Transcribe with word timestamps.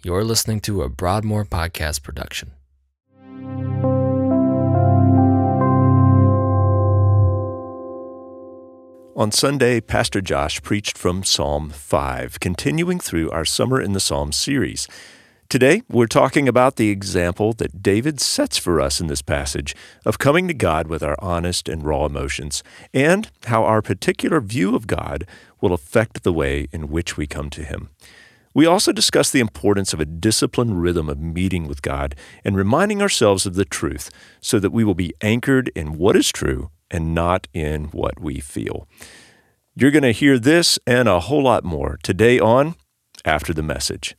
You're 0.00 0.22
listening 0.22 0.60
to 0.60 0.82
a 0.82 0.88
Broadmoor 0.88 1.44
podcast 1.44 2.04
production. 2.04 2.52
On 9.16 9.32
Sunday, 9.32 9.80
Pastor 9.80 10.20
Josh 10.20 10.62
preached 10.62 10.96
from 10.96 11.24
Psalm 11.24 11.70
5, 11.70 12.38
continuing 12.38 13.00
through 13.00 13.28
our 13.32 13.44
Summer 13.44 13.80
in 13.80 13.92
the 13.92 13.98
Psalms 13.98 14.36
series. 14.36 14.86
Today, 15.48 15.82
we're 15.88 16.06
talking 16.06 16.46
about 16.46 16.76
the 16.76 16.90
example 16.90 17.52
that 17.54 17.82
David 17.82 18.20
sets 18.20 18.56
for 18.56 18.80
us 18.80 19.00
in 19.00 19.08
this 19.08 19.22
passage 19.22 19.74
of 20.06 20.20
coming 20.20 20.46
to 20.46 20.54
God 20.54 20.86
with 20.86 21.02
our 21.02 21.16
honest 21.18 21.68
and 21.68 21.82
raw 21.82 22.06
emotions, 22.06 22.62
and 22.94 23.28
how 23.46 23.64
our 23.64 23.82
particular 23.82 24.40
view 24.40 24.76
of 24.76 24.86
God 24.86 25.26
will 25.60 25.72
affect 25.72 26.22
the 26.22 26.32
way 26.32 26.68
in 26.70 26.88
which 26.88 27.16
we 27.16 27.26
come 27.26 27.50
to 27.50 27.64
Him. 27.64 27.88
We 28.58 28.66
also 28.66 28.90
discuss 28.90 29.30
the 29.30 29.38
importance 29.38 29.92
of 29.92 30.00
a 30.00 30.04
disciplined 30.04 30.82
rhythm 30.82 31.08
of 31.08 31.20
meeting 31.20 31.68
with 31.68 31.80
God 31.80 32.16
and 32.44 32.56
reminding 32.56 33.00
ourselves 33.00 33.46
of 33.46 33.54
the 33.54 33.64
truth 33.64 34.10
so 34.40 34.58
that 34.58 34.72
we 34.72 34.82
will 34.82 34.96
be 34.96 35.14
anchored 35.20 35.70
in 35.76 35.96
what 35.96 36.16
is 36.16 36.32
true 36.32 36.72
and 36.90 37.14
not 37.14 37.46
in 37.54 37.84
what 37.92 38.18
we 38.18 38.40
feel. 38.40 38.88
You're 39.76 39.92
going 39.92 40.02
to 40.02 40.10
hear 40.10 40.40
this 40.40 40.76
and 40.88 41.08
a 41.08 41.20
whole 41.20 41.44
lot 41.44 41.62
more 41.62 42.00
today 42.02 42.40
on 42.40 42.74
After 43.24 43.54
the 43.54 43.62
Message. 43.62 44.16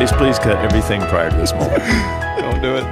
Chase, 0.00 0.12
please 0.12 0.38
cut 0.38 0.56
everything 0.64 1.02
prior 1.02 1.28
to 1.28 1.36
this 1.36 1.52
moment. 1.52 1.82
Don't 2.38 2.62
do 2.62 2.74
it. 2.74 2.84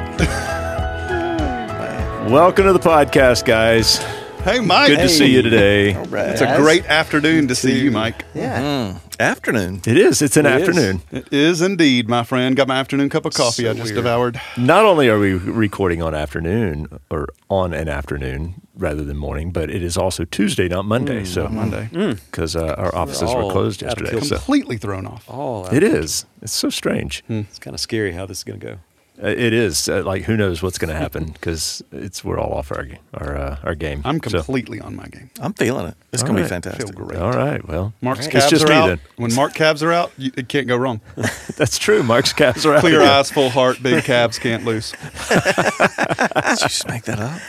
Welcome 2.30 2.66
to 2.66 2.74
the 2.74 2.78
podcast, 2.78 3.46
guys. 3.46 3.96
Hey, 4.44 4.60
Mike. 4.60 4.88
Good 4.88 4.98
to 4.98 5.08
see 5.08 5.32
you 5.32 5.40
today. 5.40 5.92
It's 5.94 6.42
a 6.42 6.54
great 6.58 6.84
afternoon 6.84 7.48
to 7.48 7.54
see 7.54 7.80
you, 7.80 7.90
Mike. 7.90 8.26
Yeah. 8.34 8.60
Mm. 8.60 9.07
Afternoon. 9.20 9.80
It 9.84 9.96
is. 9.98 10.22
It's 10.22 10.36
an 10.36 10.46
It 10.46 10.54
is. 10.62 10.68
afternoon. 10.68 11.02
It 11.10 11.32
is 11.32 11.60
indeed, 11.60 12.08
my 12.08 12.22
friend. 12.22 12.54
Got 12.56 12.68
my 12.68 12.76
afternoon 12.78 13.08
cup 13.08 13.24
of 13.24 13.34
coffee 13.34 13.68
I 13.68 13.74
just 13.74 13.94
devoured. 13.94 14.40
Not 14.56 14.84
only 14.84 15.08
are 15.08 15.18
we 15.18 15.34
recording 15.34 16.00
on 16.02 16.14
afternoon 16.14 16.86
or 17.10 17.26
on 17.50 17.72
an 17.74 17.88
afternoon 17.88 18.54
rather 18.76 19.02
than 19.04 19.16
morning, 19.16 19.50
but 19.50 19.70
it 19.70 19.82
is 19.82 19.96
also 19.96 20.24
Tuesday, 20.24 20.68
not 20.68 20.84
Monday. 20.84 21.22
Mm, 21.22 21.26
so 21.26 21.48
Monday. 21.48 21.88
Mm. 21.92 22.20
because 22.30 22.54
uh, 22.54 22.74
our 22.78 22.94
offices 22.94 23.22
were 23.34 23.42
all 23.42 23.50
closed 23.50 23.82
yesterday. 23.82 24.10
kilter. 24.10 24.26
So 24.26 24.36
Completely 24.36 24.76
thrown 24.76 25.04
off. 25.04 25.24
Oh, 25.28 25.64
it 25.74 25.82
is. 25.82 26.24
It's 26.40 26.52
so 26.52 26.70
strange. 26.70 27.24
Hmm. 27.26 27.40
It's 27.40 27.58
kind 27.58 27.74
of 27.74 27.80
scary 27.80 28.12
how 28.12 28.24
this 28.24 28.38
is 28.38 28.44
going 28.44 28.60
to 28.60 28.66
go. 28.66 28.78
Uh, 29.22 29.26
It 29.28 29.52
is. 29.52 29.88
Uh, 29.88 30.02
like 30.04 30.22
who 30.24 30.36
knows 30.36 30.62
what's 30.62 30.78
going 30.78 30.92
to 30.94 30.98
happen 31.00 31.24
because 31.32 31.82
it's 31.90 32.22
we're 32.24 32.38
all 32.38 32.52
off 32.54 32.70
our 32.70 32.86
our 33.14 33.36
uh, 33.36 33.56
our 33.64 33.74
game. 33.74 34.00
I'm 34.04 34.20
So- 34.22 34.30
completely 34.38 34.80
on 34.80 34.94
my 34.94 35.06
game. 35.06 35.30
I'm 35.40 35.52
feeling 35.54 35.86
it. 35.88 35.94
It's 36.12 36.22
All 36.22 36.28
going 36.28 36.36
right. 36.42 36.48
to 36.48 36.48
be 36.48 36.62
fantastic. 36.62 36.94
Feel 36.96 37.06
great. 37.06 37.18
all 37.20 37.32
right. 37.32 37.66
Well, 37.66 37.92
Mark's 38.00 38.26
it's 38.26 38.32
calves 38.32 38.50
just 38.50 38.64
are 38.64 38.68
me 38.68 38.74
out. 38.74 38.86
then. 38.86 39.00
When 39.16 39.34
Mark 39.34 39.54
calves 39.54 39.82
are 39.82 39.92
out, 39.92 40.12
you, 40.16 40.30
it 40.36 40.48
can't 40.48 40.66
go 40.68 40.76
wrong. 40.76 41.00
That's 41.56 41.78
true. 41.78 42.02
Mark's 42.02 42.32
calves 42.32 42.64
are 42.64 42.74
out. 42.74 42.80
Clear 42.80 43.00
again. 43.00 43.10
eyes, 43.12 43.30
full 43.30 43.50
heart, 43.50 43.82
big 43.82 44.04
calves 44.04 44.38
can't 44.38 44.64
lose. 44.64 44.92
Did 45.28 45.42
you 45.42 46.56
just 46.56 46.86
make 46.88 47.02
that 47.04 47.18
up? 47.18 47.40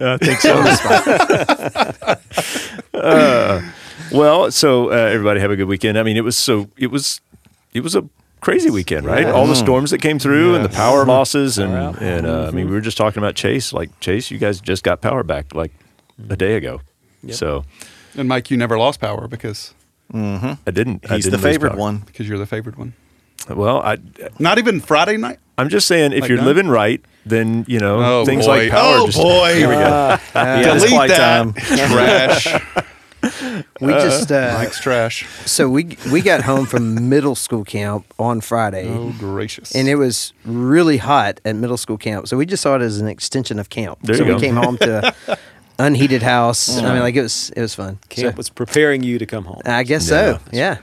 I 0.00 0.16
think 0.18 0.40
so. 0.40 0.54
Uh, 2.94 3.62
well, 4.12 4.50
so 4.50 4.90
uh, 4.90 4.94
everybody 4.94 5.40
have 5.40 5.50
a 5.50 5.56
good 5.56 5.68
weekend. 5.68 5.98
I 5.98 6.02
mean, 6.02 6.16
it 6.16 6.24
was 6.24 6.36
so 6.36 6.68
it 6.76 6.88
was 6.90 7.20
it 7.72 7.80
was 7.82 7.94
a 7.94 8.04
crazy 8.40 8.70
weekend, 8.70 9.06
right? 9.06 9.26
All 9.26 9.46
the 9.46 9.54
storms 9.56 9.90
that 9.90 9.98
came 10.00 10.18
through 10.18 10.54
and 10.54 10.64
the 10.64 10.68
power 10.68 11.04
losses, 11.04 11.58
and 11.58 11.70
Power 11.72 11.78
out. 11.88 12.02
and 12.02 12.26
uh, 12.26 12.46
I 12.48 12.50
mean, 12.50 12.66
we 12.68 12.72
were 12.72 12.80
just 12.80 12.96
talking 12.96 13.22
about 13.22 13.34
Chase. 13.34 13.72
Like 13.72 13.98
Chase, 14.00 14.30
you 14.30 14.38
guys 14.38 14.60
just 14.60 14.82
got 14.84 15.00
power 15.00 15.22
back 15.22 15.54
like 15.54 15.72
a 16.28 16.36
day 16.36 16.56
ago. 16.56 16.80
So 17.30 17.64
And 18.16 18.28
Mike, 18.28 18.50
you 18.50 18.56
never 18.56 18.78
lost 18.78 19.00
power 19.00 19.28
because 19.28 19.74
I 20.12 20.56
didn't. 20.72 21.10
I 21.10 21.16
He's 21.16 21.24
didn't 21.24 21.40
the 21.40 21.46
lose 21.46 21.56
favorite 21.56 21.76
one. 21.76 21.98
because 21.98 22.28
you're 22.28 22.38
the 22.38 22.46
favored 22.46 22.76
one. 22.76 22.94
Well, 23.48 23.78
I 23.82 23.98
Not 24.38 24.58
even 24.58 24.80
Friday 24.80 25.16
night. 25.16 25.38
I'm 25.56 25.68
just 25.68 25.86
saying, 25.86 26.12
if 26.12 26.22
Like 26.22 26.28
you're 26.28 26.38
that? 26.38 26.44
living 26.44 26.68
right, 26.68 27.00
then 27.26 27.64
you 27.68 27.78
know 27.78 28.02
Oh 28.02 28.24
things 28.24 28.46
boy. 28.46 28.52
like 28.64 28.70
power. 28.70 28.96
Oh 28.98 29.06
just, 29.06 29.18
boy. 29.18 29.54
Here 29.58 29.68
we 29.68 29.74
go. 29.74 30.18
Yeah, 30.34 30.74
Delete 30.74 31.08
that. 31.08 31.16
time. 31.16 31.52
Trash. 31.54 32.46
We 33.80 33.92
just 33.92 34.30
uh, 34.32 34.54
Mike's 34.58 34.80
trash. 34.80 35.26
so 35.46 35.68
we 35.68 35.96
we 36.12 36.20
got 36.22 36.42
home 36.42 36.66
from 36.66 37.08
middle 37.08 37.34
school 37.34 37.64
camp 37.64 38.04
on 38.18 38.40
Friday, 38.40 38.88
Oh 38.88 39.12
gracious. 39.18 39.74
and 39.74 39.88
it 39.88 39.96
was 39.96 40.32
really 40.44 40.96
hot 40.98 41.40
at 41.44 41.56
middle 41.56 41.76
school 41.76 41.98
camp. 41.98 42.28
So 42.28 42.36
we 42.36 42.46
just 42.46 42.62
saw 42.62 42.76
it 42.76 42.82
as 42.82 43.00
an 43.00 43.08
extension 43.08 43.58
of 43.58 43.68
camp. 43.68 43.98
There 44.02 44.16
so 44.16 44.24
you 44.24 44.28
we 44.28 44.34
go. 44.34 44.40
came 44.40 44.56
home 44.56 44.78
to 44.78 45.14
unheated 45.78 46.22
house. 46.22 46.78
I 46.78 46.92
mean, 46.92 47.00
like 47.02 47.14
it 47.16 47.22
was 47.22 47.50
it 47.56 47.60
was 47.60 47.74
fun. 47.74 47.98
Camp 48.08 48.34
So, 48.34 48.36
was 48.36 48.48
preparing 48.50 49.02
you 49.02 49.18
to 49.18 49.26
come 49.26 49.44
home. 49.44 49.60
I 49.66 49.82
guess 49.82 50.08
Yeah. 50.10 50.38
so. 50.38 50.40
Yeah. 50.52 50.76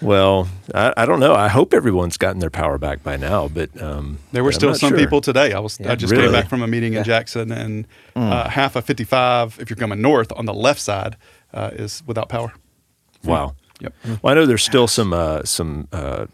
Well, 0.00 0.46
I, 0.72 0.94
I 0.96 1.06
don't 1.06 1.18
know. 1.18 1.34
I 1.34 1.48
hope 1.48 1.74
everyone's 1.74 2.16
gotten 2.16 2.38
their 2.38 2.50
power 2.50 2.78
back 2.78 3.02
by 3.02 3.16
now, 3.16 3.48
but 3.48 3.70
um, 3.82 4.18
There 4.30 4.44
were 4.44 4.50
but 4.50 4.54
still 4.54 4.74
some 4.76 4.90
sure. 4.90 4.98
people 4.98 5.20
today. 5.20 5.52
I 5.52 5.58
was 5.58 5.80
I 5.80 5.96
just 5.96 6.12
Really? 6.12 6.24
came 6.26 6.32
back 6.32 6.48
from 6.48 6.62
a 6.62 6.68
meeting 6.68 6.94
in 6.94 7.02
Jackson, 7.02 7.50
and 7.50 7.84
uh, 8.14 8.48
half 8.48 8.76
of 8.76 8.84
55, 8.84 9.58
if 9.60 9.68
you're 9.68 9.76
coming 9.76 10.00
north 10.00 10.30
on 10.36 10.46
the 10.46 10.54
left 10.54 10.80
side, 10.80 11.16
uh, 11.52 11.70
is 11.72 12.02
without 12.06 12.28
power. 12.28 12.52
Wow. 13.24 13.54
Yep. 13.80 13.94
Well, 14.22 14.32
I 14.32 14.34
know 14.34 14.46
there's 14.46 14.64
still 14.64 14.88
some 14.88 15.12
uh, 15.12 15.42
some 15.44 15.88
uh, 15.92 16.26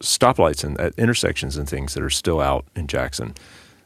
stoplights 0.00 0.62
and 0.64 0.78
at 0.80 0.92
intersections 0.98 1.56
and 1.56 1.68
things 1.68 1.94
that 1.94 2.02
are 2.02 2.10
still 2.10 2.40
out 2.40 2.66
in 2.74 2.86
Jackson. 2.86 3.34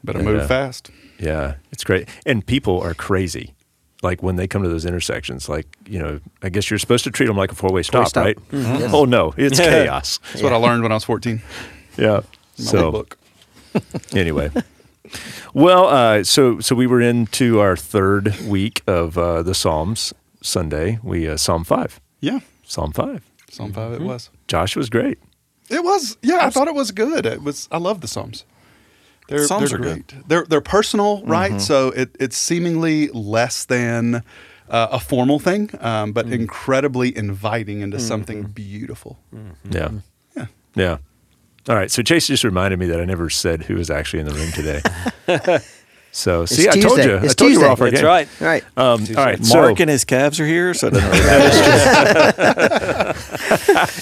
Better 0.03 0.19
And, 0.19 0.27
move 0.27 0.41
uh, 0.41 0.47
fast. 0.47 0.91
Yeah, 1.19 1.55
it's 1.71 1.83
great, 1.83 2.09
and 2.25 2.45
people 2.45 2.81
are 2.81 2.93
crazy. 2.93 3.53
Like 4.03 4.23
when 4.23 4.35
they 4.35 4.47
come 4.47 4.63
to 4.63 4.69
those 4.69 4.85
intersections, 4.85 5.47
like 5.47 5.67
you 5.87 5.99
know, 5.99 6.19
I 6.41 6.49
guess 6.49 6.69
you're 6.71 6.79
supposed 6.79 7.03
to 7.03 7.11
treat 7.11 7.27
them 7.27 7.37
like 7.37 7.51
a 7.51 7.55
four 7.55 7.71
way 7.71 7.83
stop, 7.83 8.07
stop. 8.07 8.25
right? 8.25 8.37
Yes. 8.51 8.91
Oh 8.93 9.05
no, 9.05 9.33
it's 9.37 9.59
chaos. 9.59 10.19
That's 10.31 10.41
what 10.41 10.53
I 10.53 10.55
learned 10.55 10.81
when 10.83 10.91
I 10.91 10.95
was 10.95 11.03
14. 11.03 11.41
Yeah. 11.97 12.21
My 12.57 12.63
So 12.65 12.91
book. 12.91 13.17
anyway, 14.13 14.49
well, 15.53 15.87
uh, 15.87 16.23
so 16.23 16.59
so 16.59 16.75
we 16.75 16.87
were 16.87 16.99
into 16.99 17.59
our 17.59 17.77
third 17.77 18.35
week 18.47 18.81
of 18.87 19.17
uh, 19.17 19.43
the 19.43 19.53
Psalms 19.53 20.13
Sunday. 20.41 20.99
We 21.03 21.27
uh, 21.27 21.37
Psalm 21.37 21.63
five, 21.63 21.99
Yeah, 22.19 22.39
Psalm 22.63 22.91
five. 22.91 23.23
Psalm 23.49 23.73
5 23.73 23.91
it 23.93 24.01
was. 24.01 24.29
Josh 24.47 24.77
was 24.77 24.89
great. 24.89 25.19
It 25.69 25.83
was. 25.83 26.15
Yeah, 26.21 26.45
I 26.45 26.49
thought 26.49 26.69
it 26.69 26.73
was 26.73 26.91
good. 26.91 27.25
It 27.25 27.43
was. 27.43 27.67
I 27.69 27.79
love 27.79 27.99
the 27.99 28.07
Psalms. 28.07 28.45
They're, 29.27 29.45
Psalms 29.45 29.71
they're 29.71 29.79
are 29.79 29.81
great. 29.83 30.07
good. 30.07 30.23
They're 30.27 30.45
they're 30.45 30.61
personal, 30.61 31.21
right? 31.25 31.59
So 31.59 31.89
it, 31.89 32.15
it's 32.19 32.37
seemingly 32.37 33.09
less 33.09 33.65
than 33.65 34.23
uh, 34.69 34.87
a 34.91 34.99
formal 35.01 35.37
thing, 35.39 35.69
um, 35.81 36.13
but 36.13 36.27
incredibly 36.27 37.15
inviting 37.15 37.81
into 37.81 37.99
something 37.99 38.43
beautiful. 38.43 39.19
Yeah. 39.69 39.91
Yeah. 40.35 40.45
Yeah. 40.75 40.97
All 41.69 41.75
right. 41.75 41.91
So 41.91 42.01
Chase 42.01 42.27
just 42.27 42.43
reminded 42.45 42.79
me 42.79 42.85
that 42.87 42.99
I 43.01 43.05
never 43.05 43.29
said 43.29 43.63
who 43.63 43.75
was 43.75 43.89
actually 43.89 44.21
in 44.21 44.25
the 44.27 44.33
room 44.33 44.51
today. 44.53 45.59
so 46.11 46.45
see, 46.45 46.67
I 46.67 46.71
told 46.73 46.95
Tuesday. 46.97 47.11
you. 47.11 47.17
I 47.17 47.23
It's 47.23 47.35
told 47.35 47.51
you 47.51 47.59
we're 47.61 47.67
off 47.67 47.81
our 47.81 47.89
That's 47.89 48.01
game. 48.01 48.07
right. 48.07 48.27
All 48.41 48.47
right. 48.47 48.63
Um, 48.77 49.05
all 49.17 49.25
right. 49.25 49.39
Mark 49.53 49.77
so 49.77 49.81
and 49.81 49.89
his 49.89 50.03
calves 50.05 50.39
are 50.39 50.45
here, 50.45 50.73
so 50.73 50.87
it 50.87 50.91
doesn't 50.93 51.09
really 51.09 51.25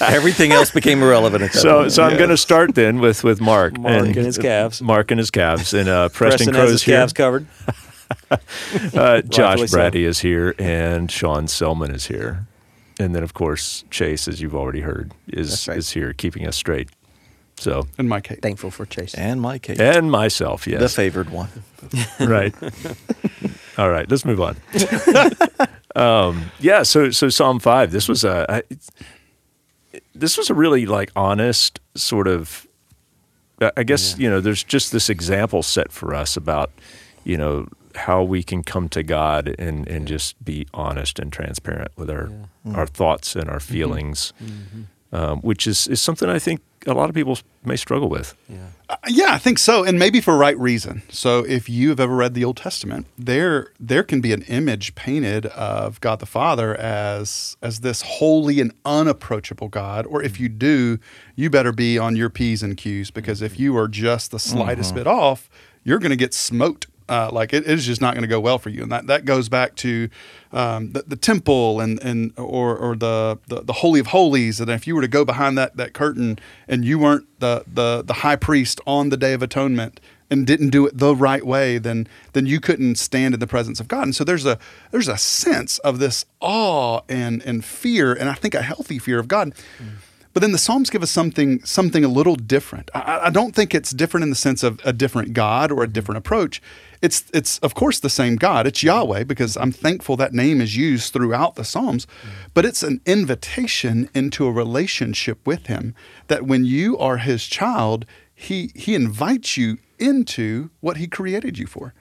everything 0.14 0.52
else 0.52 0.70
became 0.70 1.02
irrelevant. 1.02 1.42
At 1.44 1.52
that 1.52 1.58
so 1.58 1.78
point. 1.80 1.92
so 1.92 2.02
I'm 2.02 2.16
going 2.16 2.30
to 2.30 2.36
start 2.36 2.74
then 2.74 3.00
with 3.00 3.22
with 3.24 3.40
Mark. 3.40 3.78
Mark 3.78 4.06
and 4.06 4.14
his 4.16 4.38
calves. 4.38 4.82
Mark 4.82 5.10
and 5.10 5.18
his 5.18 5.30
calves. 5.30 5.72
And 5.74 5.88
uh, 5.88 6.08
Preston, 6.12 6.46
Preston 6.48 6.54
has 6.54 6.60
Crow's 6.62 6.70
his 6.72 6.82
here. 6.82 6.96
calves 6.96 7.12
covered. 7.12 7.46
Uh, 8.30 9.22
Josh 9.22 9.38
Rightfully 9.60 9.66
so. 9.68 9.76
Brady 9.78 10.04
is 10.04 10.18
here, 10.20 10.54
and 10.58 11.10
Sean 11.10 11.46
Selman 11.46 11.92
is 11.94 12.06
here, 12.06 12.46
and 12.98 13.14
then 13.14 13.22
of 13.22 13.34
course 13.34 13.84
Chase, 13.90 14.26
as 14.26 14.40
you've 14.40 14.54
already 14.54 14.80
heard, 14.80 15.12
is 15.28 15.68
right. 15.68 15.78
is 15.78 15.90
here 15.90 16.12
keeping 16.12 16.44
us 16.46 16.56
straight. 16.56 16.90
So 17.60 17.86
And 17.98 18.08
my 18.08 18.20
case, 18.22 18.38
Thankful 18.40 18.70
for 18.70 18.86
Chase. 18.86 19.14
and 19.14 19.40
Mike, 19.40 19.62
Kate, 19.62 19.78
and 19.80 20.10
myself, 20.10 20.66
yes, 20.66 20.80
the 20.80 20.88
favored 20.88 21.28
one. 21.30 21.48
right. 22.20 22.54
All 23.78 23.90
right, 23.90 24.10
let's 24.10 24.24
move 24.24 24.40
on. 24.40 24.56
um, 25.96 26.50
yeah, 26.58 26.82
so 26.82 27.10
so 27.10 27.28
Psalm 27.28 27.58
five. 27.60 27.90
This 27.92 28.08
was 28.08 28.24
a 28.24 28.46
I, 28.48 28.62
this 30.14 30.36
was 30.38 30.50
a 30.50 30.54
really 30.54 30.86
like 30.86 31.10
honest 31.14 31.80
sort 31.94 32.28
of. 32.28 32.66
I- 33.60 33.72
I 33.76 33.82
guess 33.82 34.18
you 34.18 34.30
know 34.30 34.40
there's 34.40 34.64
just 34.64 34.90
this 34.92 35.10
example 35.10 35.62
set 35.62 35.92
for 35.92 36.14
us 36.14 36.36
about 36.36 36.70
you 37.24 37.36
know 37.36 37.68
how 37.94 38.22
we 38.22 38.42
can 38.42 38.62
come 38.62 38.88
to 38.88 39.02
God 39.02 39.54
and 39.58 39.86
and 39.88 40.08
just 40.08 40.42
be 40.42 40.66
honest 40.72 41.18
and 41.18 41.30
transparent 41.32 41.90
with 41.96 42.08
our 42.10 42.30
our 42.74 42.86
thoughts 42.86 43.36
and 43.36 43.50
our 43.50 43.60
feelings, 43.60 44.32
um, 45.12 45.40
which 45.40 45.66
is 45.66 45.86
is 45.88 46.00
something 46.00 46.28
I 46.30 46.38
think 46.38 46.60
a 46.86 46.94
lot 46.94 47.08
of 47.08 47.14
people 47.14 47.38
may 47.64 47.76
struggle 47.76 48.08
with. 48.08 48.34
Yeah. 48.48 48.68
Uh, 48.88 48.96
yeah, 49.08 49.32
I 49.34 49.38
think 49.38 49.58
so, 49.58 49.84
and 49.84 49.98
maybe 49.98 50.20
for 50.20 50.36
right 50.36 50.58
reason. 50.58 51.02
So, 51.10 51.44
if 51.44 51.68
you 51.68 51.90
have 51.90 52.00
ever 52.00 52.16
read 52.16 52.34
the 52.34 52.44
Old 52.44 52.56
Testament, 52.56 53.06
there 53.18 53.72
there 53.78 54.02
can 54.02 54.20
be 54.20 54.32
an 54.32 54.42
image 54.42 54.94
painted 54.94 55.46
of 55.46 56.00
God 56.00 56.18
the 56.18 56.26
Father 56.26 56.74
as 56.76 57.56
as 57.62 57.80
this 57.80 58.02
holy 58.02 58.60
and 58.60 58.72
unapproachable 58.84 59.68
God. 59.68 60.06
Or 60.06 60.22
if 60.22 60.34
mm-hmm. 60.34 60.42
you 60.42 60.48
do, 60.48 60.98
you 61.36 61.50
better 61.50 61.72
be 61.72 61.98
on 61.98 62.16
your 62.16 62.30
p's 62.30 62.62
and 62.62 62.76
q's 62.76 63.10
because 63.10 63.42
if 63.42 63.54
mm-hmm. 63.54 63.62
you 63.62 63.76
are 63.76 63.88
just 63.88 64.30
the 64.30 64.38
slightest 64.38 64.90
mm-hmm. 64.90 65.00
bit 65.00 65.06
off, 65.06 65.48
you're 65.84 65.98
going 65.98 66.10
to 66.10 66.16
get 66.16 66.34
smoked. 66.34 66.86
Uh, 67.10 67.28
like 67.32 67.52
it 67.52 67.64
is 67.66 67.84
just 67.84 68.00
not 68.00 68.14
going 68.14 68.22
to 68.22 68.28
go 68.28 68.38
well 68.38 68.58
for 68.58 68.70
you, 68.70 68.82
and 68.84 68.92
that, 68.92 69.08
that 69.08 69.24
goes 69.24 69.48
back 69.48 69.74
to 69.74 70.08
um, 70.52 70.92
the, 70.92 71.02
the 71.02 71.16
temple 71.16 71.80
and 71.80 72.00
and 72.04 72.32
or 72.38 72.76
or 72.76 72.94
the, 72.94 73.36
the 73.48 73.62
the 73.62 73.72
holy 73.72 73.98
of 73.98 74.06
holies. 74.06 74.60
And 74.60 74.70
if 74.70 74.86
you 74.86 74.94
were 74.94 75.02
to 75.02 75.08
go 75.08 75.24
behind 75.24 75.58
that 75.58 75.76
that 75.76 75.92
curtain 75.92 76.38
and 76.68 76.84
you 76.84 77.00
weren't 77.00 77.26
the 77.40 77.64
the 77.66 78.02
the 78.02 78.14
high 78.22 78.36
priest 78.36 78.80
on 78.86 79.08
the 79.08 79.16
day 79.16 79.32
of 79.32 79.42
atonement 79.42 79.98
and 80.30 80.46
didn't 80.46 80.70
do 80.70 80.86
it 80.86 80.96
the 80.96 81.16
right 81.16 81.44
way, 81.44 81.78
then 81.78 82.06
then 82.32 82.46
you 82.46 82.60
couldn't 82.60 82.94
stand 82.94 83.34
in 83.34 83.40
the 83.40 83.46
presence 83.48 83.80
of 83.80 83.88
God. 83.88 84.04
And 84.04 84.14
so 84.14 84.22
there's 84.22 84.46
a 84.46 84.56
there's 84.92 85.08
a 85.08 85.18
sense 85.18 85.78
of 85.80 85.98
this 85.98 86.24
awe 86.38 87.00
and 87.08 87.42
and 87.42 87.64
fear, 87.64 88.12
and 88.14 88.28
I 88.30 88.34
think 88.34 88.54
a 88.54 88.62
healthy 88.62 89.00
fear 89.00 89.18
of 89.18 89.26
God. 89.26 89.52
But 90.32 90.40
then 90.40 90.52
the 90.52 90.58
Psalms 90.58 90.90
give 90.90 91.02
us 91.02 91.10
something 91.10 91.64
something 91.64 92.04
a 92.04 92.08
little 92.08 92.36
different. 92.36 92.90
I, 92.94 93.20
I 93.24 93.30
don't 93.30 93.54
think 93.54 93.74
it's 93.74 93.90
different 93.90 94.22
in 94.22 94.30
the 94.30 94.36
sense 94.36 94.62
of 94.62 94.80
a 94.84 94.92
different 94.92 95.32
God 95.32 95.72
or 95.72 95.82
a 95.82 95.88
different 95.88 96.18
approach. 96.18 96.62
It's 97.02 97.24
it's 97.34 97.58
of 97.58 97.74
course 97.74 97.98
the 97.98 98.10
same 98.10 98.36
God. 98.36 98.66
It's 98.66 98.82
Yahweh 98.82 99.24
because 99.24 99.56
I'm 99.56 99.72
thankful 99.72 100.16
that 100.16 100.32
name 100.32 100.60
is 100.60 100.76
used 100.76 101.12
throughout 101.12 101.56
the 101.56 101.64
Psalms. 101.64 102.06
Mm. 102.06 102.28
But 102.54 102.64
it's 102.64 102.82
an 102.82 103.00
invitation 103.06 104.08
into 104.14 104.46
a 104.46 104.52
relationship 104.52 105.44
with 105.46 105.66
Him. 105.66 105.94
That 106.28 106.46
when 106.46 106.64
you 106.64 106.96
are 106.98 107.16
His 107.16 107.46
child, 107.46 108.06
He 108.34 108.70
He 108.74 108.94
invites 108.94 109.56
you 109.56 109.78
into 110.00 110.70
what 110.80 110.96
He 110.96 111.06
created 111.06 111.58
you 111.58 111.66
for. 111.66 111.94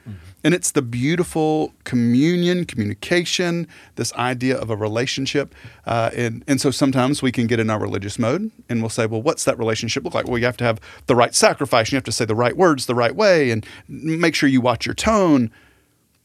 And 0.44 0.54
it's 0.54 0.72
the 0.72 0.82
beautiful 0.82 1.74
communion, 1.84 2.64
communication, 2.64 3.68
this 3.96 4.14
idea 4.14 4.58
of 4.58 4.70
a 4.70 4.76
relationship. 4.76 5.54
Uh, 5.86 6.12
and, 6.16 6.46
and 6.48 6.62
so 6.62 6.72
sometimes 6.72 7.22
we 7.22 7.32
can 7.32 7.46
get 7.46 7.60
in 7.60 7.70
our 7.70 7.80
religious 7.80 8.18
mode 8.18 8.50
and 8.70 8.82
we'll 8.82 8.90
say, 8.90 9.06
well, 9.06 9.22
what's 9.22 9.44
that 9.44 9.60
relationship 9.60 10.04
look 10.04 10.14
like? 10.14 10.28
Well, 10.28 10.38
you 10.38 10.46
have 10.46 10.58
to 10.58 10.64
have 10.64 10.80
the 11.08 11.16
right 11.16 11.36
sacrifice. 11.36 11.92
You 11.92 11.98
have 11.98 12.06
to 12.06 12.12
say 12.12 12.24
the 12.24 12.36
right 12.36 12.56
words 12.56 12.86
the 12.86 12.96
right 12.96 13.16
way 13.16 13.52
and 13.52 13.66
make 13.90 14.34
sure 14.34 14.48
you 14.48 14.62
watch 14.62 14.86
your 14.86 14.96
tone. 14.96 15.52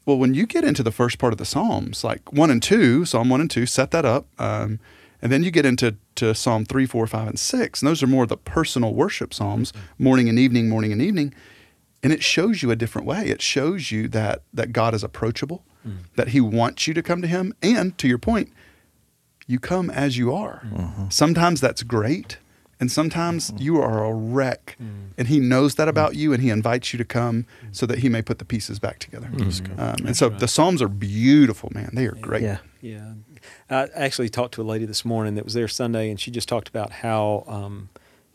Well, 0.05 0.17
when 0.17 0.33
you 0.33 0.45
get 0.45 0.63
into 0.63 0.83
the 0.83 0.91
first 0.91 1.17
part 1.17 1.33
of 1.33 1.37
the 1.37 1.45
Psalms, 1.45 2.03
like 2.03 2.31
one 2.31 2.51
and 2.51 2.63
two, 2.63 3.03
Psalm 3.05 3.27
one 3.27 3.41
and 3.41 3.51
two, 3.51 3.65
set 3.65 3.91
that 3.91 4.05
up. 4.05 4.27
Um, 4.39 4.79
and 5.21 5.31
then 5.31 5.43
you 5.43 5.51
get 5.51 5.65
into 5.65 5.95
to 6.15 6.33
Psalm 6.33 6.63
three, 6.63 6.85
four, 6.85 7.05
five, 7.07 7.27
and 7.27 7.39
six. 7.39 7.81
And 7.81 7.89
those 7.89 8.01
are 8.01 8.07
more 8.07 8.25
the 8.25 8.37
personal 8.37 8.93
worship 8.93 9.33
Psalms, 9.33 9.73
morning 9.97 10.29
and 10.29 10.39
evening, 10.39 10.69
morning 10.69 10.93
and 10.93 11.01
evening 11.01 11.33
and 12.05 12.13
it 12.13 12.23
shows 12.23 12.61
you 12.61 12.69
a 12.69 12.75
different 12.75 13.07
way. 13.07 13.27
It 13.27 13.41
shows 13.41 13.91
you 13.91 14.07
that 14.09 14.43
that 14.53 14.71
god 14.71 14.93
is 14.93 15.03
approachable 15.03 15.65
mm. 15.85 15.97
that 16.15 16.29
he 16.29 16.39
wants 16.39 16.87
you 16.87 16.93
to 16.93 17.01
come 17.01 17.19
to 17.23 17.27
him. 17.27 17.53
And 17.63 17.97
to 17.97 18.07
your 18.07 18.19
point 18.19 18.53
you 19.47 19.59
come 19.59 19.89
as 19.89 20.17
you 20.17 20.33
are. 20.33 20.61
Mm-hmm. 20.65 21.09
Sometimes 21.09 21.61
that's 21.61 21.83
great 21.83 22.37
and 22.79 22.91
sometimes 22.91 23.49
mm-hmm. 23.49 23.63
you 23.63 23.81
are 23.81 24.03
a 24.03 24.13
wreck. 24.13 24.77
Mm. 24.81 25.09
And 25.17 25.27
he 25.27 25.39
knows 25.39 25.75
that 25.75 25.87
about 25.87 26.11
mm. 26.11 26.17
you 26.17 26.33
and 26.33 26.43
he 26.43 26.51
invites 26.51 26.93
you 26.93 26.97
to 26.97 27.05
come 27.05 27.47
so 27.71 27.87
that 27.87 27.99
he 27.99 28.09
may 28.09 28.21
put 28.21 28.37
the 28.37 28.45
pieces 28.45 28.77
back 28.77 28.99
together. 28.99 29.27
Um, 29.77 30.05
and 30.05 30.15
so 30.15 30.29
the 30.29 30.47
psalms 30.47 30.83
are 30.83 30.87
beautiful 30.87 31.71
man. 31.73 31.89
They 31.93 32.05
are 32.05 32.11
great. 32.11 32.43
Yeah. 32.43 32.59
Yeah. 32.81 33.13
I 33.69 33.87
actually 33.95 34.29
talked 34.29 34.53
to 34.55 34.61
a 34.61 34.63
lady 34.63 34.85
this 34.85 35.03
morning 35.03 35.33
that 35.35 35.43
was 35.43 35.55
there 35.55 35.67
Sunday, 35.67 36.11
and 36.11 36.19
she 36.19 36.29
just 36.29 36.47
talked 36.47 36.67
about 36.67 36.91
how 36.91 37.45
um, 37.47 37.89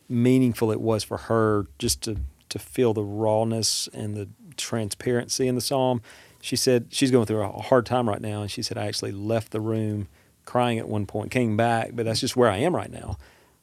meaningful 0.08 0.72
it 0.72 0.80
was 0.80 1.04
for 1.04 1.16
her 1.16 1.66
just 1.78 2.02
to, 2.02 2.16
to 2.50 2.58
feel 2.58 2.94
the 2.94 3.04
rawness 3.04 3.88
and 3.92 4.14
the 4.14 4.28
transparency 4.56 5.48
in 5.48 5.54
the 5.54 5.60
psalm. 5.60 6.02
She 6.40 6.56
said 6.56 6.88
she's 6.90 7.10
going 7.10 7.26
through 7.26 7.42
a 7.42 7.62
hard 7.62 7.86
time 7.86 8.08
right 8.08 8.20
now, 8.20 8.42
and 8.42 8.50
she 8.50 8.62
said, 8.62 8.78
I 8.78 8.86
actually 8.86 9.12
left 9.12 9.50
the 9.52 9.60
room 9.60 10.08
crying 10.44 10.78
at 10.78 10.88
one 10.88 11.06
point, 11.06 11.30
came 11.30 11.56
back, 11.56 11.90
but 11.92 12.06
that's 12.06 12.20
just 12.20 12.36
where 12.36 12.50
I 12.50 12.56
am 12.58 12.74
right 12.74 12.90
now. 12.90 13.18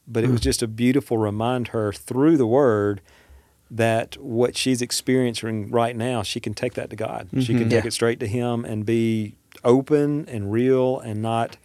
But 0.07 0.23
it 0.23 0.29
was 0.29 0.39
hmm. 0.39 0.43
just 0.43 0.63
a 0.63 0.67
beautiful 0.67 1.17
remind 1.17 1.69
her 1.69 1.91
through 1.91 2.37
the 2.37 2.47
word 2.47 3.01
that 3.69 4.15
what 4.21 4.55
she's 4.55 4.81
experiencing 4.81 5.69
right 5.69 5.95
now, 5.95 6.23
she 6.23 6.39
can 6.39 6.53
take 6.53 6.75
that 6.75 6.89
to 6.89 6.95
God. 6.95 7.27
She 7.33 7.47
can 7.47 7.55
mm-hmm. 7.55 7.69
take 7.69 7.83
Yeah. 7.83 7.87
it 7.87 7.93
straight 7.93 8.19
to 8.21 8.27
Him 8.27 8.63
and 8.63 8.85
be 8.85 9.35
open 9.63 10.27
and 10.29 10.51
real 10.51 10.99
and 10.99 11.21
not 11.21 11.57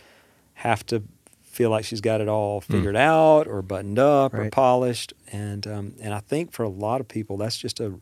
have 0.55 0.85
to 0.87 1.05
feel 1.53 1.69
like 1.69 1.85
she's 1.85 2.01
got 2.01 2.21
it 2.23 2.29
all 2.29 2.63
hmm. 2.63 2.73
figured 2.73 2.97
out 2.97 3.47
or 3.47 3.61
buttoned 3.61 3.99
up 3.99 4.35
or 4.35 4.49
polished. 4.51 5.13
And 5.31 5.67
um, 5.67 5.95
and 6.01 6.15
I 6.15 6.21
think 6.21 6.51
for 6.53 6.63
a 6.63 6.69
lot 6.69 7.01
of 7.01 7.09
people, 7.09 7.37
that's 7.37 7.59
just 7.59 7.79
a 7.79 7.95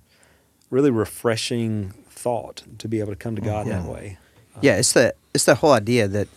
really 0.70 0.90
refreshing 0.90 1.92
thought 2.08 2.62
to 2.78 2.88
be 2.88 3.00
able 3.00 3.12
to 3.12 3.16
come 3.16 3.34
to 3.34 3.42
God 3.42 3.66
that 3.66 3.84
way. 3.84 4.18
Uh, 4.54 4.60
yeah, 4.62 4.76
it's 4.76 4.92
the 4.92 5.14
it's 5.34 5.44
the 5.44 5.56
whole 5.56 5.72
idea 5.72 6.06
that 6.06 6.28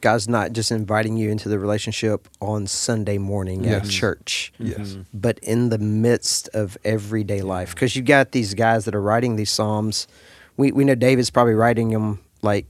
God's 0.00 0.28
not 0.28 0.52
just 0.52 0.72
inviting 0.72 1.16
you 1.18 1.30
into 1.30 1.48
the 1.48 1.58
relationship 1.58 2.26
on 2.40 2.66
Sunday 2.66 3.18
morning 3.18 3.66
at 3.66 3.88
church, 3.88 4.52
yes 4.58 4.78
mm-hmm. 4.78 5.02
but 5.12 5.38
in 5.40 5.68
the 5.68 5.78
midst 5.78 6.48
of 6.54 6.78
everyday 6.84 7.42
life. 7.42 7.74
Because 7.74 7.94
you've 7.94 8.06
got 8.06 8.32
these 8.32 8.54
guys 8.54 8.86
that 8.86 8.94
are 8.94 9.02
writing 9.02 9.36
these 9.36 9.50
psalms. 9.50 10.08
We 10.56 10.72
we 10.72 10.84
know 10.84 10.94
David's 10.94 11.28
probably 11.28 11.54
writing 11.54 11.90
them 11.90 12.20
like 12.40 12.66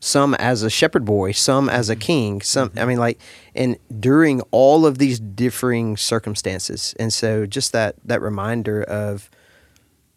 some 0.00 0.34
as 0.34 0.62
a 0.62 0.70
shepherd 0.70 1.04
boy, 1.04 1.32
some 1.32 1.68
as 1.68 1.88
a 1.88 1.94
mm-hmm. 1.94 2.00
king, 2.00 2.40
some 2.42 2.68
I 2.74 2.80
mm-hmm. 2.80 2.88
mean 2.88 2.98
like 2.98 3.18
and 3.54 3.78
during 3.98 4.40
all 4.50 4.86
of 4.86 4.98
these 4.98 5.18
differing 5.18 5.96
circumstances. 5.96 6.94
And 6.98 7.12
so 7.12 7.46
just 7.46 7.72
that 7.72 7.96
that 8.04 8.20
reminder 8.20 8.82
of 8.82 9.30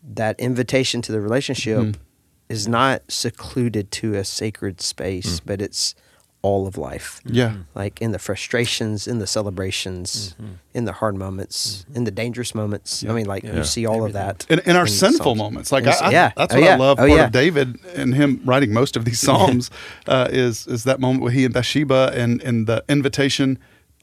that 0.03 0.39
invitation 0.39 1.01
to 1.03 1.11
the 1.11 1.21
relationship 1.21 1.79
mm-hmm. 1.79 2.01
is 2.49 2.67
not 2.67 3.03
secluded 3.09 3.91
to 3.91 4.15
a 4.15 4.23
sacred 4.23 4.81
space, 4.81 5.39
mm. 5.39 5.45
but 5.45 5.61
it's 5.61 5.95
all 6.41 6.65
of 6.67 6.77
life. 6.77 7.19
yeah 7.25 7.51
Like 7.75 8.01
in 8.01 8.11
the 8.11 8.19
frustrations, 8.19 9.07
in 9.07 9.19
the 9.19 9.27
celebrations, 9.27 10.35
mm-hmm. 10.41 10.53
in 10.73 10.85
the 10.85 10.93
hard 10.93 11.15
moments, 11.15 11.57
mm-hmm. 11.83 11.97
in 11.97 12.03
the 12.05 12.11
dangerous 12.11 12.55
moments. 12.55 13.03
I 13.03 13.11
mean, 13.13 13.25
like 13.25 13.43
Yeah. 13.43 13.57
you 13.57 13.63
see 13.65 13.85
all 13.85 14.05
of 14.05 14.13
that. 14.13 14.45
in, 14.49 14.59
in 14.59 14.75
our 14.75 14.85
the 14.85 14.91
sinful 14.91 15.35
Psalms. 15.35 15.37
moments. 15.37 15.71
Like 15.71 15.83
In 15.83 15.89
I, 15.89 15.91
s- 15.91 16.01
I- 16.01 16.11
yeah. 16.11 16.31
that's 16.37 16.53
Oh, 16.53 16.59
what 16.59 16.63
I 16.63 16.71
yeah. 16.71 16.77
love 16.77 16.97
Oh, 16.99 17.07
part 17.07 17.11
yeah. 17.19 17.25
of 17.25 17.31
David 17.31 17.77
and 17.95 18.15
him 18.15 18.41
writing 18.45 18.71
most 18.73 18.95
of 18.97 19.03
these 19.05 19.19
psalms 19.25 19.69
uh, 20.07 20.27
is 20.31 20.65
is 20.67 20.83
that 20.85 20.99
moment 20.99 21.23
with 21.23 21.33
he 21.33 21.43
and 21.45 21.53
Bathsheba 21.53 22.11
and 22.15 22.41
and 22.43 22.67
the 22.67 22.83
invitation. 22.87 23.57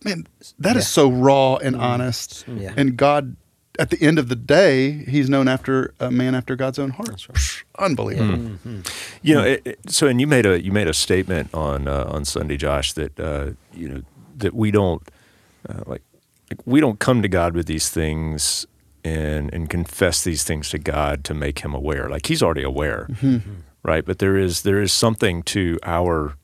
Man, 0.04 0.26
that 0.58 0.76
is 0.76 0.84
Yeah. 0.84 0.96
so 0.98 1.10
raw 1.10 1.56
and 1.56 1.74
mm. 1.76 1.80
honest. 1.80 2.44
Yeah. 2.46 2.74
And 2.76 2.96
God, 2.98 3.36
at 3.78 3.90
the 3.90 4.00
end 4.00 4.18
of 4.18 4.28
the 4.28 4.36
day, 4.36 5.04
He's 5.04 5.28
known 5.28 5.48
after 5.48 5.94
a 6.00 6.10
man 6.10 6.34
after 6.34 6.56
God's 6.56 6.78
own 6.78 6.90
heart. 6.90 7.16
Psh, 7.32 7.62
Unbelievable. 7.78 8.58
You 9.22 9.34
know, 9.34 9.44
it, 9.44 9.62
it- 9.64 9.90
so 9.90 10.06
and 10.06 10.20
you 10.20 10.26
made 10.26 10.46
a 10.46 10.62
you 10.62 10.72
made 10.72 10.88
a 10.88 10.94
statement 10.94 11.50
on 11.54 11.86
uh, 11.88 12.04
on 12.08 12.24
Sunday, 12.24 12.56
Josh, 12.56 12.92
that 12.94 13.18
uh, 13.20 13.50
you 13.74 13.88
know 13.88 14.02
that 14.38 14.54
we 14.54 14.70
don't 14.70 15.02
uh, 15.68 15.82
like, 15.86 16.02
like 16.50 16.60
we 16.66 16.80
don't 16.80 16.98
come 16.98 17.22
to 17.22 17.28
God 17.28 17.54
with 17.54 17.66
these 17.66 17.88
things 17.90 18.66
and 19.04 19.52
and 19.54 19.68
confess 19.70 20.24
these 20.24 20.42
things 20.44 20.70
to 20.70 20.78
God 20.78 21.22
to 21.24 21.34
make 21.34 21.60
Him 21.60 21.74
aware. 21.74 22.08
Like 22.08 22.26
He's 22.26 22.42
already 22.42 22.62
aware, 22.62 23.08
right? 23.82 24.04
But 24.04 24.18
there 24.18 24.36
is 24.36 24.62
there 24.62 24.80
is 24.80 24.92
something 24.92 25.42
to 25.44 25.78
our 25.84 26.36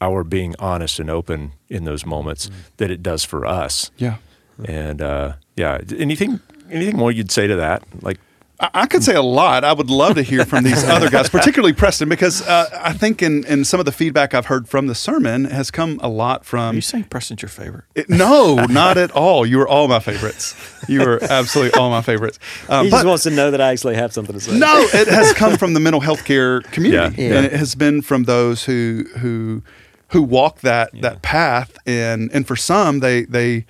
our 0.00 0.22
being 0.22 0.54
honest 0.60 1.00
and 1.00 1.10
open 1.10 1.52
in 1.68 1.84
those 1.84 2.06
moments 2.06 2.50
that 2.76 2.90
it 2.90 3.02
does 3.02 3.24
for 3.24 3.44
us. 3.44 3.90
Yeah. 3.96 4.16
And 4.64 5.02
uh, 5.02 5.32
yeah, 5.58 5.80
anything 5.98 6.40
anything 6.70 6.96
more 6.96 7.10
you'd 7.12 7.30
say 7.30 7.46
to 7.46 7.56
that? 7.56 7.82
Like 8.02 8.18
I, 8.60 8.70
I 8.74 8.86
could 8.86 9.02
say 9.04 9.14
a 9.14 9.22
lot. 9.22 9.62
I 9.64 9.72
would 9.72 9.88
love 9.90 10.14
to 10.16 10.22
hear 10.22 10.44
from 10.44 10.64
these 10.64 10.82
other 10.94 11.08
guys, 11.10 11.28
particularly 11.28 11.72
Preston, 11.72 12.08
because 12.08 12.42
uh, 12.46 12.66
I 12.82 12.92
think 12.92 13.22
in, 13.22 13.44
in 13.46 13.64
some 13.64 13.78
of 13.80 13.86
the 13.86 13.92
feedback 13.92 14.34
I've 14.34 14.46
heard 14.46 14.68
from 14.68 14.86
the 14.88 14.94
sermon 14.94 15.44
has 15.46 15.70
come 15.70 16.00
a 16.02 16.08
lot 16.08 16.40
Are 16.40 16.44
from 16.44 16.74
you 16.76 16.80
saying 16.80 17.04
Preston's 17.04 17.40
your 17.42 17.48
favorite? 17.50 17.84
It- 17.94 18.08
no, 18.10 18.56
not 18.66 18.96
at 18.98 19.10
all. 19.12 19.46
You 19.46 19.60
are 19.60 19.68
all 19.68 19.86
my 19.88 20.00
favorites. 20.00 20.54
You 20.88 21.02
are 21.02 21.22
absolutely 21.22 21.78
all 21.78 21.88
my 21.90 22.02
favorites. 22.02 22.38
Um, 22.68 22.86
He 22.86 22.90
but 22.90 22.96
just 22.98 23.06
wants 23.06 23.22
to 23.24 23.30
know 23.30 23.50
that 23.52 23.60
I 23.60 23.70
actually 23.72 23.94
have 23.96 24.12
something 24.12 24.34
to 24.34 24.40
say. 24.40 24.58
no, 24.58 24.86
it 24.92 25.06
has 25.08 25.32
come 25.34 25.56
from 25.56 25.74
the 25.74 25.80
mental 25.80 26.00
health 26.00 26.24
care 26.24 26.60
community, 26.72 27.22
Yeah. 27.22 27.28
Yeah. 27.30 27.36
and 27.36 27.46
it 27.46 27.52
has 27.52 27.74
been 27.74 28.02
from 28.02 28.24
those 28.24 28.64
who 28.64 29.04
who 29.18 29.62
who 30.08 30.22
walk 30.22 30.60
that 30.62 30.90
that 31.02 31.22
path. 31.22 31.76
And 31.86 32.28
and 32.32 32.46
for 32.46 32.56
some, 32.56 32.98
they 33.00 33.22
they. 33.24 33.66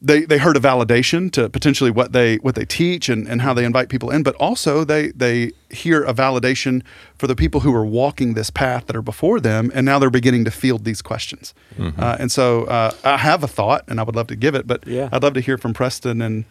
They, 0.00 0.20
they 0.24 0.38
heard 0.38 0.56
a 0.56 0.60
validation 0.60 1.28
to 1.32 1.48
potentially 1.48 1.90
what 1.90 2.12
they 2.12 2.36
what 2.36 2.54
they 2.54 2.64
teach 2.64 3.08
and, 3.08 3.26
and 3.26 3.42
how 3.42 3.52
they 3.52 3.64
invite 3.64 3.88
people 3.88 4.10
in, 4.10 4.22
but 4.22 4.36
also 4.36 4.84
they 4.84 5.08
they 5.08 5.50
hear 5.70 6.04
a 6.04 6.14
validation 6.14 6.82
for 7.18 7.26
the 7.26 7.34
people 7.34 7.60
who 7.60 7.74
are 7.74 7.84
walking 7.84 8.34
this 8.34 8.48
path 8.48 8.86
that 8.86 8.94
are 8.94 9.02
before 9.02 9.40
them, 9.40 9.72
and 9.74 9.84
now 9.84 9.98
they're 9.98 10.08
beginning 10.08 10.44
to 10.44 10.52
field 10.52 10.84
these 10.84 11.02
questions. 11.02 11.52
Uh, 11.78 12.16
and 12.20 12.30
so 12.30 12.64
uh, 12.66 12.92
I 13.02 13.16
have 13.16 13.42
a 13.42 13.48
thought, 13.48 13.82
and 13.88 13.98
I 13.98 14.04
would 14.04 14.14
love 14.14 14.28
to 14.28 14.36
give 14.36 14.54
it, 14.54 14.68
but 14.68 14.86
Yeah. 14.86 15.08
I'd 15.10 15.22
love 15.24 15.34
to 15.34 15.40
hear 15.40 15.58
from 15.58 15.74
Preston 15.74 16.22
and 16.22 16.44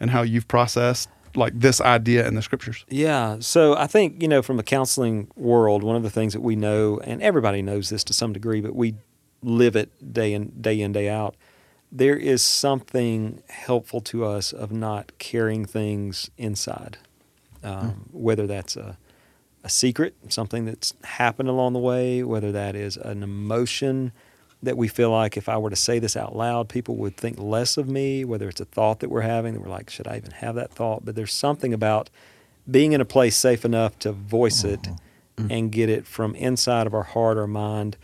and 0.00 0.10
how 0.10 0.22
you've 0.22 0.48
processed 0.48 1.10
like 1.34 1.52
this 1.60 1.82
idea 1.82 2.26
in 2.26 2.34
the 2.34 2.40
scriptures. 2.42 2.86
Yeah. 2.88 3.36
So 3.40 3.76
I 3.76 3.86
think, 3.86 4.22
you 4.22 4.28
know, 4.28 4.40
from 4.40 4.58
a 4.58 4.62
counseling 4.62 5.28
world, 5.36 5.82
one 5.82 5.96
of 5.96 6.02
the 6.02 6.10
things 6.10 6.32
that 6.32 6.40
we 6.40 6.56
know, 6.56 6.98
and 7.04 7.22
everybody 7.22 7.60
knows 7.60 7.90
this 7.90 8.02
to 8.04 8.14
some 8.14 8.32
degree, 8.32 8.62
but 8.62 8.74
we 8.74 8.94
live 9.42 9.76
it 9.76 9.90
day 10.14 10.32
in, 10.32 10.52
day 10.60 10.80
in, 10.80 10.92
day 10.92 11.10
out. 11.10 11.36
There 11.90 12.16
is 12.16 12.42
something 12.42 13.42
helpful 13.48 14.00
to 14.02 14.24
us 14.24 14.52
of 14.52 14.72
not 14.72 15.12
carrying 15.18 15.64
things 15.64 16.30
inside, 16.36 16.98
um, 17.62 17.90
hmm. 17.90 18.18
whether 18.18 18.46
that's 18.46 18.76
a, 18.76 18.98
a 19.64 19.68
secret, 19.68 20.14
something 20.28 20.64
that's 20.64 20.94
happened 21.04 21.48
along 21.48 21.72
the 21.72 21.78
way, 21.78 22.22
whether 22.22 22.52
that 22.52 22.74
is 22.74 22.96
an 22.96 23.22
emotion 23.22 24.12
that 24.62 24.76
we 24.76 24.88
feel 24.88 25.10
like 25.10 25.36
if 25.36 25.48
I 25.48 25.56
were 25.58 25.70
to 25.70 25.76
say 25.76 25.98
this 25.98 26.16
out 26.16 26.34
loud, 26.34 26.68
people 26.68 26.96
would 26.96 27.16
think 27.16 27.38
less 27.38 27.76
of 27.76 27.88
me, 27.88 28.24
whether 28.24 28.48
it's 28.48 28.60
a 28.60 28.64
thought 28.64 29.00
that 29.00 29.10
we're 29.10 29.20
having 29.20 29.54
that 29.54 29.60
we're 29.60 29.68
like, 29.68 29.90
should 29.90 30.08
I 30.08 30.16
even 30.16 30.32
have 30.32 30.54
that 30.56 30.72
thought? 30.72 31.04
But 31.04 31.14
there's 31.14 31.32
something 31.32 31.72
about 31.72 32.10
being 32.68 32.92
in 32.92 33.00
a 33.00 33.04
place 33.04 33.36
safe 33.36 33.64
enough 33.64 33.98
to 34.00 34.12
voice 34.12 34.64
it 34.64 34.82
mm-hmm. 34.82 35.46
mm. 35.46 35.56
and 35.56 35.72
get 35.72 35.88
it 35.88 36.06
from 36.06 36.34
inside 36.34 36.86
of 36.86 36.94
our 36.94 37.04
heart 37.04 37.38
or 37.38 37.46
mind 37.46 37.96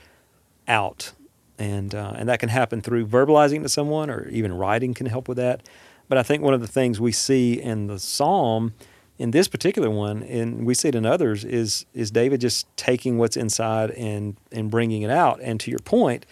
out. 0.69 1.13
And, 1.59 1.95
uh, 1.95 2.15
and 2.17 2.29
that 2.29 2.41
can 2.41 2.49
happen 2.49 2.81
through 2.81 3.07
verbalizing 3.07 3.63
to 3.63 3.69
someone 3.69 4.11
or 4.11 4.29
even 4.29 4.53
writing 4.53 4.95
can 4.95 5.07
help 5.07 5.29
with 5.29 5.37
that. 5.37 5.63
But 6.09 6.19
I 6.19 6.23
think 6.23 6.43
one 6.43 6.55
of 6.55 6.61
the 6.61 6.67
things 6.67 7.01
we 7.01 7.13
see 7.13 7.61
in 7.61 7.87
the 7.87 7.99
psalm, 7.99 8.75
in 9.19 9.31
this 9.31 9.49
particular 9.49 9.89
one, 9.91 10.23
and 10.25 10.67
we 10.67 10.75
see 10.75 10.89
it 10.89 10.95
in 10.95 11.07
others, 11.07 11.45
is 11.45 11.87
is 11.95 12.11
David 12.11 12.41
just 12.41 12.67
taking 12.77 13.19
what's 13.19 13.37
inside 13.37 13.91
and 13.93 14.37
and 14.51 14.71
bringing 14.71 15.03
it 15.03 15.11
out. 15.11 15.41
And 15.41 15.61
to 15.61 15.71
your 15.71 15.79
point, 15.81 16.27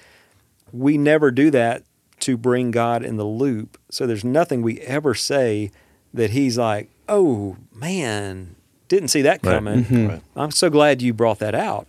we 0.73 0.99
never 0.99 1.31
do 1.31 1.51
that 1.53 1.85
to 2.21 2.37
bring 2.37 2.71
God 2.71 3.03
in 3.05 3.17
the 3.17 3.25
loop. 3.25 3.79
So 3.91 4.07
there's 4.07 4.25
nothing 4.25 4.61
we 4.63 4.81
ever 4.81 5.15
say 5.15 5.71
that 6.13 6.31
He's 6.31 6.59
like, 6.59 6.91
"Oh 7.09 7.57
man, 7.73 8.57
didn't 8.89 9.09
see 9.09 9.23
that 9.23 9.41
Right. 9.45 9.55
coming." 9.55 10.09
Right. 10.09 10.23
I'm 10.37 10.51
so 10.51 10.69
glad 10.69 11.01
you 11.01 11.15
brought 11.15 11.39
that 11.39 11.55
out. 11.55 11.89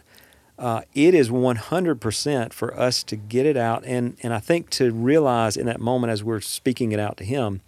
Uh, 0.62 0.84
it 0.94 1.16
is 1.16 1.32
100% 1.32 2.54
for 2.54 2.80
us 2.80 3.02
to 3.02 3.16
get 3.16 3.48
it 3.48 3.58
out, 3.58 3.84
and 3.84 4.16
and 4.22 4.32
I 4.32 4.38
think 4.40 4.70
to 4.72 4.92
realize 4.92 5.58
in 5.58 5.66
that 5.66 5.82
moment 5.82 6.12
as 6.12 6.24
we're 6.24 6.40
speaking 6.40 6.92
it 6.92 7.00
out 7.00 7.18
to 7.18 7.24
Him, 7.24 7.62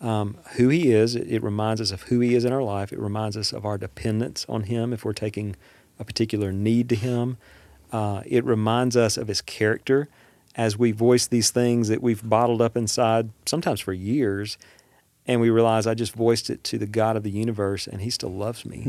um, 0.00 0.36
who 0.56 0.68
He 0.68 0.90
is. 0.90 1.14
It, 1.14 1.30
it 1.30 1.42
reminds 1.44 1.80
us 1.80 1.92
of 1.92 2.02
who 2.02 2.18
He 2.18 2.34
is 2.34 2.44
in 2.44 2.52
our 2.52 2.64
life. 2.64 2.92
It 2.92 2.98
reminds 2.98 3.36
us 3.36 3.52
of 3.52 3.64
our 3.64 3.78
dependence 3.78 4.44
on 4.48 4.64
Him 4.64 4.92
if 4.92 5.04
we're 5.04 5.12
taking 5.12 5.54
a 6.00 6.04
particular 6.04 6.50
need 6.50 6.88
to 6.88 6.96
Him. 6.96 7.36
Uh, 7.92 8.22
it 8.26 8.44
reminds 8.44 8.96
us 8.96 9.16
of 9.16 9.28
His 9.28 9.40
character 9.40 10.08
as 10.56 10.76
we 10.76 10.90
voice 10.90 11.28
these 11.28 11.52
things 11.52 11.86
that 11.86 12.02
we've 12.02 12.28
bottled 12.28 12.60
up 12.60 12.76
inside, 12.76 13.30
sometimes 13.44 13.78
for 13.78 13.92
years, 13.92 14.58
and 15.28 15.40
we 15.40 15.48
realize 15.48 15.86
I 15.86 15.94
just 15.94 16.12
voiced 16.14 16.50
it 16.50 16.64
to 16.64 16.76
the 16.78 16.86
God 16.86 17.14
of 17.16 17.22
the 17.22 17.30
universe, 17.30 17.86
and 17.86 18.00
He 18.00 18.10
still 18.10 18.32
loves 18.32 18.66
me. 18.66 18.82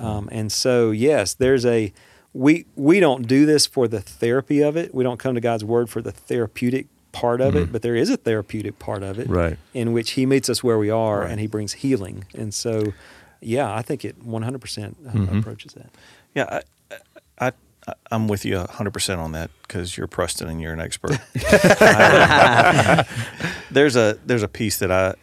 Um, 0.00 0.28
and 0.32 0.50
so, 0.50 0.90
yes, 0.90 1.34
there's 1.34 1.64
a 1.64 1.92
we 2.34 2.66
we 2.76 3.00
don't 3.00 3.26
do 3.26 3.46
this 3.46 3.66
for 3.66 3.88
the 3.88 4.00
therapy 4.00 4.60
of 4.60 4.76
it. 4.76 4.94
We 4.94 5.04
don't 5.04 5.18
come 5.18 5.34
to 5.36 5.40
God's 5.40 5.64
Word 5.64 5.88
for 5.88 6.02
the 6.02 6.12
therapeutic 6.12 6.86
part 7.12 7.40
of 7.40 7.54
it, 7.54 7.70
but 7.72 7.82
there 7.82 7.94
is 7.94 8.10
a 8.10 8.16
therapeutic 8.16 8.80
part 8.80 9.04
of 9.04 9.20
it, 9.20 9.28
Right. 9.28 9.56
In 9.72 9.92
which 9.92 10.10
He 10.12 10.26
meets 10.26 10.48
us 10.50 10.64
where 10.64 10.78
we 10.78 10.90
are, 10.90 11.22
and 11.22 11.38
He 11.40 11.46
brings 11.46 11.74
healing. 11.74 12.24
And 12.34 12.52
so, 12.52 12.92
yeah, 13.40 13.72
I 13.72 13.82
think 13.82 14.04
it 14.04 14.20
100 14.22 14.60
percent 14.60 14.96
approaches 15.38 15.74
that. 15.74 15.90
Yeah, 16.34 16.60
I, 16.90 16.96
I, 17.38 17.52
I 17.86 17.94
I'm 18.10 18.26
with 18.26 18.44
you 18.44 18.56
100 18.56 18.92
percent 18.92 19.20
on 19.20 19.30
that 19.32 19.50
because 19.62 19.96
you're 19.96 20.08
Preston 20.08 20.48
and 20.48 20.60
you're 20.60 20.72
an 20.72 20.80
expert. 20.80 21.18
there's 23.70 23.94
a 23.94 24.18
there's 24.26 24.42
a 24.42 24.48
piece 24.48 24.78
that 24.78 24.90
I 24.90 25.14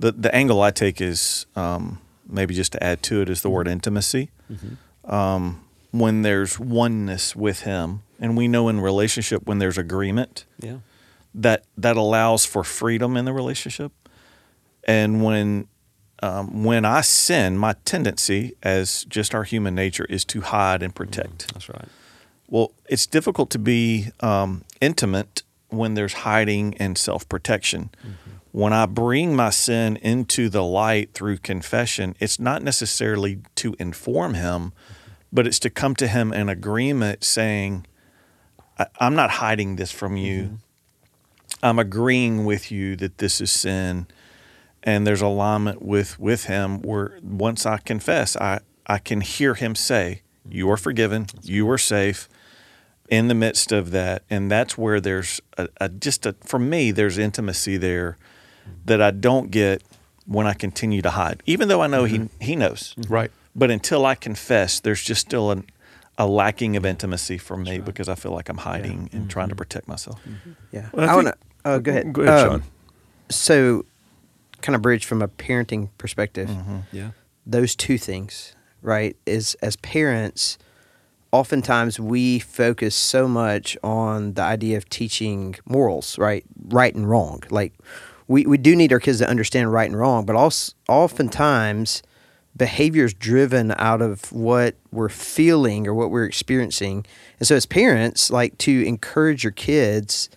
the 0.00 0.10
the 0.10 0.34
angle 0.34 0.60
I 0.60 0.72
take 0.72 1.00
is 1.00 1.46
um, 1.54 2.00
maybe 2.28 2.52
just 2.54 2.72
to 2.72 2.82
add 2.82 3.04
to 3.04 3.22
it 3.22 3.30
is 3.30 3.42
the 3.42 3.50
word 3.50 3.68
intimacy. 3.68 4.30
Um, 5.04 5.62
when 5.98 6.22
there's 6.22 6.58
oneness 6.58 7.34
with 7.36 7.60
Him, 7.62 8.02
and 8.20 8.36
we 8.36 8.48
know 8.48 8.68
in 8.68 8.80
relationship 8.80 9.46
when 9.46 9.58
there's 9.58 9.78
agreement, 9.78 10.44
Yeah, 10.60 10.78
that 11.34 11.64
that 11.76 11.96
allows 11.96 12.44
for 12.44 12.64
freedom 12.64 13.16
in 13.16 13.24
the 13.24 13.32
relationship. 13.32 13.92
And 14.84 15.22
when 15.22 15.68
um, 16.22 16.64
when 16.64 16.84
I 16.84 17.02
sin, 17.02 17.56
my 17.58 17.74
tendency, 17.84 18.54
as 18.62 19.04
just 19.04 19.34
our 19.34 19.44
human 19.44 19.74
nature, 19.74 20.04
is 20.06 20.24
to 20.26 20.40
hide 20.40 20.82
and 20.82 20.94
protect. 20.94 21.52
that's 21.52 21.68
right. 21.68 21.88
Well, 22.48 22.72
it's 22.88 23.06
difficult 23.06 23.50
to 23.50 23.58
be 23.58 24.08
um, 24.20 24.64
intimate 24.80 25.42
when 25.68 25.94
there's 25.94 26.14
hiding 26.14 26.74
and 26.78 26.96
self 26.96 27.28
protection. 27.28 27.90
When 28.50 28.72
I 28.72 28.86
bring 28.86 29.36
my 29.36 29.50
sin 29.50 29.96
into 29.98 30.48
the 30.48 30.64
light 30.64 31.12
through 31.12 31.38
confession, 31.38 32.16
it's 32.18 32.40
not 32.40 32.62
necessarily 32.62 33.40
to 33.56 33.76
inform 33.78 34.34
him, 34.34 34.72
but 35.32 35.46
it's 35.46 35.58
to 35.60 35.70
come 35.70 35.94
to 35.96 36.06
him 36.06 36.32
in 36.32 36.48
agreement 36.48 37.24
saying, 37.24 37.86
I, 38.78 38.86
I'm 38.98 39.14
not 39.14 39.30
hiding 39.30 39.76
this 39.76 39.90
from 39.90 40.16
you. 40.16 40.42
Mm-hmm. 40.42 40.54
I'm 41.62 41.78
agreeing 41.78 42.44
with 42.44 42.70
you 42.70 42.96
that 42.96 43.18
this 43.18 43.40
is 43.40 43.50
sin. 43.50 44.06
And 44.82 45.06
there's 45.06 45.22
alignment 45.22 45.82
with, 45.82 46.18
with 46.20 46.44
him 46.44 46.80
where 46.82 47.18
once 47.22 47.66
I 47.66 47.78
confess, 47.78 48.36
I, 48.36 48.60
I 48.86 48.98
can 48.98 49.20
hear 49.20 49.54
him 49.54 49.74
say, 49.74 50.22
You 50.48 50.70
are 50.70 50.76
forgiven, 50.76 51.26
you 51.42 51.68
are 51.70 51.78
safe 51.78 52.28
in 53.08 53.28
the 53.28 53.34
midst 53.34 53.72
of 53.72 53.90
that. 53.90 54.22
And 54.30 54.50
that's 54.50 54.78
where 54.78 55.00
there's 55.00 55.40
a, 55.56 55.68
a 55.80 55.88
just 55.88 56.26
a, 56.26 56.34
for 56.44 56.58
me, 56.58 56.90
there's 56.90 57.18
intimacy 57.18 57.76
there 57.76 58.16
mm-hmm. 58.62 58.72
that 58.84 59.02
I 59.02 59.10
don't 59.10 59.50
get 59.50 59.82
when 60.26 60.46
I 60.46 60.52
continue 60.52 61.02
to 61.02 61.10
hide, 61.10 61.42
even 61.46 61.68
though 61.68 61.80
I 61.80 61.86
know 61.86 62.04
he, 62.04 62.18
mm-hmm. 62.18 62.44
he 62.44 62.54
knows. 62.54 62.94
Right. 63.08 63.32
But 63.54 63.70
until 63.70 64.06
I 64.06 64.14
confess, 64.14 64.80
there's 64.80 65.02
just 65.02 65.20
still 65.20 65.50
an, 65.50 65.64
a 66.16 66.26
lacking 66.26 66.76
of 66.76 66.86
intimacy 66.86 67.38
for 67.38 67.56
me 67.56 67.78
because 67.78 68.08
I 68.08 68.14
feel 68.14 68.32
like 68.32 68.48
I'm 68.48 68.58
hiding 68.58 69.08
and 69.12 69.22
mm-hmm. 69.22 69.28
trying 69.28 69.48
to 69.48 69.56
protect 69.56 69.88
myself. 69.88 70.20
Mm-hmm. 70.24 70.50
Yeah. 70.72 70.88
Well, 70.92 71.08
I 71.08 71.12
I, 71.12 71.14
want 71.14 71.26
to. 71.28 71.32
think- 71.32 71.44
Oh, 71.64 71.80
go 71.80 71.90
ahead. 71.90 72.12
Go 72.12 72.22
ahead, 72.22 72.38
Um, 72.38 72.48
Sean. 72.50 72.62
So, 73.30 73.84
kind 74.62 74.74
of 74.76 74.82
bridge 74.82 75.04
from 75.04 75.22
a 75.22 75.28
parenting 75.28 75.90
perspective. 75.98 76.48
Mm-hmm. 76.48 76.78
Yeah, 76.92 77.10
those 77.46 77.74
two 77.76 77.98
things, 77.98 78.54
right? 78.80 79.16
Is 79.26 79.54
as 79.60 79.76
parents, 79.76 80.56
oftentimes 81.32 82.00
we 82.00 82.38
focus 82.38 82.94
so 82.94 83.28
much 83.28 83.76
on 83.82 84.34
the 84.34 84.42
idea 84.42 84.76
of 84.76 84.88
teaching 84.88 85.56
morals, 85.66 86.16
right? 86.18 86.44
Right 86.68 86.94
and 86.94 87.08
wrong. 87.08 87.42
Like 87.50 87.74
we, 88.28 88.46
we 88.46 88.56
do 88.56 88.74
need 88.74 88.92
our 88.92 89.00
kids 89.00 89.18
to 89.18 89.28
understand 89.28 89.72
right 89.72 89.88
and 89.88 89.98
wrong, 89.98 90.24
but 90.24 90.36
also 90.36 90.72
oftentimes 90.88 92.02
behavior 92.58 93.04
is 93.04 93.14
driven 93.14 93.72
out 93.78 94.02
of 94.02 94.30
what 94.32 94.74
we're 94.90 95.08
feeling 95.08 95.86
or 95.86 95.94
what 95.94 96.10
we're 96.10 96.24
experiencing. 96.24 97.06
And 97.38 97.46
so 97.46 97.54
as 97.54 97.64
parents, 97.64 98.30
like 98.30 98.58
to 98.58 98.84
encourage 98.84 99.44
your 99.44 99.52
kids 99.52 100.28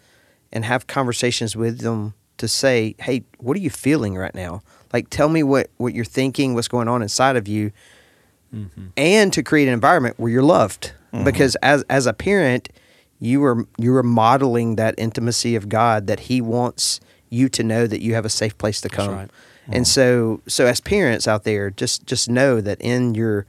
and 0.51 0.63
have 0.63 0.87
conversations 0.87 1.55
with 1.55 1.79
them 1.79 2.13
to 2.37 2.47
say, 2.47 2.95
"Hey, 2.99 3.23
what 3.39 3.57
are 3.57 3.59
you 3.59 3.69
feeling 3.69 4.15
right 4.15 4.33
now? 4.35 4.61
Like 4.93 5.09
tell 5.09 5.29
me 5.29 5.43
what 5.43 5.69
what 5.77 5.93
you're 5.93 6.05
thinking, 6.05 6.53
what's 6.53 6.67
going 6.67 6.87
on 6.87 7.01
inside 7.01 7.35
of 7.35 7.47
you." 7.47 7.71
Mm-hmm. 8.53 8.87
And 8.97 9.33
to 9.33 9.43
create 9.43 9.67
an 9.67 9.73
environment 9.73 10.19
where 10.19 10.31
you're 10.31 10.43
loved. 10.43 10.93
Mm-hmm. 11.13 11.25
Because 11.25 11.55
as 11.57 11.83
as 11.89 12.05
a 12.05 12.13
parent, 12.13 12.69
you 13.19 13.43
are 13.43 13.65
you 13.77 13.95
are 13.95 14.03
modeling 14.03 14.75
that 14.75 14.95
intimacy 14.97 15.55
of 15.55 15.69
God 15.69 16.07
that 16.07 16.21
he 16.21 16.41
wants 16.41 16.99
you 17.29 17.49
to 17.49 17.63
know 17.63 17.87
that 17.87 18.01
you 18.01 18.13
have 18.13 18.25
a 18.25 18.29
safe 18.29 18.57
place 18.57 18.81
to 18.81 18.89
come. 18.89 19.09
right. 19.13 19.31
And 19.71 19.85
mm-hmm. 19.85 20.37
so 20.37 20.41
so 20.47 20.65
as 20.65 20.79
parents 20.81 21.27
out 21.27 21.43
there, 21.43 21.69
just 21.69 22.05
just 22.05 22.29
know 22.29 22.61
that 22.61 22.79
in 22.81 23.15
your 23.15 23.45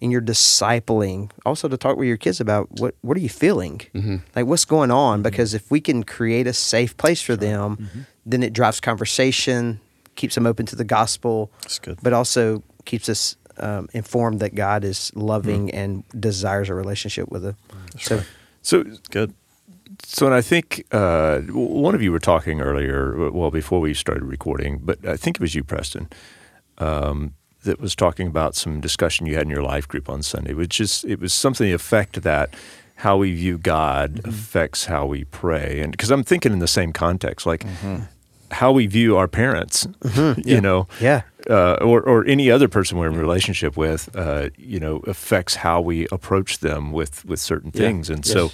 in 0.00 0.10
your 0.10 0.22
discipling, 0.22 1.30
also 1.44 1.68
to 1.68 1.76
talk 1.76 1.96
with 1.96 2.08
your 2.08 2.16
kids 2.16 2.40
about 2.40 2.70
what 2.80 2.94
what 3.02 3.16
are 3.16 3.20
you 3.20 3.28
feeling, 3.28 3.78
mm-hmm. 3.94 4.16
like 4.34 4.46
what's 4.46 4.64
going 4.64 4.90
on. 4.90 5.18
Mm-hmm. 5.18 5.22
Because 5.24 5.54
if 5.54 5.70
we 5.70 5.80
can 5.80 6.02
create 6.02 6.46
a 6.46 6.52
safe 6.52 6.96
place 6.96 7.20
for 7.20 7.36
them, 7.36 8.06
then 8.24 8.42
it 8.42 8.52
drives 8.52 8.80
conversation, 8.80 9.80
keeps 10.16 10.34
them 10.34 10.46
open 10.46 10.66
to 10.66 10.76
the 10.76 10.84
gospel, 10.84 11.50
That's 11.62 11.78
good. 11.78 11.98
but 12.02 12.12
also 12.12 12.62
keeps 12.84 13.08
us 13.08 13.36
um, 13.58 13.88
informed 13.92 14.40
that 14.40 14.54
God 14.54 14.84
is 14.84 15.12
loving 15.14 15.70
and 15.70 16.04
desires 16.18 16.68
a 16.70 16.74
relationship 16.74 17.28
with 17.30 17.42
them. 17.42 17.56
So 17.98 18.22
So, 18.62 18.84
Good. 19.10 19.34
So 20.02 20.26
and 20.26 20.34
I 20.34 20.40
think 20.40 20.84
uh, 20.92 21.40
one 21.52 21.94
of 21.94 22.02
you 22.02 22.12
were 22.12 22.20
talking 22.20 22.60
earlier, 22.60 23.30
well, 23.30 23.50
before 23.50 23.80
we 23.80 23.94
started 23.94 24.24
recording, 24.24 24.78
but 24.82 25.04
I 25.06 25.16
think 25.16 25.36
it 25.36 25.40
was 25.40 25.54
you, 25.54 25.64
Preston, 25.64 26.08
um, 26.78 27.34
that 27.64 27.80
was 27.80 27.94
talking 27.94 28.26
about 28.26 28.54
some 28.54 28.80
discussion 28.80 29.26
you 29.26 29.34
had 29.34 29.44
in 29.44 29.50
your 29.50 29.62
life 29.62 29.86
group 29.86 30.08
on 30.08 30.22
Sunday, 30.22 30.54
which 30.54 30.80
is 30.80 31.04
it 31.06 31.20
was 31.20 31.32
something 31.32 31.66
the 31.66 31.72
effect 31.72 32.22
that 32.22 32.54
how 32.96 33.16
we 33.16 33.34
view 33.34 33.58
God 33.58 34.20
affects 34.24 34.86
how 34.86 35.06
we 35.06 35.24
pray, 35.24 35.80
and 35.80 35.90
because 35.92 36.10
I'm 36.10 36.22
thinking 36.24 36.52
in 36.52 36.58
the 36.58 36.68
same 36.68 36.92
context, 36.92 37.46
like 37.46 37.64
how 38.52 38.72
we 38.72 38.86
view 38.86 39.16
our 39.16 39.28
parents, 39.28 39.86
you 40.36 40.60
know, 40.60 40.86
yeah, 41.00 41.22
uh, 41.48 41.74
or 41.80 42.02
or 42.02 42.24
any 42.26 42.50
other 42.50 42.68
person 42.68 42.98
we're 42.98 43.08
in 43.08 43.16
relationship 43.18 43.76
with, 43.76 44.08
uh, 44.14 44.50
you 44.58 44.78
know, 44.80 44.98
affects 45.06 45.56
how 45.56 45.80
we 45.80 46.06
approach 46.12 46.58
them 46.58 46.92
with 46.92 47.24
with 47.24 47.40
certain 47.40 47.70
Yeah. 47.74 47.80
things, 47.86 48.10
and 48.10 48.24
so, 48.26 48.50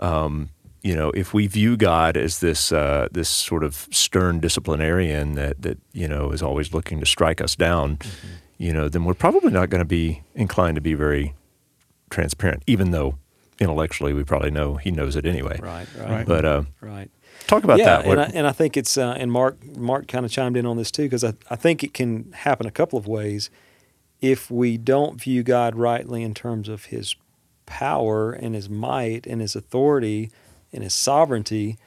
um, 0.00 0.50
you 0.82 0.94
know, 0.94 1.10
if 1.10 1.34
we 1.34 1.46
view 1.46 1.76
God 1.76 2.16
as 2.16 2.40
this 2.40 2.72
uh, 2.72 3.08
this 3.12 3.28
sort 3.28 3.62
of 3.64 3.86
stern 3.90 4.40
disciplinarian 4.40 5.32
that 5.34 5.60
that 5.62 5.78
you 5.92 6.08
know 6.08 6.32
is 6.32 6.42
always 6.42 6.72
looking 6.72 7.00
to 7.00 7.06
strike 7.06 7.40
us 7.40 7.54
down, 7.54 7.98
you 8.58 8.72
know, 8.72 8.88
then 8.88 9.04
we're 9.04 9.14
probably 9.14 9.50
not 9.52 9.68
going 9.70 9.80
to 9.80 9.84
be 9.84 10.22
inclined 10.34 10.76
to 10.76 10.80
be 10.80 10.94
very 10.94 11.34
transparent, 12.10 12.62
even 12.66 12.90
though 12.92 13.18
intellectually 13.58 14.12
we 14.14 14.24
probably 14.24 14.50
know 14.50 14.76
He 14.76 14.90
knows 14.90 15.16
it 15.16 15.26
anyway. 15.26 15.58
right, 15.62 15.86
right, 15.98 16.26
But 16.26 16.44
uh, 16.46 16.62
right. 16.80 17.10
talk 17.46 17.62
about 17.62 17.78
yeah, 17.78 17.84
that. 17.98 18.06
What- 18.06 18.18
and 18.18 18.32
I, 18.32 18.38
and 18.38 18.46
I 18.46 18.52
think 18.52 18.76
it's 18.78 18.96
uh, 18.96 19.14
and 19.18 19.30
Mark 19.30 19.62
Mark 19.76 20.08
kind 20.08 20.24
of 20.24 20.32
chimed 20.32 20.56
in 20.56 20.64
on 20.64 20.78
this 20.78 20.90
too 20.90 21.02
because 21.04 21.24
I, 21.24 21.34
I 21.50 21.56
think 21.56 21.84
it 21.84 21.92
can 21.92 22.32
happen 22.32 22.66
a 22.66 22.70
couple 22.70 22.98
of 22.98 23.06
ways 23.06 23.50
if 24.22 24.50
we 24.50 24.76
don't 24.78 25.20
view 25.20 25.42
God 25.42 25.74
rightly 25.76 26.22
in 26.22 26.32
terms 26.34 26.68
of 26.70 26.86
His 26.86 27.14
power 27.70 28.32
and 28.32 28.54
His 28.54 28.68
might 28.68 29.26
and 29.26 29.40
His 29.40 29.56
authority 29.56 30.30
and 30.72 30.82
His 30.82 30.92
sovereignty, 30.92 31.78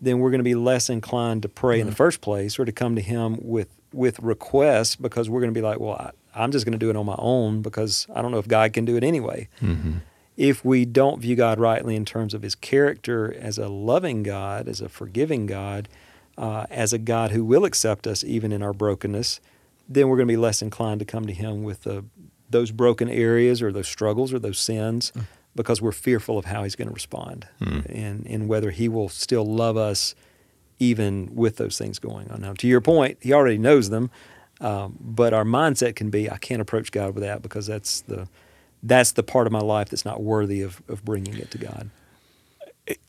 then 0.00 0.18
we're 0.18 0.30
going 0.30 0.40
to 0.40 0.44
be 0.44 0.54
less 0.54 0.90
inclined 0.90 1.42
to 1.42 1.48
pray 1.48 1.78
in 1.78 1.86
the 1.86 1.94
first 1.94 2.20
place 2.20 2.58
or 2.58 2.64
to 2.64 2.72
come 2.72 2.96
to 2.96 3.02
Him 3.02 3.38
with 3.40 3.68
with 3.92 4.18
requests 4.18 4.96
because 4.96 5.30
we're 5.30 5.40
going 5.40 5.52
to 5.52 5.58
be 5.58 5.64
like, 5.64 5.78
well, 5.78 5.94
I, 5.94 6.10
I'm 6.34 6.52
just 6.52 6.66
going 6.66 6.72
to 6.72 6.78
do 6.78 6.90
it 6.90 6.96
on 6.96 7.06
my 7.06 7.16
own 7.18 7.62
because 7.62 8.06
I 8.14 8.20
don't 8.20 8.30
know 8.30 8.38
if 8.38 8.48
God 8.48 8.72
can 8.72 8.84
do 8.84 8.96
it 8.96 9.04
anyway. 9.04 9.48
Mm-hmm. 9.60 9.98
If 10.36 10.64
we 10.64 10.84
don't 10.84 11.20
view 11.20 11.34
God 11.34 11.58
rightly 11.58 11.96
in 11.96 12.04
terms 12.04 12.34
of 12.34 12.42
his 12.42 12.54
character 12.54 13.34
as 13.34 13.56
a 13.56 13.68
loving 13.68 14.22
God, 14.22 14.68
as 14.68 14.82
a 14.82 14.88
forgiving 14.88 15.46
God, 15.46 15.88
uh, 16.36 16.66
as 16.70 16.92
a 16.92 16.98
God 16.98 17.30
who 17.30 17.42
will 17.42 17.64
accept 17.64 18.06
us 18.06 18.22
even 18.22 18.52
in 18.52 18.62
our 18.62 18.74
brokenness, 18.74 19.40
then 19.88 20.08
we're 20.08 20.16
going 20.16 20.28
to 20.28 20.32
be 20.32 20.36
less 20.36 20.60
inclined 20.60 20.98
to 20.98 21.06
come 21.06 21.26
to 21.26 21.32
him 21.32 21.62
with 21.62 21.84
the, 21.84 22.04
those 22.50 22.70
broken 22.70 23.08
areas 23.08 23.62
or 23.62 23.72
those 23.72 23.88
struggles 23.88 24.32
or 24.32 24.38
those 24.38 24.58
sins 24.58 25.12
because 25.54 25.80
we're 25.80 25.92
fearful 25.92 26.38
of 26.38 26.44
how 26.44 26.62
he's 26.62 26.76
going 26.76 26.88
to 26.88 26.94
respond 26.94 27.46
and, 27.60 28.26
and 28.26 28.48
whether 28.48 28.70
he 28.70 28.88
will 28.88 29.08
still 29.08 29.44
love 29.44 29.76
us 29.76 30.14
even 30.78 31.34
with 31.34 31.56
those 31.56 31.78
things 31.78 31.98
going 31.98 32.30
on. 32.30 32.42
Now, 32.42 32.52
to 32.54 32.68
your 32.68 32.80
point, 32.80 33.18
he 33.20 33.32
already 33.32 33.58
knows 33.58 33.88
them, 33.88 34.10
um, 34.60 34.96
but 35.00 35.32
our 35.32 35.44
mindset 35.44 35.96
can 35.96 36.10
be, 36.10 36.30
I 36.30 36.36
can't 36.36 36.60
approach 36.60 36.92
God 36.92 37.14
with 37.14 37.24
that 37.24 37.42
because 37.42 37.66
that's 37.66 38.02
the 38.02 38.28
that's 38.82 39.12
the 39.12 39.22
part 39.22 39.46
of 39.46 39.52
my 39.52 39.60
life 39.60 39.88
that's 39.88 40.04
not 40.04 40.22
worthy 40.22 40.62
of, 40.62 40.82
of 40.86 41.04
bringing 41.04 41.36
it 41.38 41.50
to 41.50 41.58
God. 41.58 41.90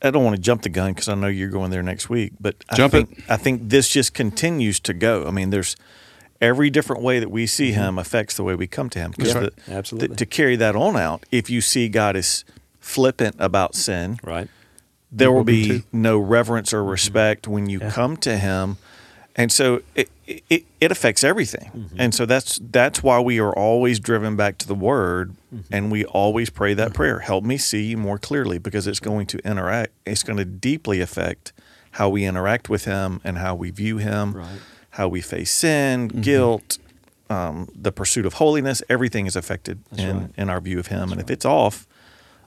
I 0.02 0.10
don't 0.10 0.24
want 0.24 0.34
to 0.34 0.42
jump 0.42 0.62
the 0.62 0.70
gun 0.70 0.92
because 0.92 1.08
I 1.08 1.14
know 1.14 1.28
you're 1.28 1.50
going 1.50 1.70
there 1.70 1.84
next 1.84 2.08
week, 2.08 2.32
but 2.40 2.56
Jump 2.74 2.94
I 2.94 2.98
it. 2.98 3.08
I 3.28 3.36
think 3.36 3.68
this 3.68 3.88
just 3.88 4.12
continues 4.12 4.80
to 4.80 4.94
go. 4.94 5.24
I 5.26 5.30
mean, 5.30 5.50
there's 5.50 5.76
every 6.40 6.70
different 6.70 7.02
way 7.02 7.18
that 7.18 7.30
we 7.30 7.46
see 7.46 7.72
mm-hmm. 7.72 7.80
Him 7.80 7.98
affects 7.98 8.36
the 8.36 8.44
way 8.44 8.54
we 8.54 8.66
come 8.66 8.88
to 8.90 8.98
Him. 8.98 9.14
Yeah, 9.18 9.48
absolutely. 9.68 10.08
the- 10.08 10.16
to 10.16 10.26
carry 10.26 10.56
that 10.56 10.76
on 10.76 10.96
out, 10.96 11.24
if 11.30 11.50
you 11.50 11.60
see 11.60 11.88
God 11.88 12.16
is 12.16 12.44
flippant 12.80 13.36
about 13.38 13.74
sin, 13.74 14.18
Right. 14.22 14.48
there 15.10 15.32
will 15.32 15.44
be 15.44 15.84
no 15.92 16.18
reverence 16.18 16.72
or 16.72 16.80
mm-hmm. 16.80 16.90
respect 16.90 17.48
when 17.48 17.68
you 17.68 17.80
come 17.80 18.16
to 18.18 18.38
Him, 18.38 18.76
and 19.36 19.52
so 19.52 19.82
it 19.94 20.10
it, 20.26 20.66
it 20.78 20.92
affects 20.92 21.24
everything. 21.24 21.70
Mm-hmm. 21.74 21.96
And 21.98 22.14
so 22.14 22.26
that's 22.26 22.60
that's 22.70 23.02
why 23.02 23.18
we 23.20 23.40
are 23.40 23.52
always 23.52 23.98
driven 23.98 24.36
back 24.36 24.58
to 24.58 24.66
the 24.68 24.74
Word, 24.74 25.34
and 25.72 25.90
we 25.90 26.04
always 26.04 26.50
pray 26.50 26.74
that 26.74 26.92
prayer. 26.94 27.20
Help 27.20 27.44
me 27.44 27.56
see 27.56 27.84
you 27.84 27.96
more 27.96 28.18
clearly, 28.18 28.58
because 28.58 28.86
it's 28.86 29.00
going 29.00 29.26
to 29.28 29.38
interact. 29.46 29.92
It's 30.04 30.22
going 30.22 30.36
to 30.38 30.44
deeply 30.44 31.00
affect 31.00 31.52
how 31.92 32.10
we 32.10 32.24
interact 32.24 32.68
with 32.68 32.84
Him 32.84 33.20
and 33.24 33.38
how 33.38 33.54
we 33.54 33.70
view 33.70 33.96
Him, 33.98 34.34
Right. 34.34 34.60
How 34.98 35.08
we 35.08 35.22
face 35.22 35.50
sin, 35.50 36.08
guilt. 36.08 36.78
Um, 37.30 37.68
the 37.74 37.92
pursuit 37.92 38.26
of 38.26 38.34
holiness, 38.34 38.82
everything 38.88 39.26
is 39.26 39.36
affected 39.36 39.78
in, 39.96 40.18
right. 40.18 40.30
in 40.36 40.50
our 40.50 40.60
view 40.60 40.78
of 40.78 40.88
Him, 40.88 41.12
and 41.12 41.20
if 41.20 41.30
it's 41.30 41.44
off, 41.44 41.86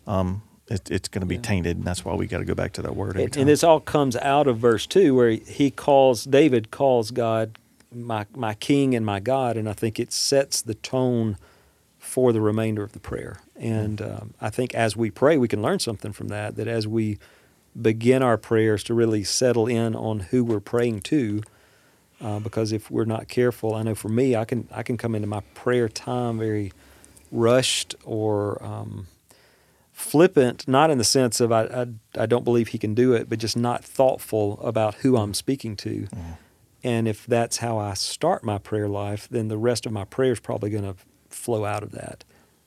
um, 0.07 0.41
it, 0.67 0.89
it's 0.89 1.07
going 1.07 1.21
to 1.21 1.27
be 1.27 1.37
tainted, 1.37 1.77
and 1.77 1.85
that's 1.85 2.03
why 2.03 2.15
we 2.15 2.25
got 2.27 2.39
to 2.39 2.45
go 2.45 2.55
back 2.55 2.73
to 2.73 2.81
that 2.81 2.95
word 2.95 3.11
every 3.11 3.23
And, 3.25 3.33
time. 3.33 3.41
and 3.41 3.49
this 3.49 3.63
all 3.63 3.79
comes 3.79 4.15
out 4.17 4.47
of 4.47 4.57
verse 4.57 4.87
two, 4.87 5.13
where 5.15 5.29
he, 5.29 5.37
he 5.47 5.71
calls 5.71 6.23
David 6.23 6.71
calls 6.71 7.11
God 7.11 7.59
my 7.93 8.25
my 8.35 8.55
King 8.55 8.95
and 8.95 9.05
my 9.05 9.19
God, 9.19 9.55
and 9.55 9.69
I 9.69 9.73
think 9.73 9.99
it 9.99 10.11
sets 10.11 10.61
the 10.63 10.73
tone 10.75 11.37
for 11.99 12.33
the 12.33 12.41
remainder 12.41 12.83
of 12.83 12.93
the 12.93 12.99
prayer. 12.99 13.37
And 13.55 14.01
um, 14.01 14.33
I 14.41 14.49
think 14.49 14.73
as 14.73 14.97
we 14.97 15.11
pray, 15.11 15.37
we 15.37 15.47
can 15.47 15.61
learn 15.61 15.79
something 15.79 16.11
from 16.11 16.29
that. 16.29 16.55
That 16.55 16.67
as 16.67 16.87
we 16.87 17.19
begin 17.79 18.23
our 18.23 18.37
prayers 18.37 18.83
to 18.85 18.95
really 18.95 19.23
settle 19.23 19.67
in 19.67 19.95
on 19.95 20.21
who 20.31 20.43
we're 20.43 20.59
praying 20.59 21.01
to, 21.01 21.43
uh, 22.21 22.39
because 22.39 22.71
if 22.71 22.91
we're 22.91 23.05
not 23.05 23.27
careful, 23.27 23.75
I 23.75 23.83
know 23.83 23.95
for 23.95 24.09
me, 24.09 24.35
I 24.35 24.45
can 24.45 24.67
I 24.71 24.83
can 24.83 24.97
come 24.97 25.15
into 25.15 25.27
my 25.27 25.41
prayer 25.55 25.89
time 25.89 26.37
very 26.37 26.71
rushed 27.31 27.95
or 28.03 28.63
um, 28.63 29.07
flippant, 29.93 30.67
not 30.67 30.89
in 30.91 30.97
the 30.97 31.03
sense 31.03 31.39
of 31.39 31.51
I, 31.51 31.63
I, 31.63 31.85
I 32.23 32.25
don't 32.25 32.43
believe 32.43 32.69
he 32.69 32.77
can 32.77 32.93
do 32.93 33.13
it, 33.13 33.29
but 33.29 33.39
just 33.39 33.55
not 33.55 33.83
thoughtful 33.83 34.59
about 34.61 34.95
who 34.95 35.17
I'm 35.17 35.33
speaking 35.33 35.75
to. 35.77 36.07
And 36.83 37.07
if 37.07 37.25
that's 37.25 37.57
how 37.57 37.77
I 37.77 37.93
start 37.93 38.43
my 38.43 38.57
prayer 38.57 38.87
life, 38.87 39.27
then 39.29 39.47
the 39.47 39.57
rest 39.57 39.85
of 39.85 39.91
my 39.91 40.03
prayer 40.03 40.31
is 40.31 40.39
probably 40.39 40.71
going 40.71 40.83
to 40.83 40.95
flow 41.29 41.63
out 41.63 41.83
of 41.83 41.91
that. 41.91 42.23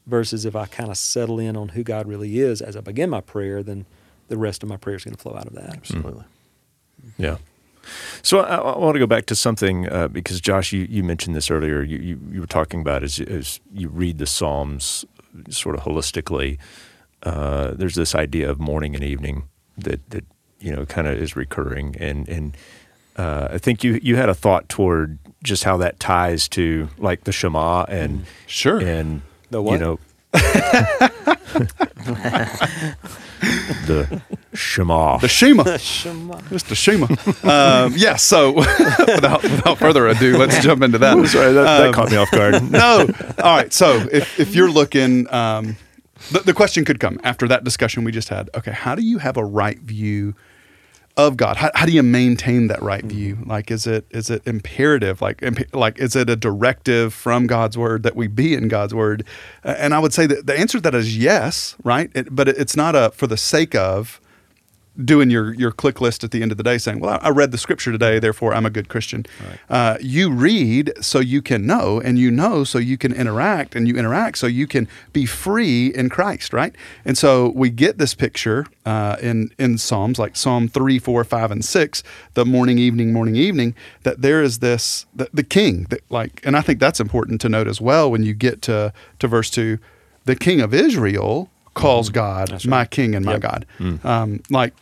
Versus 0.06 0.44
if 0.44 0.54
I 0.54 0.66
kind 0.66 0.90
of 0.90 0.96
settle 0.99 1.38
in 1.38 1.56
on 1.56 1.70
who 1.70 1.82
God 1.82 2.06
really 2.06 2.38
is 2.38 2.61
as 2.61 2.76
I 2.76 2.80
begin 2.80 3.11
my 3.11 3.22
prayer, 3.22 3.62
then 3.62 3.87
the 4.29 4.37
rest 4.37 4.62
of 4.62 4.68
my 4.68 4.76
prayer 4.76 4.96
is 4.96 5.05
going 5.05 5.16
to 5.16 5.20
flow 5.20 5.35
out 5.35 5.46
of 5.46 5.55
that. 5.55 5.74
Absolutely. 5.74 6.24
Yeah. 7.18 7.38
So 8.23 8.40
I, 8.40 8.57
I 8.57 8.79
want 8.79 8.94
to 8.94 8.99
go 8.99 9.07
back 9.07 9.27
to 9.27 9.35
something 9.35 9.88
uh, 9.88 10.09
because 10.09 10.40
Josh, 10.40 10.73
you, 10.73 10.87
you 10.88 11.03
mentioned 11.05 11.35
this 11.37 11.51
earlier. 11.51 11.83
You, 11.83 11.99
you, 11.99 12.20
you 12.33 12.40
were 12.40 12.47
talking 12.47 12.81
about 12.81 13.03
as, 13.03 13.20
as 13.20 13.61
you 13.73 13.88
read 13.88 14.18
the 14.18 14.27
Psalms 14.27 15.05
sort 15.51 15.75
of 15.77 15.83
holistically. 15.83 16.59
Uh, 17.23 17.73
there's 17.73 17.94
this 17.94 18.14
idea 18.14 18.51
of 18.51 18.59
morning 18.61 18.94
and 18.94 19.03
evening 19.03 19.44
that 19.79 20.09
that 20.11 20.25
you 20.61 20.75
know 20.75 20.85
kind 20.87 21.07
of 21.07 21.16
is 21.18 21.35
recurring, 21.37 21.97
and 21.99 22.29
and 22.29 22.57
uh, 23.16 23.49
I 23.51 23.59
think 23.59 23.83
you 23.83 23.99
you 24.03 24.16
had 24.16 24.29
a 24.29 24.35
thought 24.35 24.68
toward 24.68 25.18
just 25.42 25.64
how 25.64 25.77
that 25.79 25.99
ties 26.01 26.49
to 26.51 26.88
like 26.99 27.25
the 27.25 27.33
Shema 27.33 27.85
and 27.85 28.25
Sure. 28.47 28.79
and 28.81 29.23
The 29.51 29.62
you 29.62 29.79
know 29.79 29.99
the 33.87 34.23
Shema. 34.55 35.19
The 35.19 35.29
Shema. 35.29 35.77
Shema. 35.77 36.37
Mr. 36.51 36.75
Shema. 36.77 37.07
um, 37.87 37.93
yeah, 37.97 38.17
so 38.17 38.53
without, 38.53 39.43
without 39.43 39.79
further 39.79 40.07
ado, 40.09 40.37
let's 40.38 40.61
jump 40.62 40.83
into 40.83 40.99
that. 40.99 41.27
Sorry, 41.29 41.53
that, 41.53 41.62
that 41.64 41.87
Um, 41.88 41.93
caught 41.95 42.11
me 42.11 42.17
off 42.17 42.31
guard. 42.31 42.71
no. 42.71 43.07
All 43.43 43.57
right. 43.57 43.73
So 43.73 44.07
if, 44.12 44.38
if 44.40 44.55
you're 44.55 44.71
looking, 44.71 45.33
um, 45.33 45.77
the, 46.33 46.40
the 46.40 46.55
question 46.55 46.85
could 46.85 47.01
come 47.01 47.21
after 47.25 47.47
that 47.49 47.64
discussion 47.64 48.05
we 48.05 48.12
just 48.12 48.29
had. 48.29 48.51
Okay, 48.55 48.73
how 48.73 48.95
do 48.95 49.03
you 49.03 49.19
have 49.19 49.37
a 49.37 49.45
right 49.45 49.79
view 49.79 50.35
of 51.16 51.37
God? 51.37 51.57
How, 51.57 51.70
how 51.74 51.87
do 51.87 51.92
you 51.92 52.03
maintain 52.03 52.66
that 52.68 52.83
right 52.83 53.05
view? 53.05 53.38
Like, 53.46 53.70
is 53.70 53.87
it 53.87 54.07
is 54.11 54.31
it 54.31 54.42
imperative? 54.46 55.20
Like, 55.22 55.42
imp- 55.42 55.74
like 55.74 55.98
is 55.98 56.16
it 56.16 56.29
a 56.29 56.37
directive 56.37 57.14
from 57.14 57.46
God's 57.46 57.79
word 57.79 58.03
that 58.03 58.16
we 58.16 58.27
be 58.27 58.55
in 58.55 58.68
God's 58.68 58.94
word? 58.94 59.24
Uh, 59.64 59.74
and 59.79 59.94
I 59.94 59.98
would 59.98 60.12
say 60.12 60.27
that 60.27 60.46
the 60.46 60.59
answer 60.59 60.79
to 60.79 60.83
that 60.83 60.94
is 60.94 61.16
yes, 61.16 61.77
right? 61.85 62.11
It, 62.14 62.35
but 62.35 62.48
it, 62.48 62.59
it's 62.59 62.77
not 62.77 62.96
a 62.96 63.11
for 63.14 63.27
the 63.27 63.37
sake 63.37 63.74
of 63.74 64.20
doing 65.02 65.28
your 65.28 65.52
your 65.54 65.72
click 65.72 66.00
list 66.00 66.22
at 66.22 66.30
the 66.30 66.40
end 66.40 66.52
of 66.52 66.57
the 66.57 66.62
day 66.62 66.78
saying 66.78 67.00
well 67.00 67.18
i 67.20 67.28
read 67.28 67.50
the 67.50 67.59
scripture 67.59 67.90
today 67.90 68.20
therefore 68.20 68.54
i'm 68.54 68.64
a 68.64 68.70
good 68.70 68.88
christian. 68.88 69.26
Uh, 69.68 69.96
you 70.00 70.30
read 70.30 70.92
so 71.00 71.18
you 71.18 71.42
can 71.42 71.66
know 71.66 72.00
and 72.00 72.16
you 72.18 72.30
know 72.30 72.62
so 72.62 72.78
you 72.78 72.96
can 72.96 73.12
interact 73.12 73.74
and 73.74 73.88
you 73.88 73.96
interact 73.96 74.38
so 74.38 74.46
you 74.46 74.66
can 74.68 74.87
be 75.12 75.26
free 75.26 75.92
in 75.94 76.09
christ 76.09 76.52
right? 76.52 76.74
And 77.04 77.18
so 77.18 77.48
we 77.57 77.70
get 77.70 77.98
this 77.98 78.14
picture 78.14 78.66
uh, 78.87 79.16
in 79.20 79.50
in 79.59 79.78
psalms 79.78 80.18
like 80.18 80.37
psalm 80.37 80.68
3 80.68 80.98
4 81.00 81.24
5 81.24 81.50
and 81.50 81.64
6 81.64 82.02
the 82.35 82.44
morning 82.44 82.78
evening 82.78 83.12
morning 83.12 83.35
evening 83.35 83.74
that 84.04 84.22
there 84.22 84.42
is 84.42 84.61
this 84.61 85.07
the, 85.14 85.28
the 85.33 85.42
king 85.42 85.85
that 85.90 86.02
like 86.11 86.40
and 86.44 86.57
i 86.57 86.61
think 86.61 86.78
that's 86.78 87.00
important 87.00 87.40
to 87.40 87.48
note 87.48 87.66
as 87.66 87.80
well 87.80 88.11
when 88.11 88.22
you 88.22 88.33
get 88.35 88.62
to 88.62 88.92
to 89.18 89.26
verse 89.26 89.50
2 89.50 89.78
the 90.24 90.37
king 90.37 90.61
of 90.61 90.72
israel 90.72 91.50
calls 91.74 92.09
god 92.11 92.50
my 92.70 92.85
king 92.85 93.14
and 93.16 93.24
my 93.24 93.33
god. 93.38 93.66
Um, 94.04 94.40
like 94.50 94.72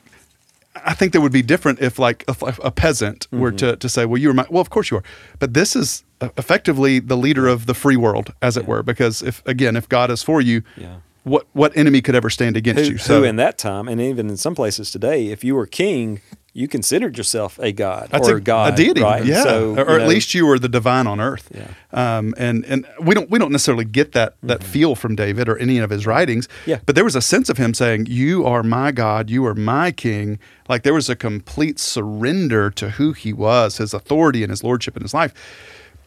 I 0.75 0.95
think 0.95 1.13
that 1.13 1.21
would 1.21 1.33
be 1.33 1.43
different 1.43 1.81
if, 1.81 1.99
like, 1.99 2.25
if 2.29 2.43
a 2.63 2.71
peasant 2.71 3.27
were 3.31 3.51
Mm-hmm. 3.51 3.57
to, 3.59 3.77
to 3.77 3.89
say, 3.89 4.07
"Well, 4.07 4.19
you 4.21 4.31
are 4.31 4.35
my." 4.35 4.47
Well, 4.49 4.61
of 4.63 4.71
course 4.71 4.91
you 4.91 4.97
are, 4.99 5.03
but 5.39 5.53
this 5.55 5.77
is 5.77 6.03
effectively 6.39 6.99
the 6.99 7.17
leader 7.17 7.47
of 7.47 7.67
the 7.67 7.75
free 7.75 7.97
world, 7.97 8.33
as 8.41 8.57
it 8.57 8.67
were. 8.67 8.83
Because 8.83 9.23
if 9.23 9.43
again, 9.47 9.77
if 9.77 9.89
God 9.89 10.11
is 10.11 10.23
for 10.23 10.41
you, 10.41 10.63
Yeah. 10.77 10.97
what 11.25 11.47
what 11.53 11.77
enemy 11.77 12.01
could 12.01 12.15
ever 12.15 12.31
stand 12.31 12.57
against 12.57 12.85
Who, 12.87 12.93
you? 12.93 12.99
So 12.99 13.19
who 13.21 13.25
in 13.25 13.37
that 13.37 13.59
time, 13.59 13.87
and 13.87 14.01
even 14.01 14.31
in 14.31 14.37
some 14.39 14.55
places 14.55 14.91
today, 14.91 15.27
if 15.27 15.45
you 15.45 15.55
were 15.55 15.67
king, 15.67 16.21
you 16.55 16.69
considered 16.69 17.17
yourself 17.17 17.59
a 17.61 17.73
god 17.73 18.09
that's 18.11 18.29
or 18.29 18.37
a, 18.37 18.41
god, 18.41 18.75
a 18.75 18.77
deity, 18.77 19.01
right? 19.01 19.25
yeah, 19.25 19.43
So, 19.43 19.75
or, 19.75 19.85
or 19.85 19.91
at 19.93 20.03
know, 20.03 20.07
least 20.07 20.35
you 20.35 20.47
were 20.47 20.59
the 20.59 20.69
divine 20.69 21.07
on 21.07 21.19
earth. 21.19 21.51
Yeah. 21.55 21.69
Um, 21.93 22.35
and 22.37 22.65
and 22.67 22.87
we 23.01 23.15
don't 23.15 23.31
we 23.31 23.39
don't 23.39 23.53
necessarily 23.53 23.87
get 23.87 24.13
that 24.13 24.35
that 24.43 24.63
feel 24.63 24.95
from 24.95 25.17
David 25.17 25.49
or 25.49 25.57
any 25.57 25.79
of 25.79 25.91
his 25.91 26.07
writings. 26.07 26.49
Mm-hmm. 26.49 26.71
Yeah. 26.71 26.81
But 26.85 26.95
there 26.95 27.05
was 27.05 27.17
a 27.17 27.23
sense 27.23 27.49
of 27.49 27.57
him 27.57 27.73
saying, 27.73 28.07
"You 28.07 28.45
are 28.45 28.63
my 28.63 28.93
God, 28.93 29.31
you 29.31 29.47
are 29.47 29.55
my 29.55 29.93
King." 29.93 30.39
Like 30.69 30.83
there 30.83 30.95
was 30.95 31.09
a 31.09 31.17
complete 31.17 31.79
surrender 31.79 32.71
to 32.71 32.91
who 32.91 33.13
he 33.13 33.33
was, 33.33 33.79
his 33.79 33.95
authority 33.95 34.43
and 34.43 34.51
his 34.51 34.63
lordship 34.63 34.97
in 34.97 35.03
his 35.03 35.15
life. 35.15 35.33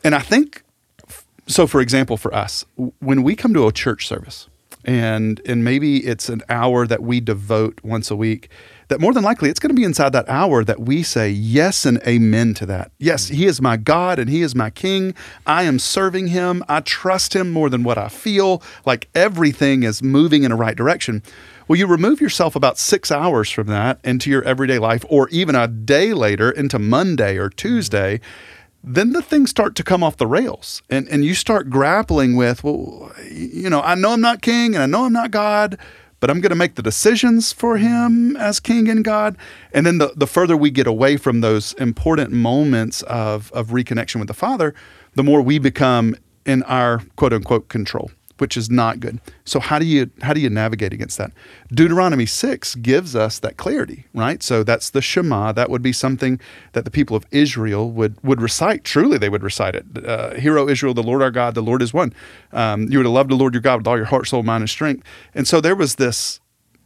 And 0.04 0.14
I 0.14 0.20
think 0.20 0.64
so 1.48 1.68
for 1.68 1.82
example 1.82 2.18
for 2.18 2.34
us 2.34 2.66
when 3.00 3.22
we 3.22 3.36
come 3.36 3.54
to 3.54 3.68
a 3.68 3.72
church 3.72 4.08
service 4.08 4.50
and 4.84 5.42
and 5.46 5.64
maybe 5.64 5.98
it's 6.06 6.30
an 6.30 6.42
hour 6.50 6.88
that 6.88 7.02
we 7.04 7.20
devote 7.20 7.80
once 7.84 8.10
a 8.10 8.16
week 8.16 8.50
that 8.88 9.00
more 9.00 9.14
than 9.14 9.24
likely 9.24 9.50
it's 9.50 9.60
going 9.60 9.70
to 9.70 9.80
be 9.80 9.84
inside 9.84 10.12
that 10.14 10.30
hour 10.30 10.64
that 10.64 10.82
we 10.82 11.04
say 11.04 11.30
yes 11.30 11.86
and 11.86 12.00
amen 12.08 12.54
to 12.56 12.66
that. 12.66 12.92
Yes 12.98 13.30
mm. 13.30 13.36
he 13.36 13.46
is 13.46 13.62
my 13.62 13.78
god 13.78 14.20
and 14.20 14.30
he 14.30 14.42
is 14.42 14.56
my 14.56 14.70
king. 14.70 15.14
I 15.46 15.64
am 15.64 15.80
serving 15.80 16.28
him. 16.28 16.64
I 16.68 16.82
trust 16.82 17.36
him 17.36 17.52
more 17.52 17.70
than 17.70 17.84
what 17.84 17.98
i 17.98 18.10
feel 18.10 18.62
like 18.86 19.10
everything 19.16 19.84
is 19.84 20.02
moving 20.02 20.44
in 20.44 20.52
a 20.52 20.56
right 20.56 20.76
direction. 20.76 21.24
Well 21.68 21.78
you 21.78 21.88
remove 21.88 22.22
yourself 22.22 22.56
about 22.56 22.78
six 22.78 23.12
hours 23.12 23.50
from 23.50 23.68
that 23.68 24.00
into 24.04 24.30
your 24.30 24.44
everyday 24.44 24.80
life 24.80 25.04
or 25.10 25.30
even 25.30 25.56
a 25.56 25.68
day 25.68 26.14
later 26.14 26.52
into 26.52 26.80
monday 26.80 27.38
or 27.38 27.50
mm. 27.50 27.56
tuesday? 27.56 28.20
Then 28.88 29.14
the 29.14 29.24
things 29.24 29.50
start 29.50 29.74
to 29.78 29.84
come 29.84 30.04
off 30.04 30.18
the 30.18 30.28
rails 30.28 30.84
and, 30.92 31.08
and 31.10 31.26
you 31.26 31.34
start 31.34 31.72
grappling 31.72 32.36
with 32.36 32.64
well 32.64 33.12
you 33.32 33.70
know 33.70 33.82
i 33.82 33.96
know 33.96 34.12
i'm 34.12 34.22
not 34.22 34.44
king 34.44 34.76
and 34.76 34.84
i 34.84 34.86
know 34.86 35.06
i'm 35.06 35.14
not 35.14 35.32
god 35.32 35.80
but 36.20 36.30
i'm 36.30 36.42
going 36.42 36.50
to 36.50 36.56
make 36.56 36.76
the 36.76 36.82
decisions 36.82 37.52
for 37.52 37.78
mm. 37.78 37.82
him 37.82 38.38
as 38.38 38.60
king 38.60 38.90
and 38.90 39.04
god. 39.04 39.38
And 39.74 39.86
then 39.86 39.98
the, 39.98 40.14
the 40.16 40.28
further 40.28 40.56
we 40.58 40.72
get 40.72 40.88
away 40.88 41.18
from 41.18 41.42
those 41.42 41.74
important 41.74 42.32
moments 42.32 43.02
of, 43.04 43.52
of 43.52 43.68
reconnection 43.68 44.20
with 44.20 44.28
the 44.28 44.34
father 44.34 44.74
the 45.16 45.24
more 45.24 45.42
we 45.42 45.60
become 45.60 46.16
in 46.46 46.64
our 46.64 47.02
quote 47.16 47.34
unquote 47.34 47.70
control, 47.70 48.12
which 48.38 48.58
is 48.58 48.70
not 48.70 49.00
good. 49.00 49.20
So 49.46 49.60
how 49.60 49.80
do 49.80 49.86
you 49.86 50.10
how 50.22 50.34
do 50.34 50.40
you 50.40 50.50
navigate 50.50 50.94
against 50.94 51.18
that? 51.18 51.32
Deuteronomy 51.70 52.26
6 52.26 52.76
gives 52.76 53.16
us 53.16 53.40
that 53.40 53.58
clarity, 53.58 54.06
right? 54.14 54.44
So 54.44 54.64
that's 54.64 54.90
the 54.90 55.02
Shema. 55.02 55.52
That 55.54 55.70
would 55.70 55.82
be 55.82 55.94
something 55.94 56.40
that 56.74 56.86
the 56.86 56.92
people 56.92 57.16
of 57.16 57.26
Israel 57.32 57.90
would 57.92 58.22
would 58.24 58.42
recite. 58.42 58.84
Truly, 58.84 59.18
they 59.18 59.30
would 59.30 59.44
recite 59.44 59.76
it. 59.76 59.86
Uh, 60.06 60.32
Israel, 60.36 60.94
the 60.94 61.04
Lord 61.04 61.22
our 61.22 61.32
God, 61.32 61.56
the 61.56 61.62
Lord 61.62 61.82
is 61.82 61.94
one. 61.94 62.14
Um, 62.52 62.92
you 62.92 63.00
would 63.00 63.08
loved 63.08 63.30
the 63.30 63.36
Lord 63.36 63.54
your 63.54 63.62
God 63.62 63.78
with 63.78 63.88
all 63.88 63.98
your 63.98 64.06
heart, 64.06 64.28
soul, 64.28 64.44
mind, 64.44 64.62
and 64.62 64.70
strength. 64.70 65.06
And 65.34 65.48
so 65.48 65.62
there 65.62 65.76
was 65.76 65.96
this 65.96 66.40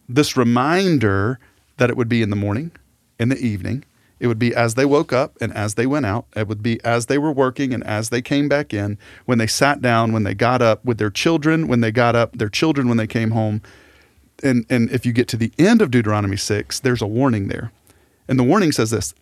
this 0.07 0.35
reminder 0.35 1.39
that 1.77 1.89
it 1.89 1.97
would 1.97 2.09
be 2.09 2.21
in 2.21 2.29
the 2.29 2.35
morning, 2.35 2.71
in 3.19 3.29
the 3.29 3.37
evening. 3.37 3.85
It 4.19 4.27
would 4.27 4.39
be 4.39 4.53
as 4.53 4.75
they 4.75 4.85
woke 4.85 5.13
up 5.13 5.37
and 5.39 5.53
as 5.53 5.75
they 5.75 5.85
went 5.85 6.05
out. 6.05 6.25
It 6.35 6.47
would 6.47 6.61
be 6.61 6.83
as 6.83 7.05
they 7.05 7.17
were 7.17 7.31
working 7.31 7.73
and 7.73 7.83
as 7.85 8.09
they 8.09 8.21
came 8.21 8.49
back 8.49 8.73
in, 8.73 8.97
when 9.25 9.37
they 9.37 9.47
sat 9.47 9.81
down, 9.81 10.11
when 10.11 10.23
they 10.23 10.33
got 10.33 10.61
up, 10.61 10.83
with 10.83 10.97
their 10.97 11.09
children, 11.09 11.67
when 11.67 11.81
they 11.81 11.91
got 11.91 12.15
up, 12.15 12.37
their 12.37 12.49
children 12.49 12.87
when 12.87 12.97
they 12.97 13.07
came 13.07 13.31
home. 13.31 13.61
And, 14.43 14.65
and 14.69 14.89
if 14.91 15.05
you 15.05 15.13
get 15.13 15.27
to 15.29 15.37
the 15.37 15.51
end 15.57 15.81
of 15.81 15.91
Deuteronomy 15.91 16.37
6, 16.37 16.79
there's 16.81 17.01
a 17.01 17.07
warning 17.07 17.47
there. 17.47 17.71
And 18.27 18.37
the 18.37 18.43
warning 18.43 18.71
says 18.71 18.91
this. 18.91 19.13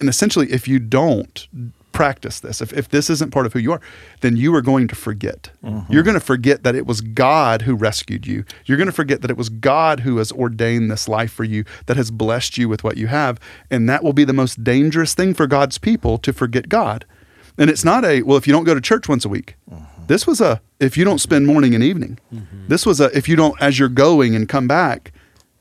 And 0.00 0.08
essentially, 0.08 0.52
if 0.52 0.66
you 0.66 0.78
don't 0.78 1.46
practice 1.94 2.40
this, 2.40 2.60
if, 2.60 2.72
if 2.74 2.88
this 2.90 3.08
isn't 3.08 3.30
part 3.30 3.46
of 3.46 3.54
who 3.54 3.58
you 3.58 3.72
are, 3.72 3.80
then 4.20 4.36
you 4.36 4.54
are 4.54 4.60
going 4.60 4.86
to 4.88 4.94
forget. 4.94 5.50
Mm-hmm. 5.64 5.90
You're 5.90 6.02
going 6.02 6.14
to 6.14 6.20
forget 6.20 6.62
that 6.64 6.74
it 6.74 6.86
was 6.86 7.00
God 7.00 7.62
who 7.62 7.74
rescued 7.74 8.26
you. 8.26 8.44
You're 8.66 8.76
going 8.76 8.88
to 8.88 8.92
forget 8.92 9.22
that 9.22 9.30
it 9.30 9.36
was 9.38 9.48
God 9.48 10.00
who 10.00 10.18
has 10.18 10.30
ordained 10.32 10.90
this 10.90 11.08
life 11.08 11.32
for 11.32 11.44
you, 11.44 11.64
that 11.86 11.96
has 11.96 12.10
blessed 12.10 12.58
you 12.58 12.68
with 12.68 12.84
what 12.84 12.98
you 12.98 13.06
have. 13.06 13.40
And 13.70 13.88
that 13.88 14.04
will 14.04 14.12
be 14.12 14.24
the 14.24 14.32
most 14.34 14.62
dangerous 14.62 15.14
thing 15.14 15.32
for 15.32 15.46
God's 15.46 15.78
people 15.78 16.18
to 16.18 16.32
forget 16.32 16.68
God. 16.68 17.06
And 17.56 17.70
it's 17.70 17.84
not 17.84 18.04
a, 18.04 18.22
well, 18.22 18.36
if 18.36 18.46
you 18.46 18.52
don't 18.52 18.64
go 18.64 18.74
to 18.74 18.80
church 18.80 19.08
once 19.08 19.24
a 19.24 19.28
week. 19.28 19.56
Mm-hmm. 19.70 20.06
This 20.08 20.26
was 20.26 20.40
a, 20.40 20.60
if 20.80 20.98
you 20.98 21.04
don't 21.04 21.20
spend 21.20 21.46
morning 21.46 21.74
and 21.74 21.82
evening. 21.82 22.18
Mm-hmm. 22.34 22.68
This 22.68 22.84
was 22.84 23.00
a, 23.00 23.16
if 23.16 23.28
you 23.28 23.36
don't, 23.36 23.60
as 23.62 23.78
you're 23.78 23.88
going 23.88 24.34
and 24.34 24.48
come 24.48 24.66
back, 24.68 25.12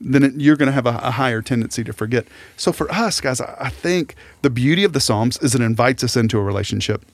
then 0.03 0.23
it, 0.23 0.33
you're 0.35 0.55
going 0.57 0.67
to 0.67 0.73
have 0.73 0.85
a, 0.85 0.99
a 1.01 1.11
higher 1.11 1.41
tendency 1.41 1.83
to 1.83 1.93
forget. 1.93 2.27
So 2.57 2.71
for 2.71 2.91
us, 2.91 3.21
guys, 3.21 3.39
I, 3.39 3.55
I 3.59 3.69
think 3.69 4.15
the 4.41 4.49
beauty 4.49 4.83
of 4.83 4.93
the 4.93 4.99
Psalms 4.99 5.37
is 5.37 5.55
it 5.55 5.61
invites 5.61 6.03
us 6.03 6.15
into 6.15 6.37
a 6.37 6.41
relationship. 6.43 7.05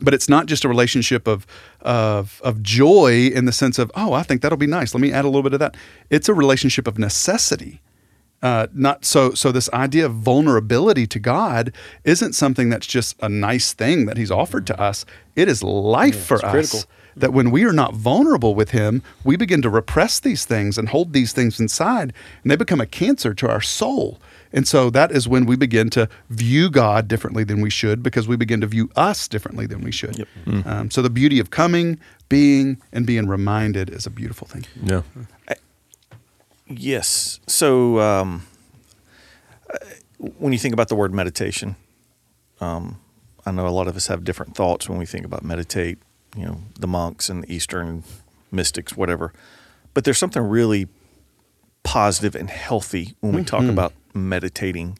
But 0.00 0.14
it's 0.14 0.28
not 0.28 0.46
just 0.46 0.64
a 0.64 0.68
relationship 0.68 1.28
of, 1.28 1.46
of 1.80 2.40
of 2.42 2.62
joy 2.62 3.26
in 3.26 3.44
the 3.44 3.52
sense 3.52 3.78
of 3.78 3.90
oh 3.94 4.12
I 4.14 4.24
think 4.24 4.42
that'll 4.42 4.58
be 4.58 4.66
nice 4.66 4.94
let 4.94 5.00
me 5.00 5.12
add 5.12 5.24
a 5.24 5.28
little 5.28 5.44
bit 5.44 5.52
of 5.52 5.60
that 5.60 5.76
it's 6.10 6.28
a 6.28 6.34
relationship 6.34 6.88
of 6.88 6.98
necessity 6.98 7.80
uh, 8.42 8.66
not 8.72 9.04
so 9.04 9.32
so 9.34 9.52
this 9.52 9.70
idea 9.72 10.06
of 10.06 10.14
vulnerability 10.14 11.06
to 11.06 11.20
God 11.20 11.72
isn't 12.02 12.32
something 12.32 12.68
that's 12.68 12.86
just 12.86 13.16
a 13.22 13.28
nice 13.28 13.72
thing 13.72 14.06
that 14.06 14.16
he's 14.16 14.30
offered 14.30 14.66
to 14.68 14.80
us 14.80 15.04
it 15.36 15.48
is 15.48 15.62
life 15.62 16.24
for 16.24 16.34
it's 16.34 16.44
us 16.44 16.50
critical. 16.50 16.80
That 17.16 17.32
when 17.32 17.50
we 17.50 17.64
are 17.64 17.72
not 17.72 17.94
vulnerable 17.94 18.54
with 18.54 18.70
him 18.70 19.02
we 19.24 19.36
begin 19.36 19.62
to 19.62 19.70
repress 19.70 20.20
these 20.20 20.44
things 20.44 20.78
and 20.78 20.88
hold 20.88 21.12
these 21.12 21.32
things 21.32 21.60
inside 21.60 22.12
and 22.42 22.50
they 22.50 22.56
become 22.56 22.80
a 22.80 22.86
cancer 22.86 23.34
to 23.34 23.48
our 23.48 23.60
soul 23.60 24.20
and 24.52 24.68
so 24.68 24.90
that 24.90 25.10
is 25.10 25.26
when 25.26 25.46
we 25.46 25.56
begin 25.56 25.88
to 25.90 26.08
view 26.28 26.70
God 26.70 27.08
differently 27.08 27.44
than 27.44 27.60
we 27.60 27.70
should 27.70 28.02
because 28.02 28.28
we 28.28 28.36
begin 28.36 28.60
to 28.60 28.66
view 28.66 28.90
us 28.96 29.26
differently 29.26 29.66
than 29.66 29.80
we 29.82 29.90
should. 29.90 30.26
Um, 30.66 30.90
so 30.90 31.00
the 31.00 31.10
beauty 31.10 31.38
of 31.38 31.50
coming, 31.50 31.98
being, 32.28 32.80
and 32.92 33.06
being 33.06 33.26
reminded 33.26 33.88
is 33.88 34.04
a 34.04 34.10
beautiful 34.10 34.46
thing. 34.46 34.66
Yeah. 34.82 35.02
Yes. 36.68 37.40
So 37.46 37.98
um, 38.00 38.46
uh, 39.72 39.78
when 40.38 40.52
you 40.52 40.58
think 40.58 40.74
about 40.74 40.88
the 40.88 40.94
word 40.94 41.14
meditation, 41.14 41.76
um, 42.60 43.00
I 43.44 43.50
know 43.50 43.66
a 43.66 43.70
lot 43.70 43.88
of 43.88 43.96
us 43.96 44.06
have 44.06 44.22
different 44.22 44.54
thoughts 44.54 44.88
when 44.88 44.98
we 44.98 45.06
think 45.06 45.24
about 45.24 45.42
meditate. 45.42 45.98
You 46.36 46.46
know, 46.46 46.58
the 46.78 46.86
monks 46.86 47.28
and 47.28 47.42
the 47.42 47.52
Eastern 47.52 48.04
mystics, 48.50 48.96
whatever. 48.96 49.32
But 49.94 50.04
there's 50.04 50.18
something 50.18 50.42
really 50.42 50.88
positive 51.82 52.34
and 52.34 52.48
healthy 52.48 53.14
when 53.20 53.34
we 53.34 53.44
talk 53.44 53.60
mm-hmm. 53.62 53.70
about 53.70 53.92
meditating, 54.14 54.98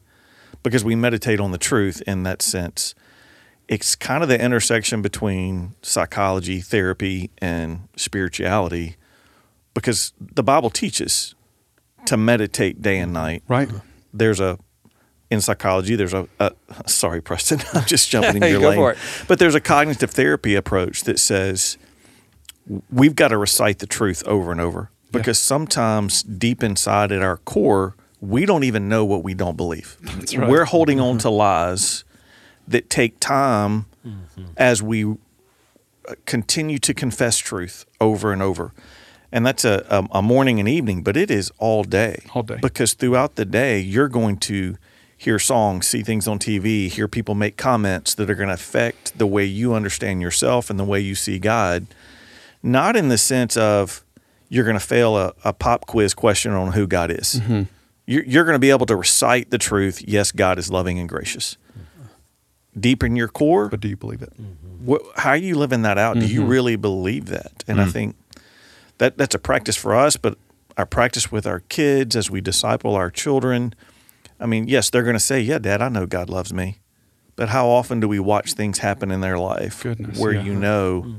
because 0.61 0.83
we 0.83 0.95
meditate 0.95 1.39
on 1.39 1.51
the 1.51 1.57
truth 1.57 2.01
in 2.05 2.23
that 2.23 2.41
sense. 2.41 2.93
It's 3.67 3.95
kind 3.95 4.21
of 4.21 4.29
the 4.29 4.39
intersection 4.39 5.01
between 5.01 5.73
psychology, 5.81 6.59
therapy, 6.59 7.31
and 7.39 7.87
spirituality, 7.95 8.97
because 9.73 10.13
the 10.19 10.43
Bible 10.43 10.69
teaches 10.69 11.33
to 12.05 12.17
meditate 12.17 12.81
day 12.81 12.99
and 12.99 13.13
night. 13.13 13.41
Right. 13.47 13.69
There's 14.13 14.39
a 14.39 14.59
in 15.33 15.41
psychology. 15.41 15.95
There's 15.95 16.13
a, 16.13 16.27
a 16.39 16.53
sorry, 16.87 17.21
Preston. 17.21 17.61
I'm 17.73 17.85
just 17.85 18.09
jumping 18.09 18.41
in 18.41 18.49
your 18.51 18.61
go 18.61 18.69
lane. 18.69 18.77
for 18.77 18.91
it. 18.91 18.97
But 19.27 19.39
there's 19.39 19.55
a 19.55 19.61
cognitive 19.61 20.11
therapy 20.11 20.55
approach 20.55 21.03
that 21.03 21.19
says 21.19 21.77
we've 22.89 23.15
got 23.15 23.29
to 23.29 23.37
recite 23.37 23.79
the 23.79 23.87
truth 23.87 24.23
over 24.25 24.51
and 24.51 24.61
over 24.61 24.89
because 25.11 25.37
sometimes 25.37 26.23
deep 26.23 26.63
inside 26.63 27.11
at 27.11 27.21
our 27.21 27.37
core 27.37 27.95
we 28.23 28.45
don't 28.45 28.63
even 28.63 28.87
know 28.87 29.03
what 29.03 29.21
we 29.21 29.33
don't 29.33 29.57
believe. 29.57 29.97
That's 30.01 30.35
right. 30.35 30.49
We're 30.49 30.63
holding 30.63 31.01
on 31.01 31.17
to 31.19 31.29
lies 31.29 32.05
that 32.67 32.89
take 32.89 33.19
time 33.19 33.85
as 34.55 34.81
we 34.81 35.03
uh, 35.03 35.15
continue 36.25 36.77
to 36.79 36.93
confess 36.93 37.37
truth 37.37 37.85
over 37.99 38.31
and 38.31 38.41
over. 38.41 38.71
And 39.33 39.45
that's 39.45 39.65
a, 39.65 39.85
a, 39.89 40.19
a 40.19 40.21
morning 40.21 40.59
and 40.59 40.69
evening, 40.69 41.03
but 41.03 41.17
it 41.17 41.29
is 41.29 41.51
all 41.57 41.83
day. 41.83 42.23
All 42.33 42.43
day. 42.43 42.59
Because 42.61 42.93
throughout 42.93 43.35
the 43.35 43.45
day, 43.45 43.79
you're 43.79 44.07
going 44.07 44.37
to 44.37 44.77
hear 45.23 45.39
songs, 45.39 45.87
see 45.87 46.03
things 46.03 46.27
on 46.27 46.37
TV, 46.37 46.89
hear 46.89 47.07
people 47.07 47.33
make 47.33 47.55
comments 47.55 48.13
that 48.15 48.29
are 48.29 48.35
going 48.35 48.49
to 48.49 48.55
affect 48.55 49.17
the 49.17 49.25
way 49.25 49.45
you 49.45 49.73
understand 49.73 50.21
yourself 50.21 50.69
and 50.69 50.77
the 50.77 50.83
way 50.83 50.99
you 50.99 51.15
see 51.15 51.39
God. 51.39 51.87
Not 52.61 52.97
in 52.97 53.07
the 53.07 53.17
sense 53.17 53.55
of 53.55 54.03
you're 54.49 54.65
going 54.65 54.77
to 54.77 54.85
fail 54.85 55.17
a, 55.17 55.33
a 55.45 55.53
pop 55.53 55.87
quiz 55.87 56.13
question 56.13 56.51
on 56.51 56.73
who 56.73 56.87
God 56.87 57.09
is. 57.09 57.39
Mm-hmm. 57.39 57.63
You're, 58.05 58.23
you're 58.25 58.43
going 58.43 58.55
to 58.55 58.59
be 58.59 58.69
able 58.69 58.85
to 58.87 58.97
recite 58.97 59.49
the 59.49 59.57
truth. 59.57 60.03
Yes, 60.05 60.31
God 60.31 60.59
is 60.59 60.69
loving 60.69 60.99
and 60.99 61.07
gracious. 61.07 61.57
Deep 62.77 63.01
in 63.03 63.15
your 63.15 63.29
core, 63.29 63.69
But 63.69 63.79
do 63.79 63.87
you 63.87 63.95
believe 63.95 64.21
it? 64.21 64.33
Mm-hmm. 64.33 64.85
what, 64.85 65.03
how 65.15 65.29
are 65.29 65.37
you 65.37 65.55
living 65.55 65.83
that 65.83 65.97
out? 65.97 66.19
Do 66.19 66.25
you 66.25 66.41
mm-hmm. 66.41 66.49
really 66.49 66.75
believe 66.75 67.27
that? 67.27 67.63
And 67.67 67.79
I 67.79 67.83
mm-hmm. 67.83 67.91
think 67.91 68.15
that 68.97 69.17
that's 69.17 69.35
a 69.35 69.39
practice 69.39 69.77
for 69.77 69.95
us, 69.95 70.17
but 70.17 70.37
our 70.75 70.85
practice 70.85 71.31
with 71.31 71.45
our 71.45 71.61
kids 71.61 72.15
as 72.15 72.29
we 72.31 72.41
disciple 72.41 72.95
our 72.95 73.11
children. 73.11 73.73
I 74.43 74.45
mean, 74.45 74.67
yes, 74.67 74.89
they're 74.89 75.03
going 75.03 75.15
to 75.15 75.19
say, 75.21 75.39
"Yeah, 75.39 75.57
Dad, 75.57 75.81
I 75.81 75.87
know 75.89 76.05
God 76.05 76.29
loves 76.29 76.53
me," 76.53 76.79
but 77.37 77.49
how 77.49 77.67
often 77.69 78.01
do 78.01 78.07
we 78.07 78.19
watch 78.19 78.53
things 78.53 78.79
happen 78.79 79.09
in 79.09 79.21
their 79.21 79.37
life 79.37 79.81
Goodness, 79.81 80.19
where 80.19 80.33
yeah. 80.33 80.43
you 80.43 80.53
know, 80.53 81.15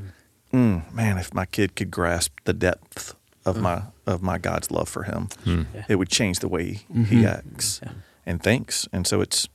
mm, 0.53 0.83
mm 0.83 0.93
man, 0.93 1.17
if 1.17 1.33
my 1.33 1.47
kid 1.47 1.75
could 1.75 1.91
grasp 1.91 2.39
the 2.45 2.53
depth 2.53 3.15
of 3.47 3.57
mm. 3.57 3.63
my 3.63 3.83
of 4.07 4.23
my 4.23 4.37
God's 4.37 4.71
love 4.71 4.89
for 4.89 5.05
him, 5.05 5.29
hmm. 5.45 5.63
it 5.89 5.97
would 5.97 6.11
change 6.11 6.41
the 6.41 6.49
way 6.49 6.85
he 6.89 6.93
mm-hmm. 6.93 7.25
acts 7.25 7.81
and 8.27 8.43
thinks. 8.43 8.87
And 8.93 9.07
so 9.07 9.23
it's 9.23 9.49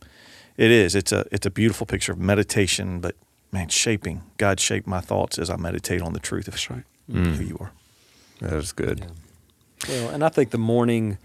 it 0.58 0.72
is 0.72 0.96
it's 0.96 1.12
a 1.12 1.26
it's 1.32 1.46
a 1.46 1.52
beautiful 1.52 1.86
picture 1.86 2.12
of 2.12 2.20
meditation, 2.20 3.00
but 3.00 3.16
man, 3.52 3.70
shaping 3.70 4.24
God 4.38 4.60
shaped 4.60 4.88
my 4.88 5.00
thoughts 5.00 5.38
as 5.38 5.50
I 5.50 5.58
meditate 5.58 6.02
on 6.02 6.14
the 6.14 6.20
truth 6.20 6.48
of 6.48 6.56
That's 6.56 6.70
right. 6.70 6.84
who 7.08 7.14
mm. 7.14 7.48
you 7.48 7.58
are. 7.60 7.72
That 8.42 8.54
is 8.54 8.72
good. 8.72 9.06
Well, 9.88 10.10
and 10.10 10.24
I 10.24 10.30
think 10.30 10.50
the 10.52 10.58
morning, 10.58 11.18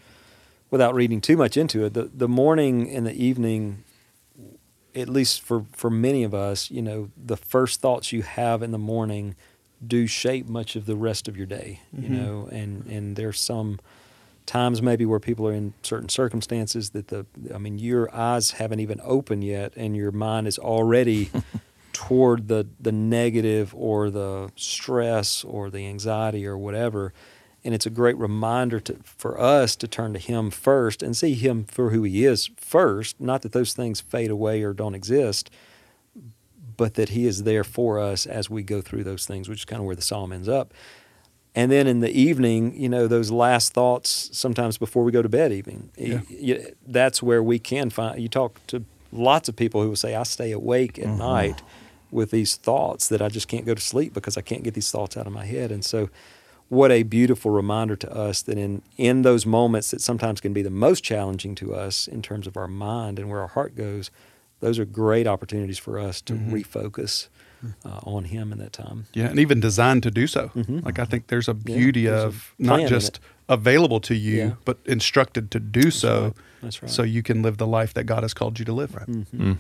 without 0.70 0.94
reading 0.94 1.20
too 1.20 1.37
much 1.37 1.57
into 1.57 1.85
it, 1.85 1.94
the, 1.94 2.11
the 2.14 2.29
morning 2.29 2.90
and 2.90 3.07
the 3.07 3.12
evening, 3.12 3.85
at 4.94 5.09
least 5.09 5.40
for, 5.40 5.66
for 5.72 5.90
many 5.90 6.24
of 6.24 6.35
us, 6.35 6.70
you 6.70 6.83
know, 6.83 7.11
the 7.16 7.37
first 7.37 7.81
thoughts 7.81 8.12
you 8.12 8.22
have 8.22 8.62
in 8.62 8.70
the 8.70 8.79
morning 8.79 9.37
do 9.87 10.07
shape 10.07 10.48
much 10.48 10.77
of 10.77 10.87
the 10.87 10.96
rest 10.96 11.29
of 11.29 11.37
your 11.37 11.46
day, 11.46 11.81
you 11.92 12.05
mm-hmm. 12.05 12.16
know, 12.16 12.48
and, 12.50 12.87
and 12.87 13.16
there's 13.16 13.40
some 13.40 13.79
times 14.46 14.83
maybe 14.83 15.07
where 15.07 15.20
people 15.20 15.46
are 15.46 15.53
in 15.53 15.74
certain 15.83 16.09
circumstances 16.09 16.90
that 16.90 17.09
the, 17.09 17.27
I 17.55 17.59
mean, 17.59 17.79
your 17.79 18.14
eyes 18.14 18.53
haven't 18.53 18.81
even 18.81 19.00
opened 19.03 19.44
yet 19.44 19.72
and 19.77 19.96
your 19.96 20.12
mind 20.12 20.46
is 20.46 20.59
already 20.59 21.31
toward 21.94 22.48
the 22.48 22.66
the 22.81 22.92
negative 22.92 23.72
or 23.74 24.11
the 24.11 24.50
stress 24.57 25.44
or 25.44 25.70
the 25.70 25.87
anxiety 25.87 26.44
or 26.44 26.59
whatever 26.59 27.14
and 27.64 27.74
it's 27.74 27.87
a 27.87 27.90
great 27.90 28.16
reminder 28.18 28.79
to, 28.79 28.96
for 29.03 29.40
us 29.40 29.74
to 29.77 29.88
turn 29.88 30.12
to 30.12 30.18
him 30.18 30.50
first 30.50 31.03
and 31.03 31.16
see 31.16 31.35
him 31.35 31.64
for 31.64 31.90
who 31.90 32.03
he 32.03 32.24
is 32.24 32.50
first 32.57 33.20
not 33.20 33.42
that 33.42 33.53
those 33.53 33.72
things 33.72 34.00
fade 34.00 34.31
away 34.31 34.62
or 34.62 34.72
don't 34.72 34.94
exist 34.94 35.50
but 36.77 36.94
that 36.94 37.11
he 37.11 37.27
is 37.27 37.44
there 37.44 37.64
for 37.64 37.98
us 37.98 38.27
as 38.27 38.50
we 38.50 38.62
go 38.62 38.81
through 38.81 39.05
those 39.05 39.27
things 39.27 39.48
which 39.48 39.61
is 39.61 39.64
kind 39.64 39.81
of 39.81 39.87
where 39.87 39.96
the 39.96 40.03
psalm 40.03 40.33
ends 40.33 40.48
up. 40.48 40.74
And 41.57 41.70
then 41.70 41.87
in 41.87 42.00
the 42.00 42.11
evening 42.11 42.74
you 42.77 42.88
know 42.88 43.07
those 43.07 43.31
last 43.31 43.72
thoughts 43.72 44.29
sometimes 44.33 44.77
before 44.77 45.05
we 45.05 45.12
go 45.12 45.22
to 45.22 45.29
bed 45.29 45.53
even 45.53 45.90
Yeah. 46.29 46.59
that's 46.87 47.22
where 47.22 47.42
we 47.42 47.59
can 47.59 47.90
find 47.90 48.20
you 48.20 48.29
talk 48.29 48.61
to 48.68 48.85
lots 49.12 49.48
of 49.48 49.55
people 49.55 49.81
who 49.81 49.88
will 49.88 49.96
say 49.96 50.16
i 50.16 50.24
stay 50.24 50.50
awake 50.50 50.98
at 50.98 51.05
mm-hmm. 51.05 51.18
night 51.18 51.62
with 52.11 52.33
these 52.33 52.57
thoughts 52.57 53.09
that 53.09 53.22
i 53.22 53.29
just 53.29 53.46
can't 53.46 53.64
go 53.64 53.74
to 53.74 53.81
sleep 53.81 54.12
because 54.12 54.37
i 54.37 54.40
can't 54.40 54.64
get 54.64 54.74
these 54.74 54.90
thoughts 54.90 55.16
out 55.16 55.29
of 55.29 55.33
my 55.33 55.44
head. 55.44 55.70
And 55.70 55.85
so 55.85 56.11
what 56.68 56.90
a 56.90 57.03
beautiful 57.03 57.50
reminder 57.50 57.96
to 57.96 58.12
us 58.12 58.42
that 58.42 58.59
in 58.59 58.83
in 58.96 59.22
those 59.22 59.46
moments 59.46 59.90
that 59.90 60.00
sometimes 60.00 60.40
can 60.40 60.53
be 60.53 60.62
the 60.62 60.70
most 60.70 61.05
challenging 61.05 61.55
to 61.55 61.74
us 61.74 62.07
in 62.09 62.22
terms 62.22 62.46
of 62.46 62.57
our 62.57 62.68
mind 62.68 63.18
and 63.18 63.29
where 63.29 63.40
our 63.40 63.48
heart 63.48 63.77
goes 63.77 64.11
those 64.64 64.79
are 64.79 64.85
great 64.87 65.27
opportunities 65.27 65.79
for 65.79 65.98
us 65.98 66.22
to 66.22 66.33
mm-hmm. 66.33 66.55
refocus 66.55 67.29
mm-hmm. 67.64 67.88
uh, 67.88 68.00
on 68.03 68.24
him 68.24 68.50
in 68.50 68.59
that 68.59 68.72
time. 68.72 69.07
Yeah, 69.12 69.27
and 69.27 69.38
even 69.38 69.61
designed 69.61 70.03
to 70.05 70.11
do 70.11 70.27
so. 70.27 70.50
Mm-hmm. 70.55 70.81
Like 70.81 70.98
I 70.98 71.05
think 71.05 71.27
there's 71.27 71.48
a 71.48 71.55
beauty 71.55 72.07
there's 72.07 72.24
of 72.24 72.55
plan 72.62 72.81
not 72.81 72.88
just 72.88 73.20
available 73.48 74.00
to 74.00 74.14
you, 74.14 74.37
Yeah. 74.37 74.53
but 74.64 74.79
instructed 74.87 75.50
to 75.50 75.61
do 75.61 75.90
so, 75.90 76.22
right. 76.22 76.33
That's 76.62 76.83
right. 76.83 76.90
so 76.90 77.03
you 77.03 77.22
can 77.22 77.42
live 77.42 77.59
the 77.59 77.66
life 77.66 77.92
that 77.94 78.05
God 78.05 78.22
has 78.22 78.33
called 78.33 78.59
you 78.59 78.64
to 78.64 78.72
live. 78.72 78.92
Mm. 78.92 79.59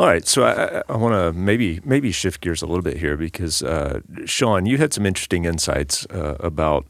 All 0.00 0.06
right, 0.06 0.26
so 0.26 0.44
I, 0.44 0.82
I- 0.90 0.96
want 0.96 1.12
to 1.12 1.38
maybe 1.38 1.78
maybe 1.84 2.10
shift 2.10 2.40
gears 2.40 2.62
a 2.62 2.66
little 2.66 2.80
bit 2.80 2.96
here 2.96 3.18
because 3.18 3.62
uh, 3.62 4.00
Sean, 4.24 4.64
you 4.64 4.78
had 4.78 4.94
some 4.94 5.04
interesting 5.04 5.44
insights 5.44 6.06
uh, 6.06 6.36
about 6.40 6.86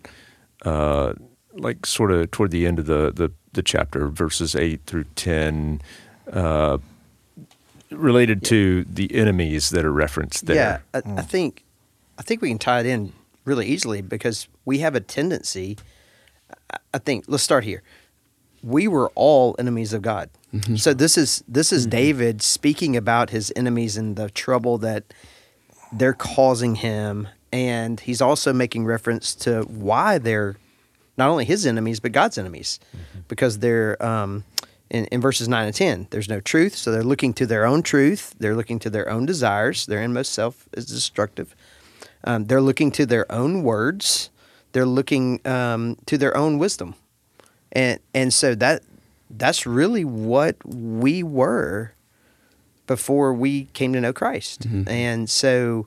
uh, 0.65 1.15
like 1.55 1.87
sort 1.87 2.13
of 2.13 2.31
toward 2.31 2.53
the 2.53 2.69
end 2.69 2.79
of 2.79 2.87
the 2.87 3.11
the, 3.13 3.33
the 3.53 3.65
chapter, 3.65 4.07
verses 4.07 4.55
eight 4.55 4.83
through 4.87 5.07
ten, 5.17 5.83
uh, 6.33 6.79
related 7.91 8.45
to 8.45 8.85
the 8.85 9.13
enemies 9.13 9.71
that 9.71 9.85
are 9.85 9.93
referenced 9.93 10.47
there. 10.47 10.55
Yeah, 10.55 10.79
I, 10.95 11.21
I 11.21 11.23
think 11.23 11.65
I 12.17 12.23
think 12.23 12.41
we 12.43 12.49
can 12.51 12.61
tie 12.61 12.79
it 12.79 12.87
in 12.87 13.13
really 13.45 13.67
easily 13.67 14.03
because 14.03 14.47
we 14.65 14.79
have 14.79 14.95
a 14.95 15.01
tendency. 15.01 15.79
I 16.95 16.99
think 16.99 17.25
let's 17.27 17.43
start 17.43 17.65
here. 17.65 17.83
We 18.63 18.89
were 18.89 19.11
all 19.15 19.57
enemies 19.59 19.93
of 19.93 20.03
God. 20.03 20.31
So 20.77 20.93
this 20.93 21.17
is 21.17 21.45
this 21.47 21.73
is 21.73 21.87
David 21.87 22.43
speaking 22.43 22.97
about 22.97 23.31
his 23.31 23.53
enemies 23.55 23.97
and 23.97 24.17
the 24.17 24.31
trouble 24.31 24.79
that 24.79 25.05
they're 25.93 26.13
causing 26.13 26.75
him, 26.77 27.29
and 27.53 28.01
he's 28.01 28.21
also 28.21 28.53
making 28.53 28.85
reference 28.85 29.35
to 29.37 29.63
why 29.63 30.19
they're 30.19 30.57
not 31.17 31.29
only 31.29 31.45
his 31.45 31.67
enemies 31.67 32.01
but 32.01 32.11
God's 32.11 32.37
enemies, 32.37 32.81
because 33.29 33.61
they're 33.61 33.97
um, 34.05 34.43
in, 34.91 35.05
in 35.07 35.21
verses 35.21 35.49
nine 35.49 35.67
and 35.67 35.75
ten. 35.75 36.09
There's 36.11 36.29
no 36.29 36.41
truth, 36.41 36.75
so 36.75 36.91
they're 36.91 37.05
looking 37.05 37.33
to 37.35 37.47
their 37.47 37.65
own 37.65 37.83
truth. 37.83 38.35
They're 38.39 38.57
looking 38.57 38.81
to 38.81 38.91
their 38.91 39.09
own 39.09 39.27
desires. 39.27 39.87
Their 39.87 40.03
inmost 40.03 40.33
self 40.33 40.69
is 40.73 40.87
destructive. 40.87 41.55
Um, 42.25 42.47
they're 42.47 42.61
looking 42.61 42.91
to 42.93 43.07
their 43.07 43.31
own 43.31 43.63
words. 43.63 44.31
They're 44.73 44.85
looking 44.85 45.41
um, 45.47 45.97
to 46.07 46.19
their 46.19 46.37
own 46.37 46.59
wisdom, 46.59 46.95
and 47.73 48.01
and 48.15 48.33
so 48.33 48.55
that 48.57 48.83
that's 49.31 49.67
really 49.67 50.05
what 50.05 50.57
we 50.65 51.23
were 51.23 51.93
before 52.87 53.33
we 53.33 53.67
came 53.67 53.93
to 53.93 54.01
know 54.01 54.13
Christ. 54.13 54.67
And 54.89 55.31
so, 55.31 55.87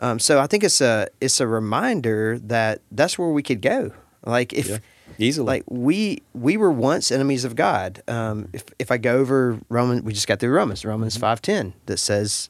um, 0.00 0.18
so 0.18 0.38
I 0.38 0.46
think 0.46 0.62
it's 0.64 0.80
a 0.80 1.08
it's 1.20 1.40
a 1.40 1.46
reminder 1.46 2.38
that 2.40 2.82
that's 2.90 3.18
where 3.18 3.30
we 3.30 3.42
could 3.42 3.62
go. 3.62 3.92
Like 4.24 4.52
if 4.52 4.68
Yeah. 4.68 4.78
Easily. 5.18 5.46
like 5.46 5.64
we 5.68 6.22
we 6.34 6.56
were 6.56 6.70
once 6.72 7.10
enemies 7.10 7.44
of 7.44 7.54
God. 7.56 8.02
Um, 8.08 8.48
if 8.52 8.64
if 8.78 8.90
I 8.90 8.98
go 8.98 9.16
over 9.16 9.58
Romans, 9.68 10.02
we 10.02 10.12
just 10.12 10.26
got 10.26 10.40
through 10.40 10.52
Romans, 10.54 10.84
Romans 10.84 11.16
five 11.16 11.40
ten 11.42 11.74
that 11.86 11.98
says 11.98 12.48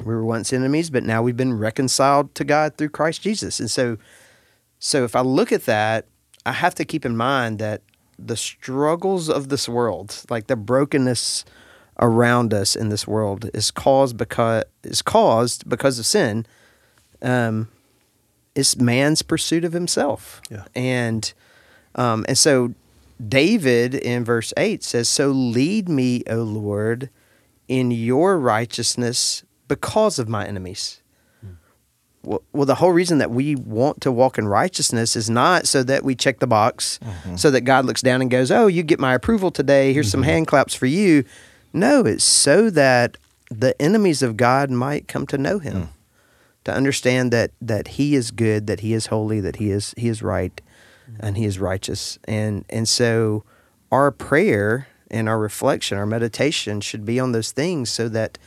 we 0.00 0.06
were 0.06 0.24
once 0.24 0.52
enemies, 0.52 0.90
but 0.90 1.02
now 1.04 1.22
we've 1.22 1.36
been 1.36 1.58
reconciled 1.58 2.34
to 2.34 2.44
God 2.44 2.76
through 2.76 2.90
Christ 2.90 3.22
Jesus. 3.22 3.60
And 3.60 3.70
so, 3.70 3.96
so 4.78 5.04
if 5.04 5.14
I 5.14 5.20
look 5.20 5.52
at 5.52 5.66
that, 5.66 6.06
I 6.44 6.52
have 6.52 6.74
to 6.74 6.84
keep 6.84 7.06
in 7.06 7.16
mind 7.16 7.58
that 7.60 7.80
the 8.18 8.36
struggles 8.36 9.28
of 9.28 9.48
this 9.48 9.68
world, 9.68 10.22
like 10.30 10.46
the 10.46 10.56
brokenness 10.56 11.44
around 12.00 12.52
us 12.52 12.74
in 12.74 12.88
this 12.88 13.06
world, 13.06 13.50
is 13.54 13.70
caused 13.70 14.16
because 14.16 14.64
is 14.82 15.02
caused 15.02 15.68
because 15.68 15.98
of 15.98 16.06
sin. 16.06 16.46
Um, 17.22 17.68
it's 18.54 18.76
man's 18.76 19.22
pursuit 19.22 19.64
of 19.64 19.72
himself. 19.72 20.40
Yeah. 20.50 20.64
And 20.74 21.32
um, 21.94 22.24
and 22.28 22.38
so 22.38 22.74
David 23.26 23.94
in 23.94 24.24
verse 24.24 24.52
eight 24.56 24.82
says, 24.82 25.08
"So 25.08 25.28
lead 25.28 25.88
me, 25.88 26.22
O 26.28 26.42
Lord, 26.42 27.10
in 27.68 27.90
your 27.90 28.38
righteousness 28.38 29.44
because 29.68 30.18
of 30.18 30.28
my 30.28 30.46
enemies." 30.46 31.00
Well, 32.24 32.42
well, 32.52 32.66
the 32.66 32.76
whole 32.76 32.92
reason 32.92 33.18
that 33.18 33.30
we 33.30 33.54
want 33.54 34.00
to 34.02 34.12
walk 34.12 34.38
in 34.38 34.48
righteousness 34.48 35.14
is 35.14 35.28
not 35.28 35.66
so 35.66 35.82
that 35.82 36.04
we 36.04 36.14
check 36.14 36.38
the 36.38 36.46
box, 36.46 36.98
mm-hmm. 37.04 37.36
so 37.36 37.50
that 37.50 37.62
God 37.62 37.84
looks 37.84 38.02
down 38.02 38.22
and 38.22 38.30
goes, 38.30 38.50
"Oh, 38.50 38.66
you 38.66 38.82
get 38.82 38.98
my 38.98 39.14
approval 39.14 39.50
today. 39.50 39.92
Here's 39.92 40.10
some 40.10 40.22
mm-hmm. 40.22 40.30
hand 40.30 40.46
claps 40.46 40.74
for 40.74 40.86
you." 40.86 41.24
No, 41.72 42.00
it's 42.00 42.24
so 42.24 42.70
that 42.70 43.16
the 43.50 43.80
enemies 43.80 44.22
of 44.22 44.36
God 44.36 44.70
might 44.70 45.06
come 45.08 45.26
to 45.26 45.38
know 45.38 45.58
Him, 45.58 45.74
mm. 45.74 45.88
to 46.64 46.72
understand 46.72 47.32
that 47.32 47.50
that 47.60 47.88
He 47.88 48.14
is 48.14 48.30
good, 48.30 48.66
that 48.66 48.80
He 48.80 48.94
is 48.94 49.06
holy, 49.06 49.40
that 49.40 49.56
He 49.56 49.70
is 49.70 49.94
He 49.96 50.08
is 50.08 50.22
right, 50.22 50.60
mm-hmm. 51.10 51.26
and 51.26 51.36
He 51.36 51.44
is 51.44 51.58
righteous, 51.58 52.18
and 52.24 52.64
and 52.70 52.88
so 52.88 53.44
our 53.92 54.10
prayer 54.10 54.88
and 55.10 55.28
our 55.28 55.38
reflection, 55.38 55.98
our 55.98 56.06
meditation 56.06 56.80
should 56.80 57.04
be 57.04 57.20
on 57.20 57.32
those 57.32 57.52
things, 57.52 57.90
so 57.90 58.08
that 58.08 58.38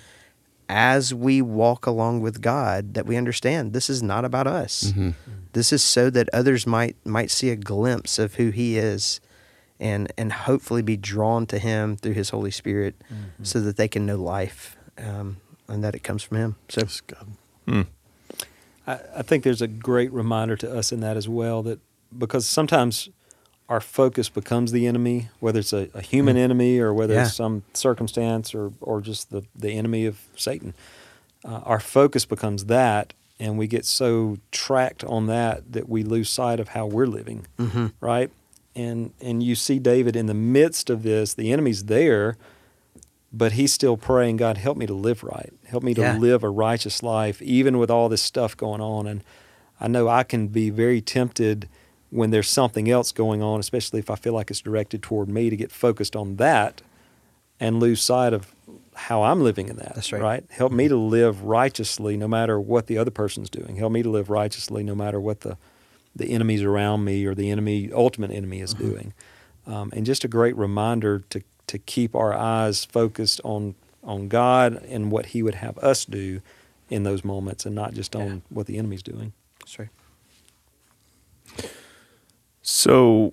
as 0.69 1.13
we 1.13 1.41
walk 1.41 1.85
along 1.85 2.21
with 2.21 2.41
God, 2.41 2.93
that 2.93 3.05
we 3.05 3.15
understand 3.15 3.73
this 3.73 3.89
is 3.89 4.03
not 4.03 4.25
about 4.25 4.47
us. 4.47 4.91
Mm-hmm. 4.91 5.11
This 5.53 5.71
is 5.71 5.81
so 5.81 6.09
that 6.09 6.29
others 6.33 6.67
might 6.67 6.95
might 7.05 7.31
see 7.31 7.49
a 7.49 7.55
glimpse 7.55 8.19
of 8.19 8.35
who 8.35 8.49
He 8.49 8.77
is, 8.77 9.19
and 9.79 10.11
and 10.17 10.31
hopefully 10.33 10.81
be 10.81 10.97
drawn 10.97 11.45
to 11.47 11.59
Him 11.59 11.95
through 11.95 12.13
His 12.13 12.29
Holy 12.29 12.51
Spirit, 12.51 12.95
mm-hmm. 13.11 13.43
so 13.43 13.59
that 13.61 13.77
they 13.77 13.87
can 13.87 14.05
know 14.05 14.17
life, 14.17 14.77
um, 14.97 15.37
and 15.67 15.83
that 15.83 15.95
it 15.95 16.03
comes 16.03 16.23
from 16.23 16.37
Him. 16.37 16.55
So 16.69 16.81
That's 16.81 17.01
good. 17.01 17.17
Hmm. 17.67 17.81
I, 18.85 18.99
I 19.17 19.21
think 19.21 19.43
there's 19.43 19.61
a 19.61 19.67
great 19.67 20.11
reminder 20.11 20.55
to 20.57 20.71
us 20.77 20.91
in 20.91 20.99
that 21.01 21.17
as 21.17 21.27
well 21.27 21.63
that 21.63 21.79
because 22.17 22.45
sometimes 22.45 23.09
our 23.69 23.81
focus 23.81 24.29
becomes 24.29 24.71
the 24.71 24.87
enemy, 24.87 25.29
whether 25.39 25.59
it's 25.59 25.73
a, 25.73 25.89
a 25.93 26.01
human 26.01 26.37
enemy 26.37 26.79
or 26.79 26.93
whether 26.93 27.13
Yeah. 27.13 27.23
it's 27.25 27.35
some 27.35 27.63
circumstance 27.73 28.55
or, 28.55 28.71
or 28.79 29.01
just 29.01 29.29
the, 29.29 29.43
the 29.55 29.71
enemy 29.73 30.05
of 30.05 30.19
Satan. 30.35 30.73
Uh, 31.43 31.61
our 31.65 31.79
focus 31.79 32.25
becomes 32.25 32.65
that, 32.65 33.13
and 33.39 33.57
we 33.57 33.67
get 33.67 33.85
so 33.85 34.37
tracked 34.51 35.03
on 35.03 35.27
that 35.27 35.71
that 35.73 35.87
we 35.89 36.03
lose 36.03 36.29
sight 36.29 36.59
of 36.59 36.69
how 36.69 36.85
we're 36.85 37.05
living, 37.07 37.45
right? 38.01 38.31
And 38.75 39.11
and 39.21 39.43
you 39.43 39.53
see 39.55 39.79
David 39.79 40.15
in 40.15 40.25
the 40.27 40.33
midst 40.33 40.89
of 40.89 41.03
this, 41.03 41.33
the 41.33 41.51
enemy's 41.51 41.85
there, 41.85 42.37
but 43.31 43.53
he's 43.53 43.73
still 43.73 43.97
praying, 43.97 44.37
God, 44.37 44.57
help 44.57 44.77
me 44.77 44.85
to 44.87 44.93
live 44.93 45.23
right. 45.23 45.51
Help 45.65 45.83
me 45.83 45.93
to 45.93 46.01
Yeah. 46.01 46.17
live 46.17 46.43
a 46.43 46.49
righteous 46.49 47.03
life, 47.03 47.41
even 47.41 47.77
with 47.77 47.91
all 47.91 48.07
this 48.09 48.21
stuff 48.21 48.55
going 48.57 48.81
on. 48.81 49.05
And 49.07 49.23
I 49.79 49.87
know 49.87 50.07
I 50.07 50.23
can 50.23 50.47
be 50.47 50.69
very 50.69 51.01
tempted 51.01 51.67
when 52.09 52.31
there's 52.31 52.49
something 52.49 52.89
else 52.89 53.11
going 53.11 53.41
on, 53.41 53.59
especially 53.59 53.99
if 53.99 54.09
I 54.09 54.15
feel 54.15 54.33
like 54.33 54.49
it's 54.49 54.61
directed 54.61 55.03
toward 55.03 55.29
me, 55.29 55.49
to 55.49 55.55
get 55.55 55.71
focused 55.71 56.15
on 56.15 56.37
that 56.37 56.81
and 57.59 57.79
lose 57.79 58.01
sight 58.01 58.33
of 58.33 58.53
how 58.95 59.23
I'm 59.23 59.41
living 59.41 59.67
in 59.69 59.77
that. 59.77 59.95
That's 59.95 60.11
right. 60.11 60.21
Right? 60.21 60.43
Help 60.49 60.71
me 60.71 60.87
to 60.87 60.95
live 60.95 61.43
righteously 61.43 62.17
no 62.17 62.27
matter 62.27 62.59
what 62.59 62.87
the 62.87 62.97
other 62.97 63.11
person's 63.11 63.49
doing. 63.49 63.75
Help 63.75 63.91
me 63.91 64.03
to 64.03 64.09
live 64.09 64.29
righteously 64.29 64.83
no 64.83 64.95
matter 64.95 65.19
what 65.19 65.41
the 65.41 65.57
the 66.15 66.31
enemies 66.31 66.63
around 66.63 67.05
me 67.05 67.25
or 67.25 67.35
the 67.35 67.51
enemy 67.51 67.91
ultimate 67.93 68.31
enemy 68.31 68.59
is 68.59 68.73
doing. 68.73 69.13
Um, 69.67 69.91
and 69.95 70.03
just 70.03 70.23
a 70.23 70.27
great 70.27 70.55
reminder 70.55 71.19
to 71.29 71.43
to 71.67 71.77
keep 71.77 72.15
our 72.15 72.33
eyes 72.33 72.85
focused 72.85 73.41
on 73.43 73.75
on 74.03 74.29
God 74.29 74.81
and 74.87 75.11
what 75.11 75.27
He 75.27 75.43
would 75.43 75.55
have 75.55 75.77
us 75.79 76.05
do 76.05 76.41
in 76.89 77.03
those 77.03 77.23
moments, 77.23 77.65
and 77.65 77.75
not 77.75 77.93
just 77.93 78.15
on 78.15 78.41
what 78.49 78.65
the 78.65 78.77
enemy's 78.77 79.03
doing. 79.03 79.33
that's 79.59 79.77
right. 79.77 79.89
So, 82.69 83.31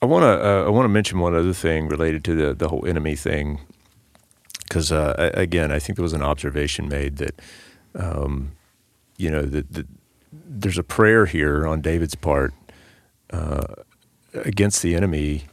I 0.00 0.06
want 0.06 0.22
to 0.22 0.28
uh, 0.28 0.64
I 0.64 0.68
want 0.68 0.84
to 0.84 0.88
mention 0.88 1.18
one 1.18 1.34
other 1.34 1.52
thing 1.52 1.88
related 1.88 2.22
to 2.26 2.36
the 2.36 2.54
the 2.54 2.68
whole 2.68 2.86
enemy 2.86 3.16
thing, 3.16 3.62
because 4.62 4.92
uh, 4.92 5.32
again, 5.34 5.72
I 5.72 5.80
think 5.80 5.96
there 5.96 6.04
was 6.04 6.12
an 6.12 6.22
observation 6.22 6.88
made 6.88 7.16
that, 7.16 7.42
um, 7.96 8.52
you 9.16 9.28
know, 9.28 9.42
that, 9.42 9.72
that 9.72 9.88
there's 10.32 10.78
a 10.78 10.84
prayer 10.84 11.26
here 11.26 11.66
on 11.66 11.80
David's 11.80 12.14
part 12.14 12.54
uh, 13.32 13.74
against 14.34 14.82
the 14.82 14.94
enemy 14.94 15.46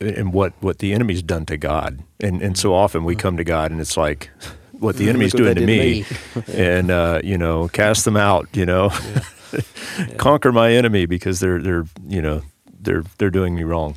and 0.00 0.32
what 0.32 0.52
what 0.60 0.78
the 0.78 0.92
enemy's 0.92 1.24
done 1.24 1.46
to 1.46 1.56
God, 1.56 2.04
and 2.20 2.40
and 2.40 2.56
so 2.56 2.72
often 2.72 3.02
we 3.02 3.16
come 3.16 3.36
to 3.36 3.44
God 3.44 3.72
and 3.72 3.80
it's 3.80 3.96
like. 3.96 4.30
What 4.78 4.96
the 4.96 5.08
enemy's 5.08 5.34
Look 5.34 5.42
doing 5.44 5.54
to 5.56 5.66
did 5.66 6.04
to 6.04 6.42
me, 6.42 6.52
and 6.54 6.90
uh, 6.90 7.20
you 7.24 7.38
know, 7.38 7.68
cast 7.68 8.04
them 8.04 8.16
out. 8.16 8.48
You 8.54 8.66
know, 8.66 8.90
conquer 10.18 10.52
my 10.52 10.72
enemy 10.72 11.06
because 11.06 11.40
they're 11.40 11.60
they're 11.60 11.84
you 12.06 12.22
know 12.22 12.42
they're 12.80 13.04
they're 13.18 13.30
doing 13.30 13.54
me 13.54 13.62
wrong. 13.64 13.96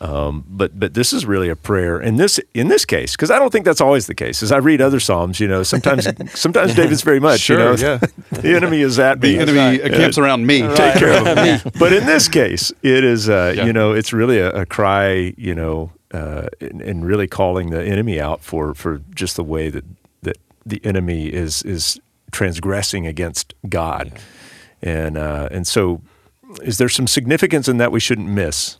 Um, 0.00 0.44
but 0.48 0.78
but 0.78 0.94
this 0.94 1.12
is 1.12 1.24
really 1.24 1.48
a 1.48 1.54
prayer 1.54 2.00
in 2.00 2.16
this 2.16 2.40
in 2.52 2.66
this 2.66 2.84
case 2.84 3.12
because 3.12 3.30
I 3.30 3.38
don't 3.38 3.50
think 3.52 3.64
that's 3.64 3.80
always 3.80 4.08
the 4.08 4.14
case. 4.14 4.42
As 4.42 4.50
I 4.50 4.56
read 4.56 4.80
other 4.80 4.98
psalms, 4.98 5.38
you 5.38 5.46
know, 5.46 5.62
sometimes 5.62 6.08
sometimes 6.38 6.74
David's 6.74 7.02
very 7.02 7.20
much 7.20 7.40
Sure, 7.40 7.58
you 7.58 7.64
know 7.64 7.74
yeah. 7.80 7.98
the 8.32 8.56
enemy 8.56 8.80
is 8.80 8.98
at 8.98 9.20
me. 9.20 9.36
The 9.36 9.40
enemy 9.42 9.78
camps 9.90 10.18
around 10.18 10.46
me. 10.46 10.62
Take 10.62 10.96
care 10.96 11.20
of 11.20 11.38
him. 11.38 11.72
But 11.78 11.92
in 11.92 12.06
this 12.06 12.28
case, 12.28 12.72
it 12.82 13.04
is 13.04 13.28
uh, 13.28 13.54
Yeah. 13.56 13.66
you 13.66 13.72
know 13.72 13.92
it's 13.92 14.12
really 14.12 14.38
a, 14.40 14.50
a 14.50 14.66
cry 14.66 15.32
you 15.36 15.54
know 15.54 15.92
uh, 16.12 16.48
and, 16.60 16.82
and 16.82 17.06
really 17.06 17.28
calling 17.28 17.70
the 17.70 17.82
enemy 17.82 18.20
out 18.20 18.42
for 18.42 18.74
for 18.74 19.00
just 19.14 19.36
the 19.36 19.44
way 19.44 19.68
that 19.70 19.84
that 19.84 20.03
the 20.66 20.84
enemy 20.84 21.26
is 21.26 21.62
is 21.62 22.00
transgressing 22.32 23.06
against 23.06 23.54
God, 23.68 24.12
and 24.82 25.16
uh, 25.16 25.48
and 25.50 25.66
so 25.66 26.00
is 26.62 26.78
there 26.78 26.88
some 26.88 27.06
significance 27.06 27.68
in 27.68 27.78
that 27.78 27.92
we 27.92 28.00
shouldn't 28.00 28.28
miss? 28.28 28.76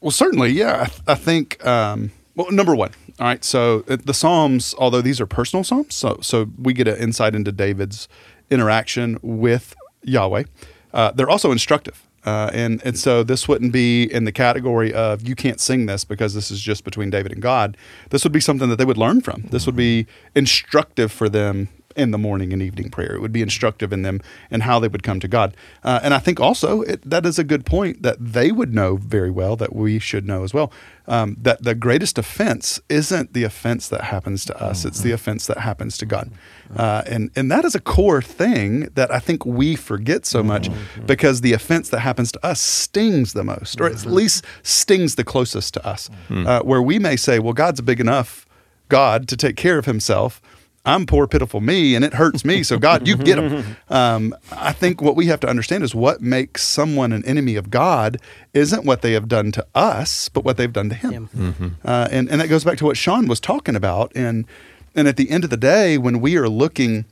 Well, 0.00 0.10
certainly, 0.10 0.50
yeah. 0.50 0.82
I, 0.82 0.84
th- 0.86 1.02
I 1.08 1.14
think 1.14 1.64
um, 1.66 2.12
Well, 2.36 2.50
number 2.52 2.76
one, 2.76 2.90
all 3.18 3.26
right. 3.26 3.42
So 3.44 3.82
uh, 3.88 3.96
the 4.04 4.14
Psalms, 4.14 4.74
although 4.78 5.00
these 5.00 5.20
are 5.20 5.26
personal 5.26 5.64
Psalms, 5.64 5.94
so 5.94 6.18
so 6.20 6.48
we 6.58 6.72
get 6.74 6.86
an 6.86 6.96
insight 6.96 7.34
into 7.34 7.50
David's 7.50 8.08
interaction 8.50 9.18
with 9.22 9.74
Yahweh. 10.02 10.44
Uh, 10.92 11.10
they're 11.12 11.28
also 11.30 11.50
instructive. 11.50 12.05
Uh, 12.26 12.50
and 12.52 12.82
and 12.84 12.98
so 12.98 13.22
this 13.22 13.46
wouldn't 13.46 13.72
be 13.72 14.02
in 14.12 14.24
the 14.24 14.32
category 14.32 14.92
of 14.92 15.26
you 15.26 15.36
can't 15.36 15.60
sing 15.60 15.86
this 15.86 16.04
because 16.04 16.34
this 16.34 16.50
is 16.50 16.60
just 16.60 16.82
between 16.84 17.08
David 17.08 17.32
and 17.32 17.40
God. 17.40 17.76
This 18.10 18.24
would 18.24 18.32
be 18.32 18.40
something 18.40 18.68
that 18.68 18.76
they 18.76 18.84
would 18.84 18.98
learn 18.98 19.20
from. 19.20 19.42
This 19.50 19.64
would 19.64 19.76
be 19.76 20.06
instructive 20.34 21.12
for 21.12 21.28
them 21.28 21.68
in 21.96 22.10
the 22.10 22.18
morning 22.18 22.52
and 22.52 22.62
evening 22.62 22.90
prayer. 22.90 23.14
It 23.14 23.20
would 23.20 23.32
be 23.32 23.42
instructive 23.42 23.92
in 23.92 24.02
them 24.02 24.20
and 24.50 24.62
how 24.62 24.78
they 24.78 24.88
would 24.88 25.02
come 25.02 25.18
to 25.20 25.28
God. 25.28 25.56
Uh, 25.82 26.00
and 26.02 26.12
I 26.14 26.18
think 26.18 26.38
also 26.38 26.82
it, 26.82 27.08
that 27.08 27.24
is 27.24 27.38
a 27.38 27.44
good 27.44 27.64
point 27.64 28.02
that 28.02 28.16
they 28.20 28.52
would 28.52 28.74
know 28.74 28.96
very 28.96 29.30
well 29.30 29.56
that 29.56 29.74
we 29.74 29.98
should 29.98 30.26
know 30.26 30.44
as 30.44 30.52
well. 30.52 30.70
Um, 31.08 31.36
that 31.40 31.62
the 31.62 31.74
greatest 31.76 32.18
offense 32.18 32.80
isn't 32.88 33.32
the 33.32 33.44
offense 33.44 33.88
that 33.88 34.02
happens 34.02 34.44
to 34.46 34.60
us; 34.60 34.84
it's 34.84 35.00
the 35.02 35.12
offense 35.12 35.46
that 35.46 35.58
happens 35.58 35.96
to 35.98 36.06
God, 36.06 36.32
uh, 36.76 37.02
and 37.06 37.30
and 37.36 37.48
that 37.52 37.64
is 37.64 37.76
a 37.76 37.80
core 37.80 38.20
thing 38.20 38.88
that 38.96 39.12
I 39.12 39.20
think 39.20 39.46
we 39.46 39.76
forget 39.76 40.26
so 40.26 40.42
much 40.42 40.68
because 41.06 41.42
the 41.42 41.52
offense 41.52 41.90
that 41.90 42.00
happens 42.00 42.32
to 42.32 42.44
us 42.44 42.60
stings 42.60 43.34
the 43.34 43.44
most, 43.44 43.80
or 43.80 43.86
at 43.86 44.04
least 44.04 44.44
stings 44.64 45.14
the 45.14 45.22
closest 45.22 45.74
to 45.74 45.86
us. 45.86 46.10
Uh, 46.28 46.60
where 46.62 46.82
we 46.82 46.98
may 46.98 47.14
say, 47.14 47.38
"Well, 47.38 47.52
God's 47.54 47.78
a 47.78 47.84
big 47.84 48.00
enough 48.00 48.44
God 48.88 49.28
to 49.28 49.36
take 49.36 49.54
care 49.54 49.78
of 49.78 49.84
Himself." 49.86 50.42
I'm 50.86 51.04
poor, 51.04 51.26
pitiful 51.26 51.60
me, 51.60 51.94
and 51.96 52.04
it 52.04 52.14
hurts 52.14 52.44
me. 52.44 52.62
So 52.62 52.78
God, 52.78 53.06
you 53.08 53.16
get 53.16 53.36
them. 53.36 53.76
Um, 53.88 54.34
I 54.52 54.72
think 54.72 55.02
what 55.02 55.16
we 55.16 55.26
have 55.26 55.40
to 55.40 55.48
understand 55.48 55.82
is 55.82 55.94
what 55.94 56.22
makes 56.22 56.62
someone 56.62 57.12
an 57.12 57.24
enemy 57.24 57.56
of 57.56 57.70
God 57.70 58.18
isn't 58.54 58.84
what 58.84 59.02
they 59.02 59.12
have 59.12 59.28
done 59.28 59.50
to 59.52 59.66
us, 59.74 60.28
but 60.28 60.44
what 60.44 60.56
they've 60.56 60.72
done 60.72 60.88
to 60.88 60.94
Him. 60.94 61.76
Uh, 61.84 62.08
and 62.10 62.30
and 62.30 62.40
that 62.40 62.48
goes 62.48 62.64
back 62.64 62.78
to 62.78 62.84
what 62.84 62.96
Sean 62.96 63.26
was 63.26 63.40
talking 63.40 63.74
about. 63.76 64.12
And 64.14 64.46
and 64.94 65.08
at 65.08 65.16
the 65.16 65.28
end 65.28 65.44
of 65.44 65.50
the 65.50 65.56
day, 65.56 65.98
when 65.98 66.20
we 66.20 66.36
are 66.36 66.48
looking 66.48 67.04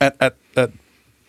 at 0.00 0.16
at, 0.20 0.36
at 0.56 0.70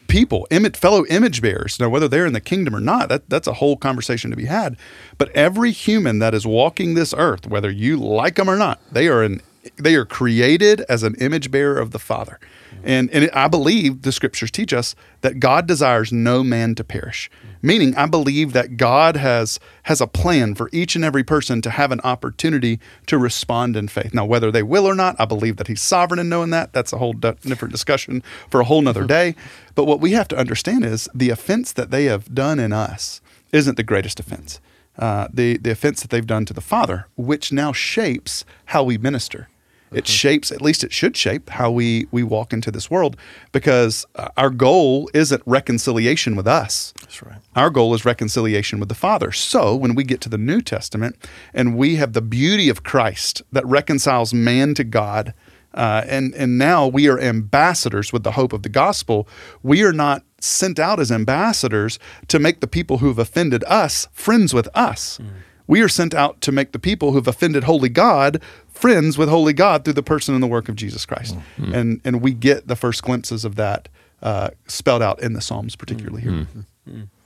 people, 0.07 0.47
image, 0.51 0.77
fellow 0.77 1.03
image 1.07 1.41
bearers, 1.41 1.79
now 1.79 1.89
whether 1.89 2.07
they're 2.07 2.27
in 2.27 2.33
the 2.33 2.39
kingdom 2.39 2.75
or 2.75 2.79
not, 2.79 3.09
that, 3.09 3.27
that's 3.29 3.47
a 3.47 3.53
whole 3.53 3.75
conversation 3.75 4.29
to 4.29 4.37
be 4.37 4.45
had. 4.45 4.77
But 5.17 5.29
every 5.31 5.71
human 5.71 6.19
that 6.19 6.33
is 6.33 6.45
walking 6.45 6.93
this 6.93 7.13
earth, 7.17 7.47
whether 7.47 7.71
you 7.71 7.97
like 7.97 8.35
them 8.35 8.49
or 8.49 8.55
not, 8.55 8.79
they 8.91 9.07
are 9.07 9.23
an 9.23 9.41
they 9.75 9.95
are 9.95 10.05
created 10.05 10.81
as 10.81 11.03
an 11.03 11.15
image 11.15 11.51
bearer 11.51 11.79
of 11.79 11.91
the 11.91 11.99
Father. 11.99 12.39
And, 12.83 13.09
and 13.11 13.31
I 13.31 13.47
believe 13.47 14.03
the 14.03 14.11
scriptures 14.11 14.51
teach 14.51 14.71
us 14.71 14.95
that 15.21 15.39
God 15.39 15.65
desires 15.67 16.13
no 16.13 16.43
man 16.43 16.75
to 16.75 16.83
perish. 16.83 17.31
Meaning, 17.61 17.95
I 17.95 18.05
believe 18.05 18.53
that 18.53 18.77
God 18.77 19.15
has, 19.15 19.59
has 19.83 20.01
a 20.01 20.07
plan 20.07 20.53
for 20.53 20.69
each 20.71 20.95
and 20.95 21.03
every 21.03 21.23
person 21.23 21.63
to 21.63 21.71
have 21.71 21.91
an 21.91 21.99
opportunity 22.01 22.79
to 23.07 23.17
respond 23.17 23.75
in 23.75 23.87
faith. 23.87 24.13
Now, 24.13 24.25
whether 24.25 24.51
they 24.51 24.61
will 24.61 24.85
or 24.85 24.93
not, 24.93 25.15
I 25.17 25.25
believe 25.25 25.57
that 25.57 25.67
He's 25.67 25.81
sovereign 25.81 26.19
in 26.19 26.29
knowing 26.29 26.51
that. 26.51 26.73
That's 26.73 26.93
a 26.93 26.99
whole 26.99 27.13
different 27.13 27.71
discussion 27.71 28.21
for 28.49 28.61
a 28.61 28.65
whole 28.65 28.81
nother 28.81 29.05
day. 29.05 29.35
But 29.73 29.85
what 29.85 29.99
we 29.99 30.11
have 30.11 30.27
to 30.27 30.37
understand 30.37 30.85
is 30.85 31.09
the 31.13 31.31
offense 31.31 31.71
that 31.73 31.89
they 31.89 32.05
have 32.05 32.35
done 32.35 32.59
in 32.59 32.71
us 32.71 33.19
isn't 33.51 33.77
the 33.77 33.83
greatest 33.83 34.19
offense. 34.19 34.59
Uh, 34.97 35.27
the, 35.33 35.57
the 35.57 35.71
offense 35.71 36.01
that 36.01 36.11
they've 36.11 36.27
done 36.27 36.45
to 36.45 36.53
the 36.53 36.61
Father, 36.61 37.07
which 37.17 37.51
now 37.51 37.73
shapes 37.73 38.45
how 38.65 38.83
we 38.83 38.97
minister. 38.97 39.49
It 39.95 40.07
shapes, 40.07 40.51
at 40.51 40.61
least 40.61 40.83
it 40.83 40.91
should 40.91 41.15
shape 41.15 41.49
how 41.49 41.71
we 41.71 42.07
we 42.11 42.23
walk 42.23 42.53
into 42.53 42.71
this 42.71 42.91
world, 42.91 43.15
because 43.51 44.05
uh, 44.15 44.29
our 44.37 44.49
goal 44.49 45.09
isn't 45.13 45.41
reconciliation 45.45 46.35
with 46.35 46.47
us. 46.47 46.93
That's 47.01 47.23
right. 47.23 47.39
Our 47.55 47.69
goal 47.69 47.93
is 47.93 48.05
reconciliation 48.05 48.79
with 48.79 48.89
the 48.89 48.95
Father. 48.95 49.31
So 49.31 49.75
when 49.75 49.95
we 49.95 50.03
get 50.03 50.21
to 50.21 50.29
the 50.29 50.37
New 50.37 50.61
Testament 50.61 51.15
and 51.53 51.77
we 51.77 51.95
have 51.95 52.13
the 52.13 52.21
beauty 52.21 52.69
of 52.69 52.83
Christ 52.83 53.41
that 53.51 53.65
reconciles 53.65 54.33
man 54.33 54.73
to 54.75 54.83
God, 54.83 55.33
uh, 55.73 56.03
and 56.07 56.33
and 56.35 56.57
now 56.57 56.87
we 56.87 57.07
are 57.09 57.19
ambassadors 57.19 58.13
with 58.13 58.23
the 58.23 58.31
hope 58.31 58.53
of 58.53 58.61
the 58.63 58.69
gospel. 58.69 59.27
We 59.63 59.83
are 59.83 59.93
not 59.93 60.23
sent 60.39 60.79
out 60.79 60.99
as 60.99 61.11
ambassadors 61.11 61.99
to 62.27 62.39
make 62.39 62.59
the 62.59 62.67
people 62.67 62.97
who 62.97 63.07
have 63.07 63.19
offended 63.19 63.63
us 63.65 64.07
friends 64.11 64.53
with 64.53 64.69
us. 64.75 65.19
We 65.67 65.81
are 65.81 65.89
sent 65.89 66.13
out 66.13 66.41
to 66.41 66.51
make 66.51 66.71
the 66.71 66.79
people 66.79 67.09
who 67.09 67.15
have 67.15 67.27
offended 67.27 67.63
holy 67.63 67.89
God 67.89 68.39
friends 68.85 69.17
with 69.17 69.29
holy 69.29 69.53
God 69.53 69.83
through 69.83 69.93
the 69.93 70.03
person 70.03 70.33
and 70.35 70.43
the 70.43 70.47
work 70.47 70.69
of 70.69 70.75
Jesus 70.75 71.05
Christ. 71.05 71.35
And 71.57 72.01
and 72.05 72.21
we 72.21 72.33
get 72.33 72.67
the 72.67 72.75
first 72.75 73.03
glimpses 73.03 73.43
of 73.45 73.55
that 73.55 73.89
uh, 74.21 74.49
spelled 74.67 75.01
out 75.01 75.21
in 75.21 75.33
the 75.33 75.41
Psalms, 75.41 75.75
particularly 75.75 76.21
here. 76.21 76.47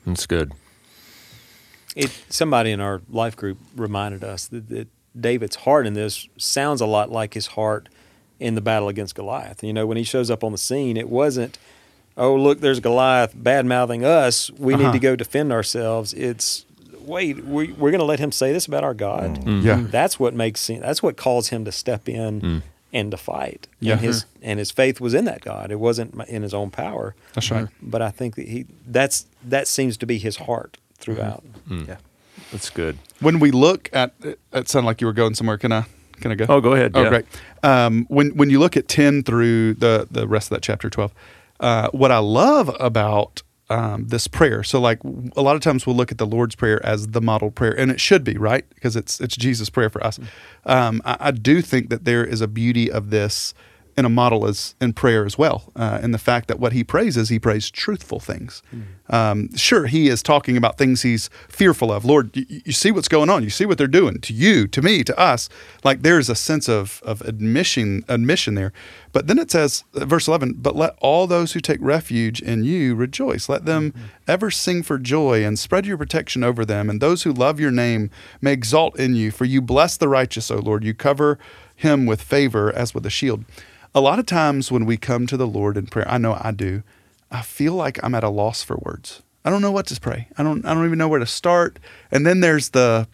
That's 0.05 0.25
good. 0.25 0.53
It 1.95 2.11
somebody 2.29 2.71
in 2.71 2.79
our 2.79 3.01
life 3.09 3.35
group 3.35 3.57
reminded 3.75 4.23
us 4.23 4.47
that, 4.47 4.69
that 4.69 4.87
David's 5.19 5.57
heart 5.57 5.85
in 5.87 5.93
this 5.93 6.27
sounds 6.37 6.81
a 6.81 6.85
lot 6.85 7.11
like 7.11 7.33
his 7.33 7.47
heart 7.47 7.89
in 8.39 8.55
the 8.55 8.61
battle 8.61 8.87
against 8.87 9.15
Goliath. 9.15 9.63
You 9.63 9.73
know, 9.73 9.85
when 9.85 9.97
he 9.97 10.03
shows 10.03 10.29
up 10.31 10.43
on 10.43 10.51
the 10.51 10.57
scene, 10.57 10.95
it 10.97 11.09
wasn't, 11.09 11.57
oh 12.15 12.35
look, 12.35 12.61
there's 12.61 12.79
Goliath 12.79 13.33
bad 13.35 13.65
mouthing 13.65 14.05
us. 14.05 14.49
We 14.51 14.73
Uh-huh. 14.75 14.83
need 14.85 14.93
to 14.93 14.99
go 14.99 15.15
defend 15.15 15.51
ourselves. 15.51 16.13
It's 16.13 16.65
wait, 17.09 17.43
we, 17.43 17.71
we're 17.73 17.91
going 17.91 17.99
to 17.99 18.05
let 18.05 18.19
him 18.19 18.31
say 18.31 18.53
this 18.53 18.65
about 18.67 18.83
our 18.83 18.93
God. 18.93 19.39
Mm. 19.39 19.43
Mm-hmm. 19.43 19.67
Yeah. 19.67 19.83
That's 19.89 20.19
what 20.19 20.33
makes 20.33 20.67
him, 20.69 20.81
that's 20.81 21.01
what 21.03 21.17
calls 21.17 21.49
him 21.49 21.65
to 21.65 21.71
step 21.71 22.07
in 22.07 22.41
mm. 22.41 22.61
and 22.93 23.11
to 23.11 23.17
fight. 23.17 23.67
Yeah. 23.79 23.93
And 23.93 24.01
his 24.01 24.23
mm-hmm. 24.23 24.39
and 24.43 24.59
his 24.59 24.71
faith 24.71 25.01
was 25.01 25.13
in 25.13 25.25
that 25.25 25.41
God. 25.41 25.71
It 25.71 25.79
wasn't 25.79 26.15
in 26.29 26.43
his 26.43 26.53
own 26.53 26.69
power. 26.69 27.15
That's 27.33 27.49
right. 27.51 27.65
Mm-hmm. 27.65 27.89
But 27.89 28.01
I 28.01 28.11
think 28.11 28.35
that 28.35 28.47
he 28.47 28.65
that's 28.87 29.25
that 29.43 29.67
seems 29.67 29.97
to 29.97 30.05
be 30.05 30.17
his 30.19 30.37
heart 30.37 30.77
throughout. 30.97 31.43
Mm. 31.67 31.87
Yeah. 31.87 31.97
That's 32.51 32.69
good. 32.69 32.97
when 33.19 33.39
we 33.39 33.51
look 33.51 33.89
at 33.93 34.13
it 34.53 34.69
sounded 34.69 34.87
like 34.87 35.01
you 35.01 35.07
were 35.07 35.13
going 35.13 35.35
somewhere 35.35 35.57
can 35.57 35.71
i 35.71 35.83
can 36.21 36.31
i 36.31 36.35
go 36.35 36.45
Oh, 36.49 36.61
go 36.61 36.73
ahead. 36.73 36.93
oh 36.95 37.03
Yeah. 37.03 37.09
great 37.09 37.25
um, 37.63 38.05
when 38.09 38.29
when 38.35 38.49
you 38.49 38.59
look 38.59 38.75
at 38.77 38.87
10 38.87 39.23
through 39.23 39.75
the 39.75 40.07
the 40.09 40.27
rest 40.27 40.47
of 40.49 40.55
that 40.55 40.63
chapter 40.63 40.89
12 40.89 41.13
uh, 41.59 41.89
what 41.91 42.11
i 42.11 42.17
love 42.17 42.75
about 42.79 43.43
um, 43.69 44.07
this 44.07 44.27
prayer. 44.27 44.63
So 44.63 44.79
like 44.79 44.99
a 45.35 45.41
lot 45.41 45.55
of 45.55 45.61
times 45.61 45.85
we'll 45.85 45.95
look 45.95 46.11
at 46.11 46.17
the 46.17 46.25
lord's 46.25 46.55
prayer 46.55 46.83
as 46.85 47.07
the 47.07 47.21
model 47.21 47.51
prayer 47.51 47.77
and 47.77 47.91
it 47.91 47.99
should 48.01 48.23
be 48.23 48.37
right? 48.37 48.67
Because 48.73 48.95
it's 48.95 49.19
it's 49.21 49.35
jesus 49.35 49.69
prayer 49.69 49.89
for 49.89 50.03
us. 50.03 50.19
Um, 50.65 51.01
I, 51.05 51.17
I 51.19 51.31
do 51.31 51.61
think 51.61 51.89
that 51.89 52.05
there 52.05 52.25
is 52.25 52.41
a 52.41 52.47
beauty 52.47 52.91
of 52.91 53.09
this 53.09 53.53
in 53.97 54.05
a 54.05 54.09
model 54.09 54.47
as 54.47 54.75
in 54.79 54.93
prayer 54.93 55.25
as 55.25 55.37
well, 55.37 55.71
uh, 55.75 55.99
in 56.01 56.11
the 56.11 56.17
fact 56.17 56.47
that 56.47 56.59
what 56.59 56.73
he 56.73 56.83
prays 56.83 57.17
is 57.17 57.29
he 57.29 57.39
prays 57.39 57.69
truthful 57.69 58.19
things. 58.19 58.61
Um, 59.09 59.55
sure, 59.55 59.87
he 59.87 60.07
is 60.07 60.21
talking 60.21 60.55
about 60.55 60.77
things 60.77 61.01
he's 61.01 61.29
fearful 61.49 61.91
of. 61.91 62.05
Lord, 62.05 62.35
you, 62.35 62.45
you 62.65 62.71
see 62.71 62.91
what's 62.91 63.07
going 63.07 63.29
on. 63.29 63.43
You 63.43 63.49
see 63.49 63.65
what 63.65 63.77
they're 63.77 63.87
doing 63.87 64.21
to 64.21 64.33
you, 64.33 64.67
to 64.67 64.81
me, 64.81 65.03
to 65.03 65.19
us. 65.19 65.49
Like 65.83 66.03
there's 66.03 66.29
a 66.29 66.35
sense 66.35 66.69
of 66.69 67.01
of 67.03 67.21
admission 67.21 68.03
admission 68.07 68.55
there. 68.55 68.71
But 69.11 69.27
then 69.27 69.39
it 69.39 69.49
says, 69.49 69.83
uh, 69.95 70.05
verse 70.05 70.27
eleven, 70.27 70.53
but 70.53 70.75
let 70.75 70.95
all 71.01 71.25
those 71.27 71.53
who 71.53 71.59
take 71.59 71.79
refuge 71.81 72.41
in 72.41 72.63
you 72.63 72.95
rejoice. 72.95 73.49
Let 73.49 73.65
them 73.65 73.93
ever 74.27 74.51
sing 74.51 74.83
for 74.83 74.99
joy 74.99 75.43
and 75.43 75.57
spread 75.57 75.85
your 75.85 75.97
protection 75.97 76.43
over 76.43 76.63
them. 76.63 76.89
And 76.89 77.01
those 77.01 77.23
who 77.23 77.33
love 77.33 77.59
your 77.59 77.71
name 77.71 78.11
may 78.41 78.53
exalt 78.53 78.99
in 78.99 79.15
you. 79.15 79.31
For 79.31 79.45
you 79.45 79.61
bless 79.61 79.97
the 79.97 80.07
righteous, 80.07 80.51
O 80.51 80.57
Lord. 80.57 80.83
You 80.83 80.93
cover 80.93 81.39
him 81.75 82.05
with 82.05 82.21
favor 82.21 82.71
as 82.71 82.93
with 82.93 83.05
a 83.05 83.09
shield. 83.09 83.45
A 83.95 84.01
lot 84.01 84.19
of 84.19 84.25
times 84.25 84.71
when 84.71 84.85
we 84.85 84.97
come 84.97 85.25
to 85.27 85.37
the 85.37 85.47
Lord 85.47 85.75
in 85.75 85.87
prayer, 85.87 86.07
I 86.07 86.17
know 86.17 86.37
I 86.39 86.51
do, 86.51 86.83
I 87.31 87.41
feel 87.41 87.73
like 87.73 87.99
I'm 88.03 88.13
at 88.13 88.23
a 88.23 88.29
loss 88.29 88.63
for 88.63 88.77
words. 88.77 89.21
I 89.43 89.49
don't 89.49 89.61
know 89.61 89.71
what 89.71 89.87
to 89.87 89.99
pray. 89.99 90.27
I 90.37 90.43
don't 90.43 90.65
I 90.65 90.73
don't 90.73 90.85
even 90.85 90.97
know 90.97 91.07
where 91.07 91.19
to 91.19 91.25
start. 91.25 91.79
And 92.11 92.25
then 92.25 92.41
there's 92.41 92.69
the 92.69 93.07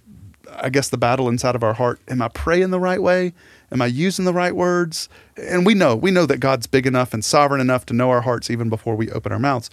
I 0.52 0.70
guess 0.70 0.90
the 0.90 0.98
battle 0.98 1.30
inside 1.30 1.56
of 1.56 1.64
our 1.64 1.74
heart. 1.74 2.00
Am 2.08 2.22
I 2.22 2.28
praying 2.28 2.72
the 2.72 2.80
right 2.80 3.02
way? 3.02 3.34
Am 3.72 3.82
I 3.82 3.88
using 3.88 4.26
the 4.26 4.34
right 4.34 4.56
words? 4.56 5.10
And 5.38 5.66
we 5.66 5.74
know, 5.74 5.96
we 5.96 6.12
know 6.12 6.26
that 6.26 6.40
God's 6.40 6.68
big 6.68 6.86
enough 6.86 7.14
and 7.14 7.24
sovereign 7.24 7.62
enough 7.62 7.86
to 7.88 7.94
know 7.94 8.10
our 8.10 8.22
hearts 8.22 8.50
even 8.50 8.70
before 8.70 8.96
we 8.96 9.12
open 9.12 9.32
our 9.32 9.40
mouths. 9.40 9.70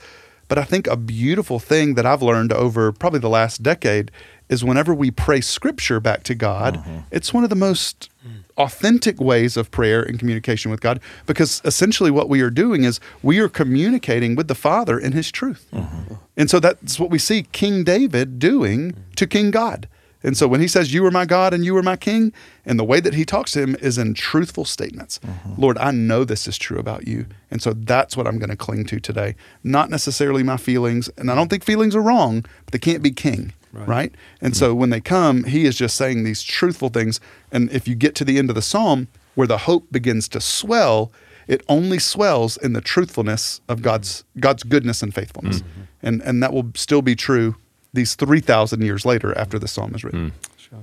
But 0.53 0.59
I 0.59 0.65
think 0.65 0.87
a 0.87 0.99
beautiful 0.99 1.59
thing 1.59 1.95
that 1.95 2.05
I've 2.05 2.21
learned 2.21 2.53
over 2.53 2.93
probably 2.93 3.21
the 3.21 3.31
last 3.31 3.63
decade 3.63 4.11
is 4.51 4.63
whenever 4.63 4.93
we 4.93 5.11
pray 5.11 5.41
scripture 5.41 5.99
back 5.99 6.25
to 6.25 6.35
God, 6.35 6.77
mm-hmm. 6.77 6.99
it's 7.11 7.33
one 7.33 7.43
of 7.43 7.49
the 7.49 7.57
most 7.57 8.11
authentic 8.59 9.19
ways 9.19 9.57
of 9.57 9.71
prayer 9.71 10.03
and 10.03 10.19
communication 10.19 10.71
with 10.71 10.83
God 10.83 11.01
because 11.25 11.63
essentially 11.65 12.11
what 12.11 12.29
we 12.29 12.43
are 12.43 12.51
doing 12.51 12.85
is 12.85 13.01
we 13.23 13.39
are 13.39 13.49
communicating 13.49 14.37
with 14.37 14.49
the 14.49 14.55
Father 14.55 14.99
in 14.99 15.13
His 15.13 15.33
truth. 15.33 15.69
Mm-hmm. 15.73 16.17
And 16.37 16.51
so 16.51 16.61
that's 16.61 17.01
what 17.01 17.09
we 17.09 17.19
see 17.19 17.45
King 17.53 17.83
David 17.83 18.39
doing 18.39 18.95
to 19.17 19.27
King 19.27 19.53
God. 19.53 19.89
And 20.23 20.37
so 20.37 20.47
when 20.47 20.61
he 20.61 20.69
says, 20.69 20.95
You 20.95 21.05
are 21.07 21.11
my 21.11 21.25
God 21.25 21.53
and 21.53 21.65
you 21.65 21.77
are 21.77 21.83
my 21.83 21.97
King, 21.97 22.33
and 22.65 22.79
the 22.79 22.85
way 22.85 23.01
that 23.01 23.15
he 23.15 23.25
talks 23.25 23.53
to 23.53 23.63
him 23.63 23.77
is 23.81 23.99
in 23.99 24.15
truthful 24.15 24.65
statements. 24.65 25.19
Mm-hmm. 25.21 25.61
Lord, 25.61 25.79
I 25.79 25.91
know 25.91 26.25
this 26.25 26.47
is 26.47 26.59
true 26.59 26.79
about 26.79 27.07
you. 27.07 27.27
And 27.51 27.61
so 27.61 27.73
that's 27.73 28.17
what 28.17 28.27
I'm 28.27 28.39
going 28.39 28.51
to 28.51 28.57
cling 28.57 28.85
to 28.87 29.01
today. 29.01 29.35
Not 29.63 29.91
necessarily 29.91 30.43
my 30.43 30.57
feelings. 30.57 31.11
And 31.19 31.31
I 31.31 31.35
don't 31.35 31.49
think 31.49 31.65
feelings 31.65 31.97
are 31.97 32.03
wrong, 32.03 32.45
but 32.65 32.73
they 32.73 32.79
can't 32.79 33.03
be 33.03 33.11
king. 33.11 33.53
Right. 33.73 34.15
And 34.43 34.55
so 34.55 34.71
mm-hmm. 34.71 34.81
when 34.81 34.91
they 34.91 35.01
come, 35.01 35.45
he 35.45 35.65
is 35.65 35.77
just 35.77 35.97
saying 35.97 36.25
these 36.25 36.43
truthful 36.43 36.91
things. 36.91 37.21
And 37.51 37.71
if 37.73 37.89
you 37.89 37.95
get 37.95 38.15
to 38.17 38.25
the 38.25 38.39
end 38.39 38.51
of 38.51 38.55
the 38.55 38.63
psalm 38.63 39.09
where 39.35 39.47
the 39.47 39.59
hope 39.59 39.91
begins 39.91 40.29
to 40.29 40.43
swell, 40.43 41.11
it 41.49 41.63
only 41.69 41.99
swells 41.99 42.59
in 42.59 42.75
the 42.75 42.83
truthfulness 42.83 43.63
of 43.69 43.79
mm-hmm. 43.79 43.85
God's 43.85 44.25
God's 44.39 44.63
goodness 44.63 45.03
and 45.03 45.15
faithfulness. 45.15 45.63
And 46.03 46.21
and 46.23 46.43
that 46.43 46.53
will 46.53 46.71
still 46.75 47.01
be 47.01 47.17
true 47.17 47.57
these 47.93 48.15
3000 48.15 48.83
years 48.83 49.05
later 49.05 49.37
after 49.37 49.59
the 49.59 49.69
psalm 49.69 49.95
is 49.95 50.05
written. 50.05 50.33
Hmm. 50.71 50.77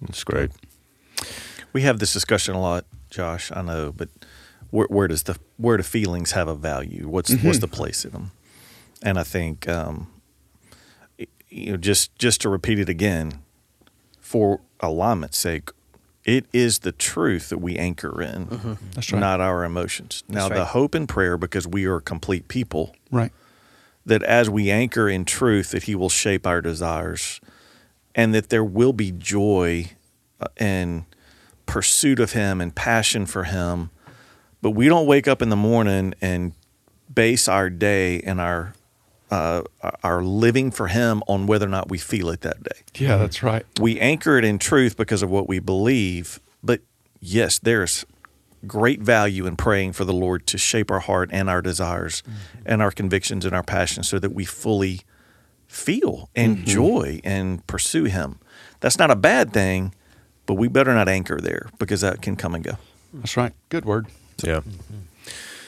That's 0.00 0.24
great. 0.24 0.50
We 1.72 1.82
have 1.82 1.98
this 1.98 2.12
discussion 2.12 2.54
a 2.54 2.60
lot, 2.60 2.84
Josh. 3.10 3.50
I 3.54 3.62
know, 3.62 3.92
but 3.92 4.08
where, 4.70 4.86
where 4.86 5.08
does 5.08 5.24
the 5.24 5.38
where 5.56 5.76
do 5.76 5.82
feelings 5.82 6.32
have 6.32 6.48
a 6.48 6.54
value? 6.54 7.08
What's 7.08 7.30
mm-hmm. 7.30 7.46
what's 7.46 7.58
the 7.58 7.68
place 7.68 8.04
in 8.04 8.12
them? 8.12 8.30
And 9.02 9.18
I 9.18 9.22
think, 9.22 9.68
um, 9.68 10.08
you 11.48 11.72
know, 11.72 11.76
just 11.76 12.16
just 12.16 12.40
to 12.42 12.48
repeat 12.48 12.78
it 12.78 12.88
again, 12.88 13.42
for 14.20 14.60
alignment's 14.80 15.38
sake, 15.38 15.70
it 16.24 16.46
is 16.52 16.80
the 16.80 16.92
truth 16.92 17.48
that 17.48 17.58
we 17.58 17.76
anchor 17.76 18.20
in, 18.22 18.46
mm-hmm. 18.46 18.72
That's 18.94 19.12
right. 19.12 19.18
not 19.18 19.40
our 19.40 19.64
emotions. 19.64 20.22
Now, 20.28 20.48
the 20.48 20.56
right. 20.56 20.68
hope 20.68 20.94
and 20.94 21.08
prayer, 21.08 21.38
because 21.38 21.66
we 21.66 21.86
are 21.86 22.00
complete 22.00 22.48
people, 22.48 22.94
Right. 23.10 23.32
That 24.08 24.22
as 24.22 24.50
we 24.50 24.70
anchor 24.70 25.08
in 25.08 25.24
truth, 25.24 25.70
that 25.70 25.84
He 25.84 25.94
will 25.94 26.08
shape 26.08 26.46
our 26.46 26.60
desires, 26.60 27.40
and 28.14 28.34
that 28.34 28.48
there 28.48 28.64
will 28.64 28.92
be 28.92 29.12
joy 29.12 29.92
uh, 30.40 30.48
and 30.56 31.04
pursuit 31.66 32.18
of 32.18 32.32
Him 32.32 32.60
and 32.60 32.74
passion 32.74 33.26
for 33.26 33.44
Him. 33.44 33.90
But 34.60 34.70
we 34.70 34.88
don't 34.88 35.06
wake 35.06 35.28
up 35.28 35.40
in 35.40 35.50
the 35.50 35.56
morning 35.56 36.14
and 36.20 36.52
base 37.12 37.46
our 37.48 37.70
day 37.70 38.20
and 38.20 38.40
our 38.40 38.74
uh, 39.30 39.62
our 40.02 40.22
living 40.22 40.70
for 40.70 40.88
Him 40.88 41.22
on 41.28 41.46
whether 41.46 41.66
or 41.66 41.70
not 41.70 41.90
we 41.90 41.98
feel 41.98 42.30
it 42.30 42.40
that 42.40 42.62
day. 42.62 42.80
Yeah, 42.96 43.18
that's 43.18 43.42
right. 43.42 43.64
We 43.78 44.00
anchor 44.00 44.38
it 44.38 44.44
in 44.44 44.58
truth 44.58 44.96
because 44.96 45.22
of 45.22 45.30
what 45.30 45.46
we 45.46 45.58
believe. 45.58 46.40
But 46.62 46.80
yes, 47.20 47.58
there's 47.58 48.06
great 48.66 49.00
value 49.00 49.46
in 49.46 49.56
praying 49.56 49.92
for 49.92 50.04
the 50.04 50.12
Lord 50.12 50.46
to 50.48 50.58
shape 50.58 50.90
our 50.90 51.00
heart 51.00 51.30
and 51.32 51.48
our 51.48 51.62
desires 51.62 52.22
mm-hmm. 52.22 52.62
and 52.66 52.82
our 52.82 52.90
convictions 52.90 53.44
and 53.44 53.54
our 53.54 53.62
passions 53.62 54.08
so 54.08 54.18
that 54.18 54.30
we 54.30 54.44
fully 54.44 55.02
feel, 55.66 56.30
enjoy, 56.34 57.16
mm-hmm. 57.16 57.28
and 57.28 57.66
pursue 57.66 58.04
Him. 58.04 58.38
That's 58.80 58.98
not 58.98 59.10
a 59.10 59.16
bad 59.16 59.52
thing, 59.52 59.94
but 60.46 60.54
we 60.54 60.68
better 60.68 60.94
not 60.94 61.08
anchor 61.08 61.40
there 61.40 61.70
because 61.78 62.00
that 62.00 62.22
can 62.22 62.36
come 62.36 62.54
and 62.54 62.64
go. 62.64 62.72
That's 63.12 63.36
right. 63.36 63.52
Good 63.68 63.84
word. 63.84 64.06
Yeah. 64.42 64.60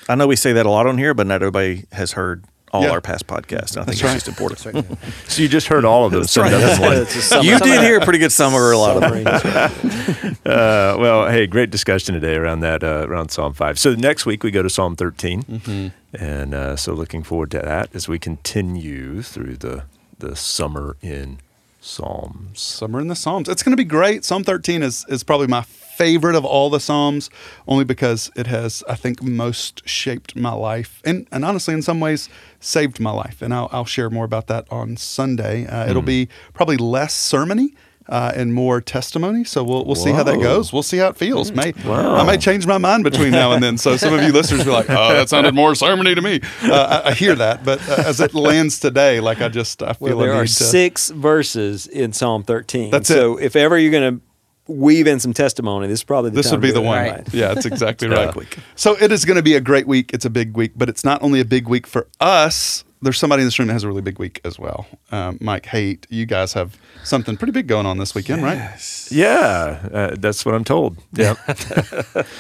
I 0.09 0.14
know 0.14 0.26
we 0.26 0.36
say 0.36 0.53
that 0.53 0.66
a 0.66 0.70
lot 0.70 0.86
on 0.86 0.99
here, 0.99 1.14
but 1.14 1.26
not 1.26 1.36
everybody 1.36 1.84
has 1.93 2.12
heard 2.12 2.45
all 2.73 2.83
Yeah. 2.85 2.91
our 2.91 3.01
past 3.01 3.27
podcasts. 3.27 3.77
And 3.77 3.83
I 3.83 3.85
think 3.85 3.87
That's 3.87 3.93
it's 4.01 4.03
right. 4.05 4.14
just 4.14 4.29
important. 4.29 4.61
So 5.29 5.43
you 5.43 5.49
just 5.49 5.66
heard 5.68 5.85
all 5.85 6.05
of 6.07 6.12
them. 6.12 6.25
so 6.25 6.43
nothing 6.43 6.81
one. 6.83 6.97
It's 6.99 7.16
a 7.16 7.23
summer- 7.23 7.43
You 7.45 7.59
did 7.59 7.81
hear 7.83 7.99
a 7.99 8.05
pretty 8.05 8.18
good 8.18 8.33
summary, 8.33 8.75
a 8.75 8.79
lot 8.79 8.97
of 9.03 9.12
them. 9.12 9.41
summary. 9.41 10.37
Uh, 10.47 10.97
well, 10.99 11.29
hey, 11.29 11.47
great 11.47 11.71
discussion 11.71 12.14
today 12.14 12.35
around 12.35 12.61
that, 12.61 12.83
uh, 12.83 13.05
around 13.09 13.31
Psalm 13.31 13.53
5. 13.53 13.79
So 13.79 13.95
next 13.95 14.25
week 14.27 14.43
we 14.43 14.51
go 14.51 14.62
to 14.62 14.71
Psalm 14.71 14.97
13. 14.97 15.93
And 16.14 16.55
uh, 16.55 16.77
so 16.77 16.93
looking 16.95 17.23
forward 17.23 17.51
to 17.53 17.59
that 17.61 17.91
as 17.95 18.09
we 18.09 18.18
continue 18.18 19.23
through 19.23 19.57
the, 19.59 19.85
the 20.18 20.35
summer 20.35 20.97
in 21.03 21.39
Psalms. 21.81 22.61
Summer 22.61 23.01
in 23.01 23.09
the 23.09 23.16
Psalms. 23.16 23.49
It's 23.49 23.62
going 23.62 23.72
to 23.72 23.76
be 23.76 23.85
great. 23.85 24.24
Psalm 24.24 24.45
13 24.45 24.83
is, 24.83 25.05
is 25.09 25.22
probably 25.22 25.47
my 25.47 25.62
favorite 25.62 26.35
of 26.35 26.45
all 26.45 26.70
the 26.70 26.81
Psalms, 26.81 27.31
only 27.66 27.85
because 27.85 28.31
it 28.37 28.47
has, 28.47 28.83
I 28.89 28.95
think, 28.95 29.22
most 29.22 29.87
shaped 29.89 30.37
my 30.37 30.53
life 30.53 31.03
and, 31.05 31.26
and 31.33 31.45
honestly, 31.45 31.74
in 31.74 31.83
some 31.83 32.01
ways, 32.01 32.28
saved 32.59 33.01
my 33.01 33.11
life. 33.11 33.43
And 33.43 33.53
I'll, 33.53 33.68
I'll 33.72 33.85
share 33.85 34.11
more 34.11 34.24
about 34.24 34.47
that 34.47 34.66
on 34.70 34.97
Sunday. 34.97 35.66
Uh, 35.66 35.89
It'll 35.89 36.03
be 36.03 36.28
probably 36.55 36.76
less 36.76 37.14
sermony. 37.14 37.74
Uh, 38.11 38.33
and 38.35 38.53
more 38.53 38.81
testimony, 38.81 39.45
so 39.45 39.63
we'll 39.63 39.85
we'll 39.85 39.95
see 39.95 40.11
how 40.11 40.25
that 40.25 40.41
goes. 40.41 40.73
We'll 40.73 40.83
see 40.83 40.97
how 40.99 41.11
it 41.11 41.17
feels. 41.17 41.53
May 41.53 41.73
Wow. 41.85 42.17
I 42.17 42.25
may 42.25 42.39
change 42.39 42.67
my 42.67 42.77
mind 42.77 43.05
between 43.05 43.31
now 43.31 43.53
and 43.53 43.63
then. 43.63 43.79
So 43.79 43.97
some 43.97 44.13
of 44.13 44.21
you 44.25 44.33
listeners 44.33 44.65
be 44.65 44.71
like, 44.71 44.91
"Oh, 44.91 45.13
that 45.13 45.29
sounded 45.29 45.55
more 45.55 45.75
sermony 45.75 46.17
to 46.17 46.21
me." 46.21 46.41
Uh, 46.61 47.03
I, 47.05 47.11
I 47.11 47.15
hear 47.15 47.37
that, 47.37 47.65
but 47.65 47.79
uh, 47.89 48.03
as 48.05 48.19
it 48.19 48.35
lands 48.35 48.81
today, 48.81 49.21
like 49.21 49.41
I 49.41 49.49
just 49.49 49.81
I 49.81 49.93
feel 49.93 50.09
Well, 50.09 50.19
there 50.19 50.35
are 50.35 50.43
to. 50.43 50.49
six 50.49 51.11
verses 51.11 51.87
in 51.87 52.13
Psalm 52.13 52.43
13. 52.43 52.91
That's 52.91 53.07
so 53.07 53.37
if 53.39 53.55
ever 53.55 53.79
you're 53.79 53.93
going 53.93 54.19
to 54.19 54.73
weave 54.73 55.07
in 55.07 55.21
some 55.21 55.33
testimony, 55.33 55.87
this 55.87 56.01
is 56.01 56.05
probably 56.05 56.31
the 56.31 56.37
this 56.37 56.47
time 56.51 56.55
would 56.59 56.63
be 56.63 56.69
to 56.69 56.75
the 56.75 56.81
do 56.81 56.87
it. 56.87 56.89
one. 56.89 57.05
Right. 57.11 57.33
Yeah, 57.35 57.53
it's 57.53 57.65
exactly 57.65 58.09
Yeah. 58.11 58.33
right. 58.35 58.59
So 58.75 58.97
it 59.01 59.13
is 59.13 59.25
going 59.25 59.37
to 59.37 59.43
be 59.43 59.55
a 59.55 59.61
great 59.61 59.87
week. 59.87 60.13
It's 60.13 60.25
a 60.25 60.31
big 60.31 60.57
week, 60.57 60.73
but 60.75 60.89
it's 60.89 61.05
not 61.05 61.23
only 61.23 61.39
a 61.39 61.45
big 61.45 61.69
week 61.69 61.87
for 61.87 62.09
us. 62.19 62.83
There's 63.03 63.19
somebody 63.19 63.41
in 63.43 63.47
this 63.47 63.59
room 63.59 63.69
that 63.69 63.75
has 63.75 63.85
a 63.85 63.89
really 63.89 64.03
big 64.03 64.19
week 64.19 64.41
as 64.45 64.59
well. 64.59 64.87
Um, 65.11 65.39
Mike 65.41 65.67
Haight, 65.67 66.07
you 66.11 66.27
guys 66.27 66.53
have 66.53 66.77
something 67.03 67.37
pretty 67.37 67.53
big 67.53 67.67
going 67.67 67.87
on 67.87 67.97
this 67.99 68.15
weekend, 68.15 68.43
right? 68.43 68.77
Yeah, 69.11 69.89
uh, 69.93 70.15
that's 70.19 70.45
what 70.45 70.55
I'm 70.55 70.65
told. 70.65 70.99
Yeah. 71.13 71.35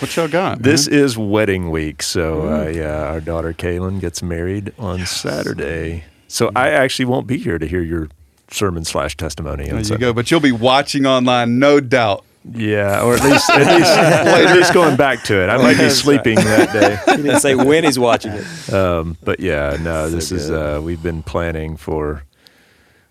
What 0.00 0.16
y'all 0.16 0.28
got? 0.28 0.62
This 0.62 0.88
man? 0.88 0.98
is 1.00 1.16
wedding 1.18 1.70
week. 1.70 2.02
So, 2.02 2.42
uh, 2.48 2.68
yeah, 2.68 3.04
our 3.04 3.20
daughter 3.20 3.52
Kaylin 3.54 4.00
gets 4.00 4.22
married 4.22 4.72
on 4.78 5.06
Saturday. 5.06 6.04
So 6.28 6.50
I 6.54 6.70
actually 6.70 7.06
won't 7.06 7.26
be 7.26 7.38
here 7.38 7.58
to 7.58 7.66
hear 7.66 7.82
your 7.82 8.08
sermon 8.50 8.84
slash 8.84 9.16
testimony. 9.16 9.64
there 9.66 9.78
you 9.78 9.84
Sunday. 9.84 10.00
go. 10.00 10.12
But 10.12 10.30
you'll 10.30 10.40
be 10.40 10.52
watching 10.52 11.06
online, 11.06 11.58
no 11.58 11.80
doubt. 11.80 12.24
Yeah, 12.44 13.02
or 13.02 13.14
at 13.14 13.22
least 13.22 13.50
at 13.50 13.76
least, 13.76 13.90
at 14.50 14.56
least 14.56 14.72
going 14.72 14.96
back 14.96 15.22
to 15.24 15.42
it. 15.42 15.48
I 15.50 15.58
might 15.58 15.76
be 15.76 15.90
sleeping 15.90 16.36
that 16.36 16.72
day. 16.72 16.98
He 17.16 17.22
didn't 17.22 17.40
say 17.40 17.54
when 17.54 17.84
he's 17.84 17.98
watching 17.98 18.32
it. 18.32 18.72
Um, 18.72 19.16
but 19.22 19.40
yeah, 19.40 19.76
no, 19.80 20.08
So 20.08 20.14
this 20.14 20.32
is 20.32 20.50
uh, 20.50 20.80
we've 20.82 21.02
been 21.02 21.22
planning 21.22 21.76
for 21.76 22.22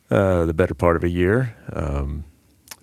uh, 0.10 0.46
the 0.46 0.54
better 0.54 0.74
part 0.74 0.96
of 0.96 1.04
a 1.04 1.10
year 1.10 1.56
um, 1.74 2.24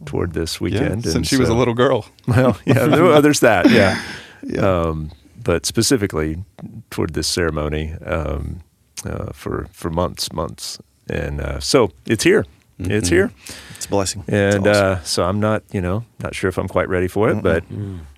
toward 0.05 0.35
this 0.35 0.61
Yeah, 0.61 0.65
weekend. 0.65 1.03
since 1.03 1.15
and 1.17 1.27
she 1.27 1.37
was 1.37 1.49
a 1.49 1.55
little 1.55 1.75
girl. 1.75 2.07
Well, 2.29 2.57
yeah, 2.65 2.87
there- 2.87 3.21
there's 3.23 3.41
that. 3.41 3.69
Yeah. 3.71 4.01
Yeah. 4.45 4.61
Um, 4.61 5.11
but 5.43 5.67
specifically 5.67 6.45
toward 6.91 7.15
this 7.15 7.27
ceremony 7.27 7.95
um, 8.05 8.61
uh, 9.05 9.33
for 9.33 9.67
for 9.73 9.91
months, 9.91 10.33
months, 10.33 10.79
and 11.11 11.41
uh, 11.41 11.59
so 11.61 11.91
it's 12.07 12.23
here. 12.25 12.45
It's 12.79 13.09
here, 13.09 13.31
It's 13.77 13.87
a 13.87 13.89
blessing. 13.89 14.23
and 14.29 14.67
awesome. 14.67 14.85
uh, 14.87 15.01
so 15.03 15.25
I'm 15.25 15.41
not, 15.41 15.63
you 15.73 15.81
know, 15.81 16.05
not 16.23 16.35
sure 16.35 16.49
if 16.49 16.59
I'm 16.59 16.69
quite 16.69 16.89
ready 16.91 17.09
for 17.09 17.31
it, 17.31 17.43
but 17.43 17.65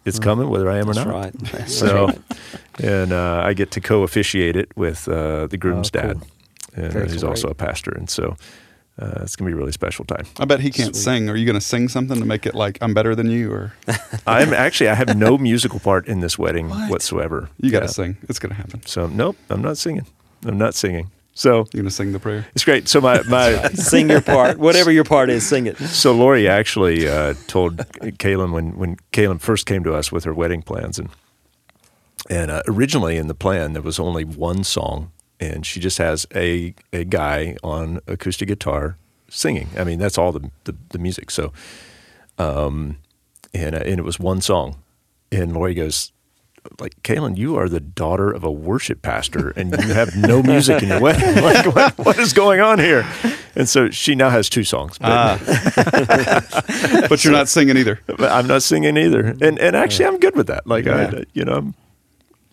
it's 0.04 0.18
coming, 0.18 0.48
whether 0.50 0.68
I 0.68 0.78
am 0.78 0.90
or 0.90 0.94
That's 0.94 1.06
not. 1.06 1.14
right. 1.14 1.32
That's 1.52 1.74
So, 1.78 2.06
right. 2.06 2.18
and 2.82 3.12
uh, 3.12 3.42
I 3.44 3.52
get 3.54 3.70
to 3.72 3.80
co-officiate 3.80 4.56
it 4.56 4.70
with 4.76 5.06
uh, 5.08 5.46
the 5.46 5.56
groom's 5.56 5.90
Oh, 5.94 6.00
cool. 6.00 6.08
dad, 6.14 6.22
and 6.74 6.92
Very 6.92 7.08
he's 7.08 7.20
cool. 7.20 7.30
also 7.30 7.48
a 7.48 7.54
pastor, 7.54 7.92
and 7.92 8.10
so 8.10 8.36
uh, 9.00 9.20
it's 9.22 9.36
gonna 9.36 9.48
be 9.48 9.52
a 9.52 9.56
really 9.56 9.70
special 9.70 10.04
time. 10.04 10.26
I 10.40 10.44
bet 10.44 10.58
he 10.58 10.70
can't 10.70 10.96
sing. 10.96 11.28
Are 11.30 11.36
you 11.36 11.46
going 11.46 11.54
to 11.54 11.60
sing 11.64 11.88
something 11.88 12.18
to 12.18 12.24
make 12.26 12.44
it 12.44 12.54
like 12.56 12.78
I'm 12.80 12.94
better 12.94 13.14
than 13.14 13.30
you, 13.30 13.52
or 13.52 13.72
I'm 14.26 14.52
actually 14.52 14.88
I 14.90 14.94
have 14.94 15.16
no 15.16 15.38
musical 15.38 15.78
part 15.78 16.08
in 16.08 16.18
this 16.18 16.36
wedding 16.36 16.68
whatsoever. 16.88 17.48
you 17.60 17.70
got 17.70 17.80
to 17.80 17.84
Yeah. 17.86 17.90
sing? 17.92 18.16
It's 18.28 18.40
going 18.40 18.50
to 18.50 18.56
happen. 18.56 18.82
So 18.86 19.06
nope, 19.06 19.36
I'm 19.50 19.62
not 19.62 19.78
singing. 19.78 20.06
I'm 20.44 20.58
not 20.58 20.74
singing. 20.74 21.12
So 21.38 21.58
You're 21.58 21.82
going 21.82 21.84
to 21.84 21.90
sing 21.92 22.10
the 22.10 22.18
prayer. 22.18 22.48
it's 22.52 22.64
great. 22.64 22.88
So 22.88 23.00
my 23.00 23.22
my 23.28 23.68
Sing 23.74 24.10
your 24.10 24.20
part. 24.20 24.58
Whatever 24.58 24.90
your 24.90 25.04
part 25.04 25.30
is, 25.30 25.46
sing 25.46 25.68
it. 25.68 25.76
so 25.78 26.12
Lori 26.12 26.48
actually 26.48 27.06
uh, 27.08 27.34
told 27.46 27.76
Kaylin 27.76 28.50
when 28.52 28.76
when 28.76 28.96
Kaylin 29.12 29.40
first 29.40 29.64
came 29.64 29.84
to 29.84 29.94
us 29.94 30.10
with 30.10 30.24
her 30.24 30.34
wedding 30.34 30.62
plans 30.62 30.98
and 30.98 31.10
and 32.28 32.50
uh, 32.50 32.62
originally 32.66 33.16
in 33.16 33.28
the 33.28 33.36
plan 33.36 33.72
there 33.72 33.82
was 33.82 34.00
only 34.00 34.24
one 34.24 34.64
song 34.64 35.12
and 35.38 35.64
she 35.64 35.78
just 35.78 35.98
has 35.98 36.26
a 36.34 36.74
a 36.92 37.04
guy 37.04 37.54
on 37.62 38.00
acoustic 38.08 38.48
guitar 38.48 38.96
singing. 39.28 39.68
I 39.78 39.84
mean 39.84 40.00
that's 40.00 40.18
all 40.18 40.32
the 40.32 40.50
the, 40.64 40.74
the 40.88 40.98
music. 40.98 41.30
So 41.30 41.52
um 42.36 42.96
and 43.54 43.76
uh, 43.76 43.82
and 43.86 44.00
it 44.00 44.04
was 44.04 44.18
one 44.18 44.40
song 44.40 44.74
and 45.30 45.52
Lori 45.52 45.74
goes. 45.74 46.10
Like 46.80 47.00
Kaylin, 47.02 47.36
you 47.36 47.56
are 47.56 47.68
the 47.68 47.80
daughter 47.80 48.30
of 48.30 48.44
a 48.44 48.50
worship 48.50 49.02
pastor, 49.02 49.50
and 49.56 49.70
you 49.72 49.94
have 49.94 50.14
no 50.16 50.42
music 50.42 50.82
in 50.82 50.88
your 50.90 51.00
wedding. 51.00 51.42
Like, 51.42 51.66
what, 51.74 51.98
what 51.98 52.18
is 52.18 52.32
going 52.32 52.60
on 52.60 52.78
here? 52.78 53.06
And 53.56 53.68
so 53.68 53.90
she 53.90 54.14
now 54.14 54.30
has 54.30 54.48
two 54.48 54.64
songs. 54.64 54.98
But, 54.98 55.38
But 57.08 57.24
you're 57.24 57.32
not 57.32 57.48
singing 57.48 57.76
either. 57.76 58.00
I'm 58.18 58.46
not 58.46 58.62
singing 58.62 58.96
either. 58.96 59.36
And 59.40 59.58
and 59.58 59.74
actually, 59.76 60.06
I'm 60.06 60.18
good 60.18 60.36
with 60.36 60.46
that. 60.48 60.66
Like 60.66 60.84
Yeah. 60.86 61.10
I, 61.14 61.24
you 61.32 61.44
know, 61.44 61.54
I'm, 61.54 61.74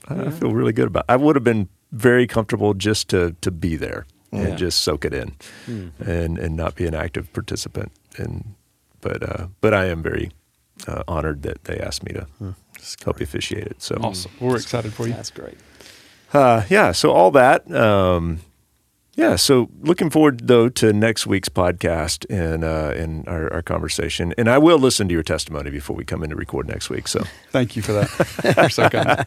I 0.07 0.29
feel 0.31 0.51
really 0.51 0.73
good 0.73 0.87
about. 0.87 1.05
it. 1.07 1.11
I 1.13 1.15
would 1.17 1.35
have 1.35 1.43
been 1.43 1.67
very 1.91 2.27
comfortable 2.27 2.73
just 2.73 3.09
to 3.09 3.35
to 3.41 3.51
be 3.51 3.75
there 3.75 4.05
Yeah. 4.31 4.39
and 4.41 4.57
just 4.57 4.81
soak 4.81 5.05
it 5.05 5.13
in, 5.13 5.35
and 5.99 6.37
and 6.39 6.55
not 6.55 6.75
be 6.75 6.85
an 6.87 6.95
active 6.95 7.31
participant. 7.33 7.91
And 8.17 8.55
but 9.01 9.21
uh, 9.23 9.47
but 9.61 9.73
I 9.73 9.85
am 9.85 10.01
very 10.01 10.31
uh, 10.87 11.03
honored 11.07 11.41
that 11.43 11.63
they 11.65 11.77
asked 11.79 12.03
me 12.03 12.13
to 12.13 12.55
help 13.03 13.21
officiate 13.21 13.65
it. 13.67 13.81
So 13.81 13.95
Awesome. 14.01 14.31
We're 14.39 14.57
excited 14.57 14.93
for 14.93 15.07
you. 15.07 15.13
That's 15.13 15.31
great. 15.31 15.57
uh, 16.33 16.63
yeah, 16.69 16.91
so 16.91 17.11
all 17.11 17.31
that. 17.31 17.69
Um, 17.71 18.39
yeah, 19.17 19.37
so 19.37 19.69
looking 19.81 20.09
forward 20.09 20.47
though 20.47 20.67
to 20.67 20.91
next 20.91 21.25
week's 21.25 21.47
podcast 21.47 22.25
and 22.29 22.65
uh, 22.65 22.91
and 23.01 23.25
our, 23.29 23.51
our 23.53 23.61
conversation. 23.61 24.33
And 24.37 24.49
I 24.49 24.57
will 24.57 24.77
listen 24.77 25.07
to 25.07 25.13
your 25.13 25.23
testimony 25.23 25.71
before 25.71 25.95
we 25.95 26.03
come 26.03 26.21
in 26.21 26.31
to 26.31 26.35
record 26.35 26.67
next 26.67 26.89
week. 26.89 27.07
So, 27.07 27.23
Thank 27.51 27.77
you 27.77 27.81
for 27.81 27.93
that. 27.93 28.55
You're 28.57 28.69
so 28.69 28.89
kind. 28.89 29.25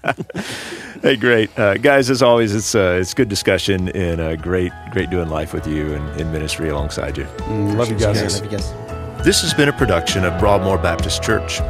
hey, 1.03 1.17
great 1.17 1.59
uh, 1.59 1.79
guys! 1.79 2.11
As 2.11 2.21
always, 2.23 2.55
it's 2.55 2.75
uh, 2.75 2.99
it's 3.01 3.15
good 3.15 3.31
discussion 3.31 3.89
and 3.91 4.21
uh, 4.21 4.37
great 4.37 4.73
great 4.91 5.09
doing 5.09 5.31
life 5.31 5.55
with 5.55 5.67
you 5.67 5.95
and 5.95 6.21
in 6.21 6.31
ministry 6.33 6.69
alongside 6.69 7.17
you. 7.17 7.25
Mm, 7.25 7.77
love 7.77 7.89
you 7.89 7.97
guys. 7.99 8.43
Love 8.43 8.53
you 8.53 8.59
guys. 8.59 9.25
This 9.25 9.41
has 9.41 9.55
been 9.55 9.71
a 9.71 9.73
production 9.73 10.25
of 10.27 10.39
Broadmoor 10.39 10.77
Baptist 10.77 11.23
Church. 11.23 11.61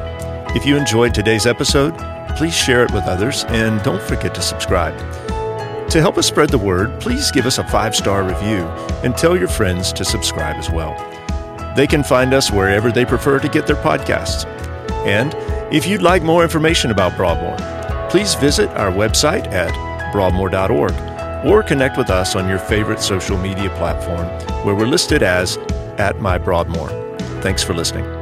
If 0.58 0.66
you 0.66 0.76
enjoyed 0.76 1.14
today's 1.14 1.46
episode, 1.46 1.96
please 2.36 2.52
share 2.52 2.82
it 2.82 2.90
with 2.90 3.04
others 3.04 3.44
and 3.44 3.80
don't 3.84 4.02
forget 4.02 4.34
to 4.34 4.42
subscribe. 4.42 4.98
To 5.88 6.00
help 6.00 6.18
us 6.18 6.26
spread 6.26 6.50
the 6.50 6.58
word, 6.58 7.00
please 7.00 7.30
give 7.30 7.46
us 7.46 7.58
a 7.58 7.64
five 7.68 7.94
star 7.94 8.24
review 8.24 8.64
and 9.04 9.16
tell 9.16 9.36
your 9.36 9.46
friends 9.46 9.92
to 9.92 10.04
subscribe 10.04 10.56
as 10.56 10.68
well. 10.68 10.96
They 11.76 11.86
can 11.86 12.02
find 12.02 12.34
us 12.34 12.50
wherever 12.50 12.90
they 12.90 13.04
prefer 13.04 13.38
to 13.38 13.48
get 13.48 13.68
their 13.68 13.76
podcasts. 13.76 14.46
And 15.06 15.32
If 15.72 15.86
you'd 15.86 16.02
like 16.02 16.24
more 16.24 16.42
information 16.42 16.90
about 16.90 17.16
Broadmoor, 17.16 17.56
please 18.10 18.34
visit 18.34 18.68
our 18.70 18.90
website 18.90 19.46
at 19.52 19.70
broadmoor.org 20.10 21.46
or 21.46 21.62
connect 21.62 21.96
with 21.96 22.10
us 22.10 22.34
on 22.34 22.48
your 22.48 22.58
favorite 22.58 23.00
social 23.00 23.38
media 23.38 23.70
platform 23.76 24.26
where 24.66 24.74
we're 24.74 24.88
listed 24.88 25.22
as 25.22 25.56
at 25.98 26.20
my 26.20 26.36
Broadmoor. 26.36 26.88
Thanks 27.42 27.62
for 27.62 27.74
listening. 27.74 28.17